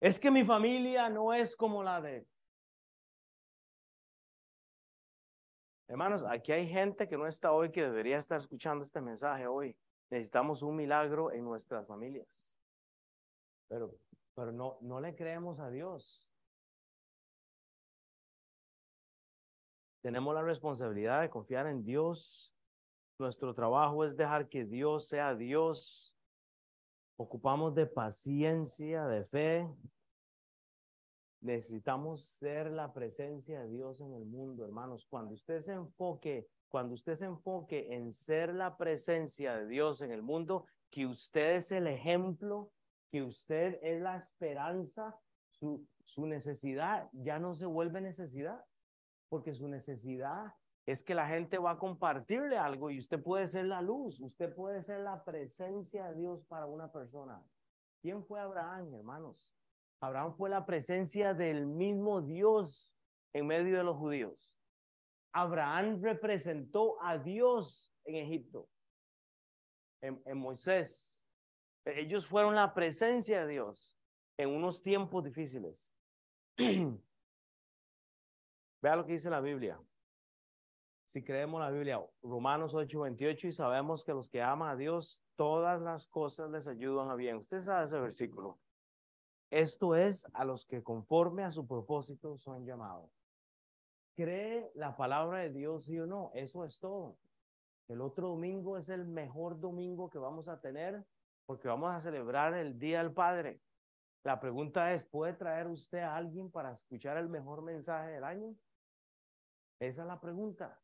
Es 0.00 0.20
que 0.20 0.30
mi 0.30 0.44
familia 0.44 1.08
no 1.08 1.32
es 1.32 1.56
como 1.56 1.82
la 1.82 2.00
de 2.00 2.26
Hermanos, 5.88 6.24
aquí 6.28 6.50
hay 6.50 6.66
gente 6.66 7.08
que 7.08 7.16
no 7.16 7.28
está 7.28 7.52
hoy 7.52 7.70
que 7.70 7.82
debería 7.82 8.18
estar 8.18 8.38
escuchando 8.38 8.84
este 8.84 9.00
mensaje 9.00 9.46
hoy. 9.46 9.76
Necesitamos 10.10 10.62
un 10.62 10.76
milagro 10.76 11.32
en 11.32 11.44
nuestras 11.44 11.86
familias. 11.86 12.54
Pero, 13.68 13.94
pero 14.34 14.52
no, 14.52 14.78
no 14.80 15.00
le 15.00 15.14
creemos 15.14 15.58
a 15.58 15.70
Dios. 15.70 16.32
Tenemos 20.02 20.34
la 20.34 20.42
responsabilidad 20.42 21.22
de 21.22 21.30
confiar 21.30 21.66
en 21.66 21.84
Dios. 21.84 22.54
Nuestro 23.18 23.54
trabajo 23.54 24.04
es 24.04 24.16
dejar 24.16 24.48
que 24.48 24.64
Dios 24.64 25.08
sea 25.08 25.34
Dios. 25.34 26.16
Ocupamos 27.16 27.74
de 27.74 27.86
paciencia, 27.86 29.06
de 29.06 29.24
fe, 29.24 29.68
Necesitamos 31.46 32.24
ser 32.24 32.72
la 32.72 32.92
presencia 32.92 33.60
de 33.60 33.68
Dios 33.68 34.00
en 34.00 34.12
el 34.14 34.24
mundo, 34.24 34.64
hermanos. 34.64 35.06
Cuando 35.08 35.34
usted 35.34 35.60
se 35.60 35.74
enfoque, 35.74 36.48
cuando 36.68 36.94
usted 36.94 37.14
se 37.14 37.26
enfoque 37.26 37.94
en 37.94 38.12
ser 38.12 38.54
la 38.54 38.76
presencia 38.76 39.56
de 39.56 39.66
Dios 39.66 40.00
en 40.02 40.10
el 40.10 40.22
mundo, 40.22 40.66
que 40.90 41.06
usted 41.06 41.56
es 41.56 41.72
el 41.72 41.86
ejemplo, 41.86 42.70
que 43.10 43.22
usted 43.22 43.78
es 43.82 44.00
la 44.00 44.16
esperanza, 44.16 45.18
su, 45.50 45.86
su 46.04 46.26
necesidad 46.26 47.08
ya 47.12 47.38
no 47.38 47.54
se 47.54 47.66
vuelve 47.66 48.00
necesidad, 48.00 48.64
porque 49.28 49.54
su 49.54 49.68
necesidad 49.68 50.54
es 50.86 51.02
que 51.02 51.14
la 51.14 51.26
gente 51.26 51.58
va 51.58 51.72
a 51.72 51.78
compartirle 51.78 52.56
algo 52.56 52.90
y 52.90 52.98
usted 52.98 53.20
puede 53.20 53.48
ser 53.48 53.66
la 53.66 53.82
luz, 53.82 54.20
usted 54.20 54.54
puede 54.54 54.82
ser 54.82 55.00
la 55.00 55.24
presencia 55.24 56.06
de 56.08 56.14
Dios 56.14 56.44
para 56.46 56.66
una 56.66 56.92
persona. 56.92 57.42
¿Quién 58.00 58.24
fue 58.24 58.40
Abraham, 58.40 58.94
hermanos? 58.94 59.52
Abraham 60.00 60.34
fue 60.34 60.48
la 60.48 60.64
presencia 60.64 61.34
del 61.34 61.66
mismo 61.66 62.22
Dios 62.22 62.94
en 63.32 63.46
medio 63.48 63.78
de 63.78 63.84
los 63.84 63.96
judíos. 63.96 64.55
Abraham 65.36 66.00
representó 66.00 66.96
a 67.02 67.18
Dios 67.18 67.92
en 68.04 68.14
Egipto, 68.16 68.70
en, 70.00 70.38
Moisés. 70.38 71.22
Ellos 71.84 72.26
fueron 72.26 72.54
la 72.54 72.72
presencia 72.72 73.44
de 73.44 73.52
Dios 73.52 73.98
en 74.38 74.48
unos 74.48 74.82
tiempos 74.82 75.22
difíciles. 75.24 75.92
Vea 78.80 78.96
lo 78.96 79.04
que 79.04 79.12
dice 79.12 79.28
la 79.28 79.42
Biblia. 79.42 79.78
Si 81.08 81.22
creemos 81.22 81.60
la 81.60 81.70
Biblia, 81.70 82.02
Romanos 82.22 82.72
8:28, 82.72 83.48
y 83.48 83.52
sabemos 83.52 84.04
que 84.04 84.14
los 84.14 84.30
que 84.30 84.40
aman 84.40 84.70
a 84.70 84.76
Dios, 84.76 85.22
todas 85.34 85.82
las 85.82 86.06
cosas 86.06 86.50
les 86.50 86.66
ayudan 86.66 87.10
a 87.10 87.14
bien. 87.14 87.36
Usted 87.36 87.60
sabe 87.60 87.84
ese 87.84 88.00
versículo. 88.00 88.58
Esto 89.50 89.94
es 89.96 90.26
a 90.32 90.46
los 90.46 90.64
que 90.64 90.82
conforme 90.82 91.44
a 91.44 91.50
su 91.50 91.66
propósito 91.66 92.38
son 92.38 92.64
llamados. 92.64 93.15
¿Cree 94.16 94.70
la 94.74 94.96
palabra 94.96 95.40
de 95.40 95.50
Dios, 95.50 95.84
sí 95.84 95.98
o 95.98 96.06
no? 96.06 96.30
Eso 96.34 96.64
es 96.64 96.78
todo. 96.80 97.18
El 97.86 98.00
otro 98.00 98.28
domingo 98.28 98.78
es 98.78 98.88
el 98.88 99.04
mejor 99.06 99.60
domingo 99.60 100.08
que 100.08 100.18
vamos 100.18 100.48
a 100.48 100.60
tener 100.60 101.04
porque 101.44 101.68
vamos 101.68 101.94
a 101.94 102.00
celebrar 102.00 102.54
el 102.54 102.78
Día 102.78 103.02
del 103.02 103.12
Padre. 103.12 103.60
La 104.24 104.40
pregunta 104.40 104.92
es, 104.92 105.04
¿puede 105.04 105.34
traer 105.34 105.68
usted 105.68 105.98
a 105.98 106.16
alguien 106.16 106.50
para 106.50 106.72
escuchar 106.72 107.18
el 107.18 107.28
mejor 107.28 107.62
mensaje 107.62 108.10
del 108.10 108.24
año? 108.24 108.56
Esa 109.78 110.02
es 110.02 110.08
la 110.08 110.18
pregunta. 110.18 110.80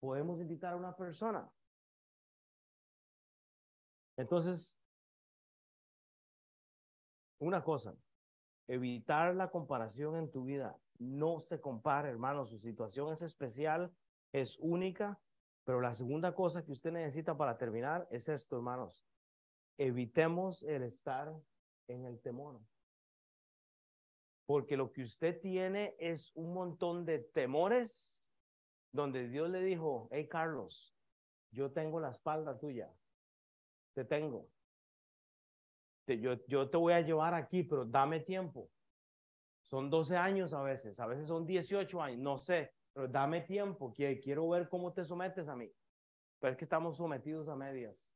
¿Podemos 0.00 0.40
invitar 0.40 0.72
a 0.72 0.76
una 0.76 0.96
persona? 0.96 1.48
Entonces, 4.16 4.80
una 7.38 7.62
cosa, 7.62 7.94
evitar 8.66 9.34
la 9.34 9.50
comparación 9.50 10.16
en 10.16 10.30
tu 10.30 10.44
vida. 10.44 10.76
No 11.00 11.40
se 11.40 11.60
compare, 11.60 12.08
hermano, 12.08 12.46
su 12.46 12.58
situación 12.58 13.12
es 13.12 13.22
especial, 13.22 13.92
es 14.32 14.56
única, 14.60 15.18
pero 15.64 15.80
la 15.80 15.94
segunda 15.94 16.34
cosa 16.34 16.64
que 16.64 16.70
usted 16.70 16.92
necesita 16.92 17.36
para 17.36 17.58
terminar 17.58 18.06
es 18.12 18.28
esto, 18.28 18.56
hermanos. 18.56 19.04
Evitemos 19.78 20.62
el 20.62 20.84
estar 20.84 21.34
en 21.88 22.04
el 22.04 22.20
temor. 22.20 22.60
Porque 24.46 24.76
lo 24.76 24.92
que 24.92 25.02
usted 25.02 25.40
tiene 25.40 25.96
es 25.98 26.30
un 26.34 26.54
montón 26.54 27.04
de 27.04 27.18
temores 27.18 28.30
donde 28.92 29.28
Dios 29.28 29.50
le 29.50 29.62
dijo, 29.62 30.08
hey 30.12 30.28
Carlos, 30.28 30.94
yo 31.50 31.72
tengo 31.72 31.98
la 31.98 32.10
espalda 32.10 32.58
tuya, 32.58 32.92
te 33.94 34.04
tengo 34.04 34.48
yo, 36.18 36.34
yo 36.46 36.68
te 36.68 36.76
voy 36.76 36.92
a 36.92 37.00
llevar 37.00 37.34
aquí, 37.34 37.62
pero 37.62 37.84
dame 37.84 38.20
tiempo. 38.20 38.68
Son 39.70 39.88
12 39.88 40.16
años 40.16 40.52
a 40.52 40.62
veces, 40.62 40.98
a 40.98 41.06
veces 41.06 41.28
son 41.28 41.46
18 41.46 42.02
años, 42.02 42.18
no 42.18 42.38
sé, 42.38 42.74
pero 42.92 43.06
dame 43.06 43.42
tiempo, 43.42 43.92
que 43.92 44.18
quiero 44.18 44.48
ver 44.48 44.68
cómo 44.68 44.92
te 44.92 45.04
sometes 45.04 45.48
a 45.48 45.54
mí. 45.54 45.72
Pero 46.40 46.52
es 46.52 46.58
que 46.58 46.64
estamos 46.64 46.96
sometidos 46.96 47.48
a 47.48 47.54
medias 47.54 48.12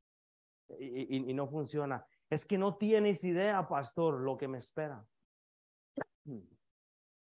y, 0.79 1.17
y, 1.17 1.31
y 1.31 1.35
no 1.35 1.47
funciona. 1.47 2.05
Es 2.29 2.45
que 2.45 2.59
no 2.59 2.77
tienes 2.77 3.23
idea, 3.23 3.69
pastor, 3.69 4.21
lo 4.21 4.37
que 4.37 4.49
me 4.49 4.59
espera. 4.59 5.07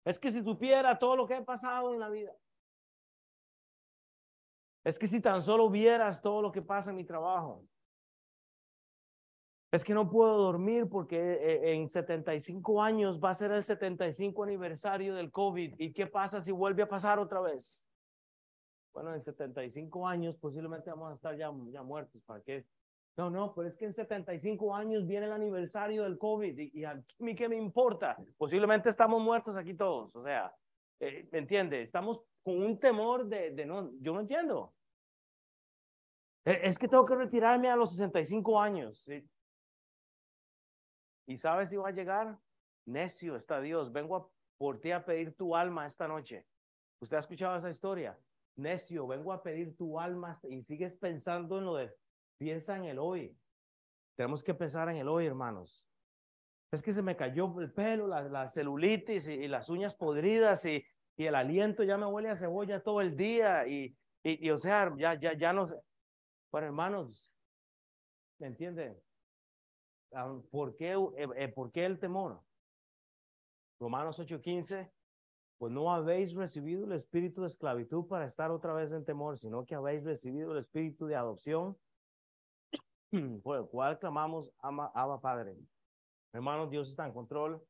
Es 0.07 0.19
que 0.19 0.31
si 0.31 0.43
tuviera 0.45 0.99
todo 0.99 1.17
lo 1.17 1.27
que 1.27 1.35
he 1.35 1.43
pasado 1.43 1.95
en 1.95 1.99
la 1.99 2.11
vida. 2.11 2.37
Es 4.85 4.99
que 4.99 5.07
si 5.07 5.19
tan 5.23 5.41
solo 5.41 5.71
vieras 5.71 6.21
todo 6.21 6.43
lo 6.43 6.53
que 6.53 6.61
pasa 6.61 6.91
en 6.91 6.97
mi 6.97 7.05
trabajo. 7.05 7.67
Es 9.75 9.83
que 9.83 9.93
no 9.93 10.09
puedo 10.09 10.37
dormir 10.39 10.89
porque 10.89 11.17
eh, 11.19 11.75
en 11.75 11.89
75 11.89 12.81
años 12.81 13.19
va 13.19 13.31
a 13.31 13.35
ser 13.35 13.51
el 13.51 13.65
75 13.65 14.45
aniversario 14.45 15.17
del 15.17 15.33
COVID. 15.33 15.75
¿Y 15.79 15.93
qué 15.93 16.07
pasa 16.07 16.41
si 16.41 16.53
vuelve 16.53 16.85
a 16.85 16.89
pasar 16.89 17.19
otra 17.19 17.41
vez? 17.41 17.85
Bueno, 18.93 19.13
en 19.13 19.21
75 19.21 20.07
años 20.07 20.37
posiblemente 20.37 20.91
vamos 20.91 21.11
a 21.11 21.15
estar 21.17 21.37
ya, 21.37 21.51
ya 21.73 21.83
muertos. 21.83 22.23
¿Para 22.23 22.41
qué? 22.43 22.65
No, 23.17 23.31
no, 23.31 23.53
pero 23.53 23.67
es 23.67 23.75
que 23.75 23.87
en 23.87 23.93
75 23.93 24.77
años 24.77 25.09
viene 25.09 25.27
el 25.27 25.33
aniversario 25.33 26.05
del 26.05 26.19
COVID 26.19 26.57
y, 26.57 26.85
a 26.85 27.03
mí 27.19 27.35
qué 27.35 27.49
me 27.49 27.57
importa. 27.57 28.17
Posiblemente 28.37 28.91
estamos 28.91 29.21
muertos 29.21 29.57
aquí 29.57 29.75
todos. 29.75 30.15
O 30.15 30.23
sea, 30.23 30.55
Eh, 31.01 31.29
¿Me 31.33 31.41
entiende? 31.41 31.83
Estamos 31.83 32.21
con 32.45 32.63
un 32.63 32.79
temor 32.79 33.27
de, 33.27 33.51
de 33.51 33.67
no, 33.67 33.91
yo 34.01 34.15
no 34.15 34.21
entiendo. 34.21 34.73
Eh, 36.45 36.61
Es 36.63 36.79
que 36.79 36.87
tengo 36.87 37.05
que 37.05 37.17
retirarme 37.17 37.69
a 37.69 37.75
los 37.75 37.91
65 37.91 38.61
años. 38.61 39.05
¿Y 41.27 41.37
sabes 41.37 41.71
si 41.71 41.77
va 41.77 41.89
a 41.89 41.93
llegar? 41.93 42.39
Necio 42.87 43.37
está 43.37 43.61
Dios. 43.61 43.93
Vengo 43.93 44.17
a, 44.17 44.29
por 44.59 44.81
ti 44.81 44.91
a 44.93 45.05
pedir 45.05 45.37
tu 45.37 45.57
alma 45.57 45.87
esta 45.87 46.07
noche. 46.07 46.47
¿Usted 47.01 47.17
ha 47.17 47.21
escuchado 47.21 47.57
esa 47.57 47.71
historia? 47.71 48.19
Necio, 48.57 49.07
vengo 49.07 49.33
a 49.33 49.43
pedir 49.43 49.77
tu 49.77 49.99
alma 49.99 50.39
y 50.45 50.63
sigues 50.63 50.95
pensando 50.95 51.59
en 51.59 51.65
lo 51.65 51.75
de, 51.77 51.93
piensa 52.39 52.77
en 52.77 52.85
el 52.85 52.99
hoy. 52.99 53.37
Tenemos 54.17 54.45
que 54.45 54.55
pensar 54.55 54.89
en 54.89 54.97
el 54.97 55.09
hoy, 55.09 55.27
hermanos. 55.27 55.85
Es 56.71 56.83
que 56.83 56.93
se 56.93 57.03
me 57.03 57.17
cayó 57.17 57.61
el 57.61 57.73
pelo, 57.73 58.07
la, 58.07 58.47
celulitis 58.49 59.29
y, 59.29 59.49
las 59.49 59.69
uñas 59.69 59.95
podridas 59.95 60.65
y, 60.65 60.85
el 61.17 61.35
aliento 61.37 61.85
ya 61.85 61.97
me 61.97 62.07
huele 62.07 62.31
a 62.31 62.37
cebolla 62.37 62.83
todo 62.83 63.01
el 63.01 63.17
día 63.17 63.69
y, 63.69 63.97
y, 64.25 64.47
y 64.47 64.51
o 64.51 64.59
sea, 64.59 64.93
ya, 64.97 65.15
ya, 65.15 65.33
ya 65.35 65.53
no 65.53 65.67
sé. 65.67 65.77
Bueno, 66.51 66.67
hermanos, 66.69 67.33
¿me 68.39 68.49
entienden? 68.49 69.01
¿Por 70.51 70.77
qué, 70.77 70.93
eh, 70.93 71.29
eh, 71.37 71.49
¿Por 71.49 71.73
qué 71.73 71.85
el 71.87 71.99
temor? 71.99 72.41
Romanos 73.81 74.19
8:15, 74.21 74.91
pues 75.59 75.73
no 75.73 75.93
habéis 75.93 76.35
recibido 76.35 76.85
el 76.85 76.93
espíritu 76.93 77.43
de 77.43 77.49
esclavitud 77.49 78.07
para 78.07 78.27
estar 78.27 78.51
otra 78.51 78.73
vez 78.73 78.93
en 78.93 79.05
temor, 79.05 79.39
sino 79.39 79.67
que 79.67 79.75
habéis 79.75 80.05
recibido 80.05 80.53
el 80.53 80.59
espíritu 80.59 81.07
de 81.07 81.17
adopción, 81.17 81.77
por 83.43 83.59
el 83.59 83.67
cual 83.67 83.99
clamamos, 83.99 84.53
ama, 84.59 84.91
ama 84.95 85.21
Padre. 85.21 85.57
Hermanos, 86.33 86.71
Dios 86.71 86.89
está 86.89 87.07
en 87.07 87.13
control. 87.13 87.65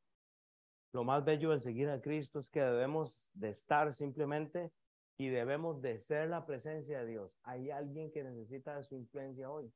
Lo 0.93 1.03
más 1.03 1.25
bello 1.25 1.49
de 1.49 1.59
seguir 1.59 1.89
a 1.89 1.99
Cristo 1.99 2.39
es 2.39 2.49
que 2.49 2.61
debemos 2.61 3.29
de 3.33 3.49
estar 3.49 3.91
simplemente 3.93 4.71
y 5.17 5.29
debemos 5.29 5.81
de 5.81 5.99
ser 5.99 6.29
la 6.29 6.45
presencia 6.45 6.99
de 6.99 7.07
Dios. 7.07 7.37
Hay 7.43 7.69
alguien 7.69 8.11
que 8.11 8.23
necesita 8.23 8.75
de 8.75 8.83
su 8.83 8.95
influencia 8.95 9.49
hoy. 9.49 9.71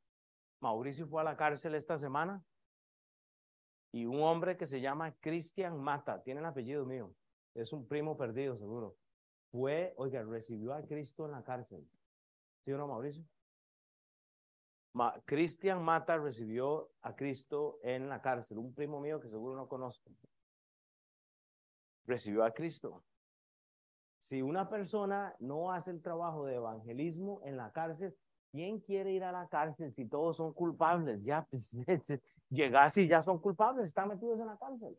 Mauricio 0.62 1.08
fue 1.08 1.22
a 1.22 1.26
la 1.26 1.36
cárcel 1.36 1.76
esta 1.76 1.98
semana 1.98 2.44
y 3.92 4.06
un 4.06 4.22
hombre 4.22 4.58
que 4.58 4.66
se 4.66 4.82
llama 4.82 5.14
Cristian 5.20 5.80
Mata, 5.80 6.22
tiene 6.22 6.42
el 6.42 6.46
apellido 6.46 6.86
mío, 6.86 7.14
es 7.56 7.74
un 7.74 7.88
primo 7.88 8.18
perdido 8.18 8.56
seguro. 8.56 8.96
Fue, 9.52 9.94
oiga, 9.98 10.24
recibió 10.24 10.74
a 10.74 10.84
Cristo 10.84 11.26
en 11.26 11.32
la 11.32 11.44
cárcel. 11.44 11.88
¿Sí 12.64 12.72
o 12.72 12.78
no, 12.78 12.88
Mauricio? 12.88 13.24
Ma 14.94 15.22
Cristian 15.26 15.84
Mata 15.84 16.18
recibió 16.18 16.92
a 17.02 17.16
Cristo 17.16 17.80
en 17.84 18.10
la 18.10 18.22
cárcel, 18.22 18.58
un 18.58 18.74
primo 18.74 19.00
mío 19.00 19.20
que 19.20 19.30
seguro 19.30 19.56
no 19.56 19.68
conozco. 19.68 20.12
Recibió 22.06 22.44
a 22.44 22.52
Cristo. 22.52 23.04
Si 24.18 24.42
una 24.42 24.68
persona 24.68 25.36
no 25.40 25.72
hace 25.72 25.92
el 25.92 26.02
trabajo 26.02 26.46
de 26.46 26.56
evangelismo 26.56 27.42
en 27.46 27.56
la 27.56 27.72
cárcel, 27.72 28.16
¿quién 28.52 28.80
quiere 28.80 29.14
ir 29.14 29.24
a 29.24 29.32
la 29.32 29.48
cárcel 29.48 29.94
si 29.94 30.06
todos 30.06 30.38
son 30.38 30.54
culpables? 30.54 31.24
Ya, 31.24 31.48
pues, 31.50 31.76
llegas 32.50 32.98
y 32.98 33.08
ya 33.08 33.22
son 33.22 33.40
culpables, 33.40 33.86
están 33.86 34.10
metidos 34.10 34.40
en 34.40 34.48
la 34.48 34.58
cárcel. 34.58 34.98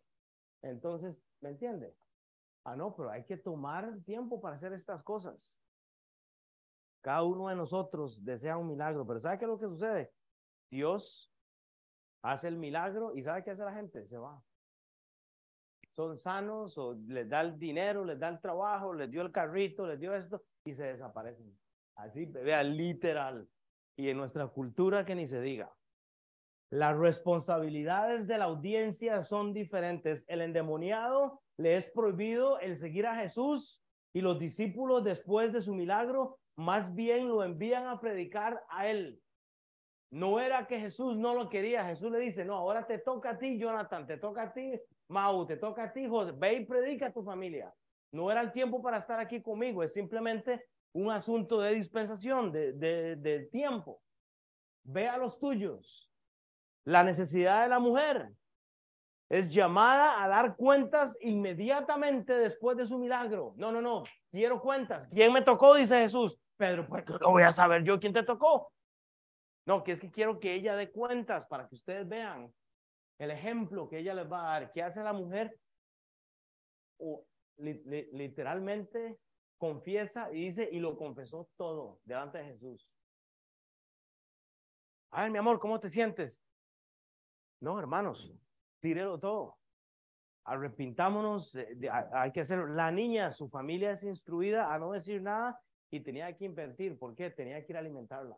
Entonces, 0.62 1.16
¿me 1.40 1.50
entiende? 1.50 1.94
Ah, 2.64 2.76
no, 2.76 2.94
pero 2.94 3.10
hay 3.10 3.24
que 3.24 3.36
tomar 3.36 3.98
tiempo 4.04 4.40
para 4.40 4.56
hacer 4.56 4.72
estas 4.72 5.02
cosas. 5.02 5.60
Cada 7.00 7.22
uno 7.22 7.48
de 7.48 7.56
nosotros 7.56 8.22
desea 8.24 8.58
un 8.58 8.68
milagro, 8.68 9.06
pero 9.06 9.20
¿sabe 9.20 9.38
qué 9.38 9.44
es 9.46 9.50
lo 9.50 9.58
que 9.58 9.66
sucede? 9.66 10.12
Dios 10.70 11.32
hace 12.22 12.48
el 12.48 12.58
milagro 12.58 13.16
y 13.16 13.22
¿sabe 13.22 13.42
qué 13.42 13.52
hace 13.52 13.64
la 13.64 13.72
gente? 13.72 14.06
Se 14.06 14.18
va. 14.18 14.42
Son 15.96 16.18
sanos 16.18 16.76
o 16.78 16.94
les 16.94 17.28
da 17.28 17.40
el 17.40 17.58
dinero, 17.58 18.04
les 18.04 18.18
da 18.18 18.28
el 18.28 18.40
trabajo, 18.40 18.92
les 18.92 19.10
dio 19.10 19.22
el 19.22 19.32
carrito, 19.32 19.86
les 19.86 19.98
dio 19.98 20.14
esto 20.14 20.42
y 20.64 20.74
se 20.74 20.84
desaparecen. 20.84 21.58
Así, 21.96 22.26
vea, 22.26 22.62
literal. 22.62 23.48
Y 23.96 24.08
en 24.08 24.18
nuestra 24.18 24.46
cultura 24.46 25.04
que 25.04 25.14
ni 25.14 25.26
se 25.26 25.40
diga. 25.40 25.70
Las 26.70 26.96
responsabilidades 26.96 28.28
de 28.28 28.38
la 28.38 28.44
audiencia 28.44 29.24
son 29.24 29.52
diferentes. 29.52 30.24
El 30.28 30.40
endemoniado 30.40 31.40
le 31.56 31.76
es 31.76 31.90
prohibido 31.90 32.60
el 32.60 32.76
seguir 32.76 33.06
a 33.06 33.16
Jesús 33.16 33.82
y 34.14 34.20
los 34.20 34.38
discípulos 34.38 35.02
después 35.02 35.52
de 35.52 35.62
su 35.62 35.74
milagro 35.74 36.38
más 36.56 36.94
bien 36.94 37.28
lo 37.28 37.42
envían 37.42 37.86
a 37.86 38.00
predicar 38.00 38.62
a 38.68 38.86
él. 38.88 39.20
No 40.12 40.40
era 40.40 40.66
que 40.66 40.78
Jesús 40.78 41.16
no 41.16 41.34
lo 41.34 41.48
quería. 41.48 41.86
Jesús 41.86 42.10
le 42.12 42.18
dice, 42.20 42.44
no, 42.44 42.54
ahora 42.54 42.86
te 42.86 42.98
toca 42.98 43.30
a 43.30 43.38
ti, 43.38 43.58
Jonathan, 43.58 44.06
te 44.06 44.18
toca 44.18 44.42
a 44.42 44.52
ti, 44.52 44.72
Mau, 45.08 45.44
te 45.46 45.56
toca 45.56 45.84
a 45.84 45.92
ti, 45.92 46.08
José. 46.08 46.32
Ve 46.36 46.54
y 46.54 46.66
predica 46.66 47.06
a 47.06 47.12
tu 47.12 47.22
familia. 47.22 47.72
No 48.12 48.30
era 48.30 48.40
el 48.40 48.52
tiempo 48.52 48.82
para 48.82 48.98
estar 48.98 49.18
aquí 49.18 49.40
conmigo, 49.40 49.82
es 49.82 49.92
simplemente 49.92 50.66
un 50.92 51.10
asunto 51.10 51.60
de 51.60 51.74
dispensación, 51.74 52.52
de, 52.52 52.72
de, 52.72 53.16
de 53.16 53.46
tiempo. 53.46 54.02
Ve 54.84 55.08
a 55.08 55.16
los 55.16 55.38
tuyos. 55.38 56.09
La 56.84 57.04
necesidad 57.04 57.62
de 57.62 57.68
la 57.68 57.78
mujer 57.78 58.30
es 59.28 59.52
llamada 59.52 60.22
a 60.22 60.28
dar 60.28 60.56
cuentas 60.56 61.16
inmediatamente 61.20 62.36
después 62.36 62.76
de 62.76 62.86
su 62.86 62.98
milagro. 62.98 63.54
No, 63.56 63.70
no, 63.70 63.80
no, 63.80 64.04
quiero 64.30 64.60
cuentas. 64.60 65.08
¿Quién 65.08 65.32
me 65.32 65.42
tocó? 65.42 65.74
Dice 65.74 66.00
Jesús. 66.00 66.38
Pedro, 66.56 66.86
pues 66.86 67.04
lo 67.08 67.30
voy 67.30 67.42
a 67.42 67.50
saber 67.50 67.84
yo 67.84 67.98
quién 67.98 68.12
te 68.12 68.22
tocó. 68.22 68.72
No, 69.66 69.84
que 69.84 69.92
es 69.92 70.00
que 70.00 70.10
quiero 70.10 70.40
que 70.40 70.54
ella 70.54 70.74
dé 70.74 70.90
cuentas 70.90 71.46
para 71.46 71.68
que 71.68 71.76
ustedes 71.76 72.08
vean 72.08 72.52
el 73.18 73.30
ejemplo 73.30 73.88
que 73.88 73.98
ella 73.98 74.14
les 74.14 74.30
va 74.30 74.40
a 74.40 74.60
dar. 74.60 74.72
¿Qué 74.72 74.82
hace 74.82 75.02
la 75.02 75.12
mujer? 75.12 75.56
Literalmente 77.56 79.18
confiesa 79.58 80.30
y 80.32 80.46
dice, 80.46 80.68
y 80.72 80.80
lo 80.80 80.96
confesó 80.96 81.48
todo 81.56 82.00
delante 82.04 82.38
de 82.38 82.44
Jesús. 82.44 82.90
A 85.12 85.22
ver, 85.22 85.30
mi 85.30 85.38
amor, 85.38 85.60
¿cómo 85.60 85.78
te 85.78 85.88
sientes? 85.88 86.40
No, 87.60 87.78
hermanos, 87.78 88.32
tírelo 88.80 89.18
todo. 89.18 89.56
Arrepintámonos, 90.44 91.52
de, 91.52 91.74
de, 91.76 91.90
hay 91.90 92.32
que 92.32 92.40
hacerlo. 92.40 92.66
La 92.66 92.90
niña, 92.90 93.32
su 93.32 93.48
familia 93.48 93.92
es 93.92 94.02
instruida 94.02 94.72
a 94.72 94.78
no 94.78 94.92
decir 94.92 95.22
nada 95.22 95.60
y 95.90 96.00
tenía 96.00 96.34
que 96.36 96.46
invertir. 96.46 96.98
¿Por 96.98 97.14
qué? 97.14 97.30
Tenía 97.30 97.64
que 97.64 97.72
ir 97.72 97.76
a 97.76 97.80
alimentarla. 97.80 98.36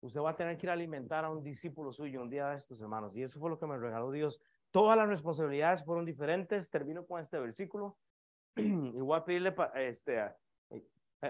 Usted 0.00 0.20
va 0.20 0.30
a 0.30 0.36
tener 0.36 0.58
que 0.58 0.66
ir 0.66 0.70
a 0.70 0.74
alimentar 0.74 1.24
a 1.24 1.30
un 1.30 1.42
discípulo 1.42 1.92
suyo 1.92 2.22
un 2.22 2.28
día 2.28 2.50
de 2.50 2.56
estos, 2.56 2.80
hermanos. 2.80 3.16
Y 3.16 3.22
eso 3.22 3.40
fue 3.40 3.50
lo 3.50 3.58
que 3.58 3.66
me 3.66 3.78
regaló 3.78 4.10
Dios. 4.12 4.40
Todas 4.70 4.96
las 4.96 5.08
responsabilidades 5.08 5.84
fueron 5.84 6.04
diferentes. 6.04 6.70
Termino 6.70 7.06
con 7.06 7.20
este 7.20 7.38
versículo. 7.38 7.96
y 8.56 9.00
voy 9.00 9.18
a 9.18 9.24
pedirle 9.24 9.54
este, 9.74 10.32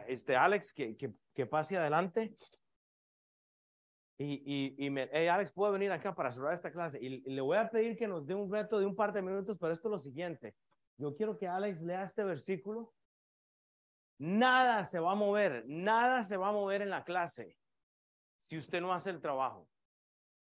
este 0.08 0.36
Alex 0.36 0.72
que, 0.74 0.96
que, 0.96 1.12
que 1.32 1.46
pase 1.46 1.76
adelante. 1.76 2.34
Y, 4.18 4.74
y, 4.78 4.86
y 4.86 4.90
me, 4.90 5.08
hey, 5.12 5.28
Alex, 5.28 5.52
puede 5.52 5.72
venir 5.72 5.92
acá 5.92 6.14
para 6.14 6.30
cerrar 6.30 6.54
esta 6.54 6.72
clase. 6.72 6.98
Y, 7.00 7.22
y, 7.26 7.34
le 7.34 7.40
voy 7.40 7.58
a 7.58 7.68
pedir 7.68 7.96
que 7.96 8.08
nos 8.08 8.26
dé 8.26 8.34
un 8.34 8.50
reto 8.50 8.78
de 8.78 8.86
un 8.86 8.96
par 8.96 9.12
de 9.12 9.20
minutos, 9.22 9.58
pero 9.60 9.72
esto 9.74 9.88
es 9.88 9.92
lo 9.92 9.98
siguiente. 9.98 10.56
Yo 10.96 11.14
quiero 11.14 11.36
que 11.36 11.46
Alex 11.46 11.82
lea 11.82 12.04
este 12.04 12.24
versículo. 12.24 12.94
Nada 14.18 14.84
se 14.84 14.98
va 14.98 15.12
a 15.12 15.14
mover, 15.14 15.64
nada 15.66 16.24
se 16.24 16.38
va 16.38 16.48
a 16.48 16.52
mover 16.52 16.80
en 16.80 16.88
la 16.88 17.04
clase 17.04 17.58
si 18.46 18.56
usted 18.56 18.80
no 18.80 18.94
hace 18.94 19.10
el 19.10 19.20
trabajo. 19.20 19.68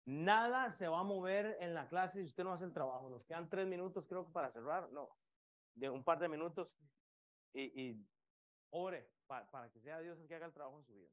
Nada 0.05 0.71
se 0.71 0.87
va 0.87 0.99
a 0.99 1.03
mover 1.03 1.57
en 1.59 1.73
la 1.73 1.87
clase 1.87 2.19
si 2.19 2.25
usted 2.25 2.43
no 2.43 2.53
hace 2.53 2.65
el 2.65 2.73
trabajo. 2.73 3.09
Nos 3.09 3.25
quedan 3.25 3.49
tres 3.49 3.65
minutos, 3.65 4.05
creo 4.07 4.25
que 4.25 4.31
para 4.31 4.51
cerrar. 4.51 4.91
No, 4.91 5.09
de 5.73 5.89
un 5.89 6.03
par 6.03 6.19
de 6.19 6.27
minutos 6.27 6.77
y, 7.53 7.81
y 7.81 8.07
ore 8.69 9.09
para, 9.25 9.49
para 9.49 9.69
que 9.71 9.79
sea 9.79 9.99
Dios 9.99 10.19
el 10.19 10.27
que 10.27 10.35
haga 10.35 10.45
el 10.45 10.53
trabajo 10.53 10.77
en 10.77 10.85
su 10.85 10.93
vida. 10.93 11.09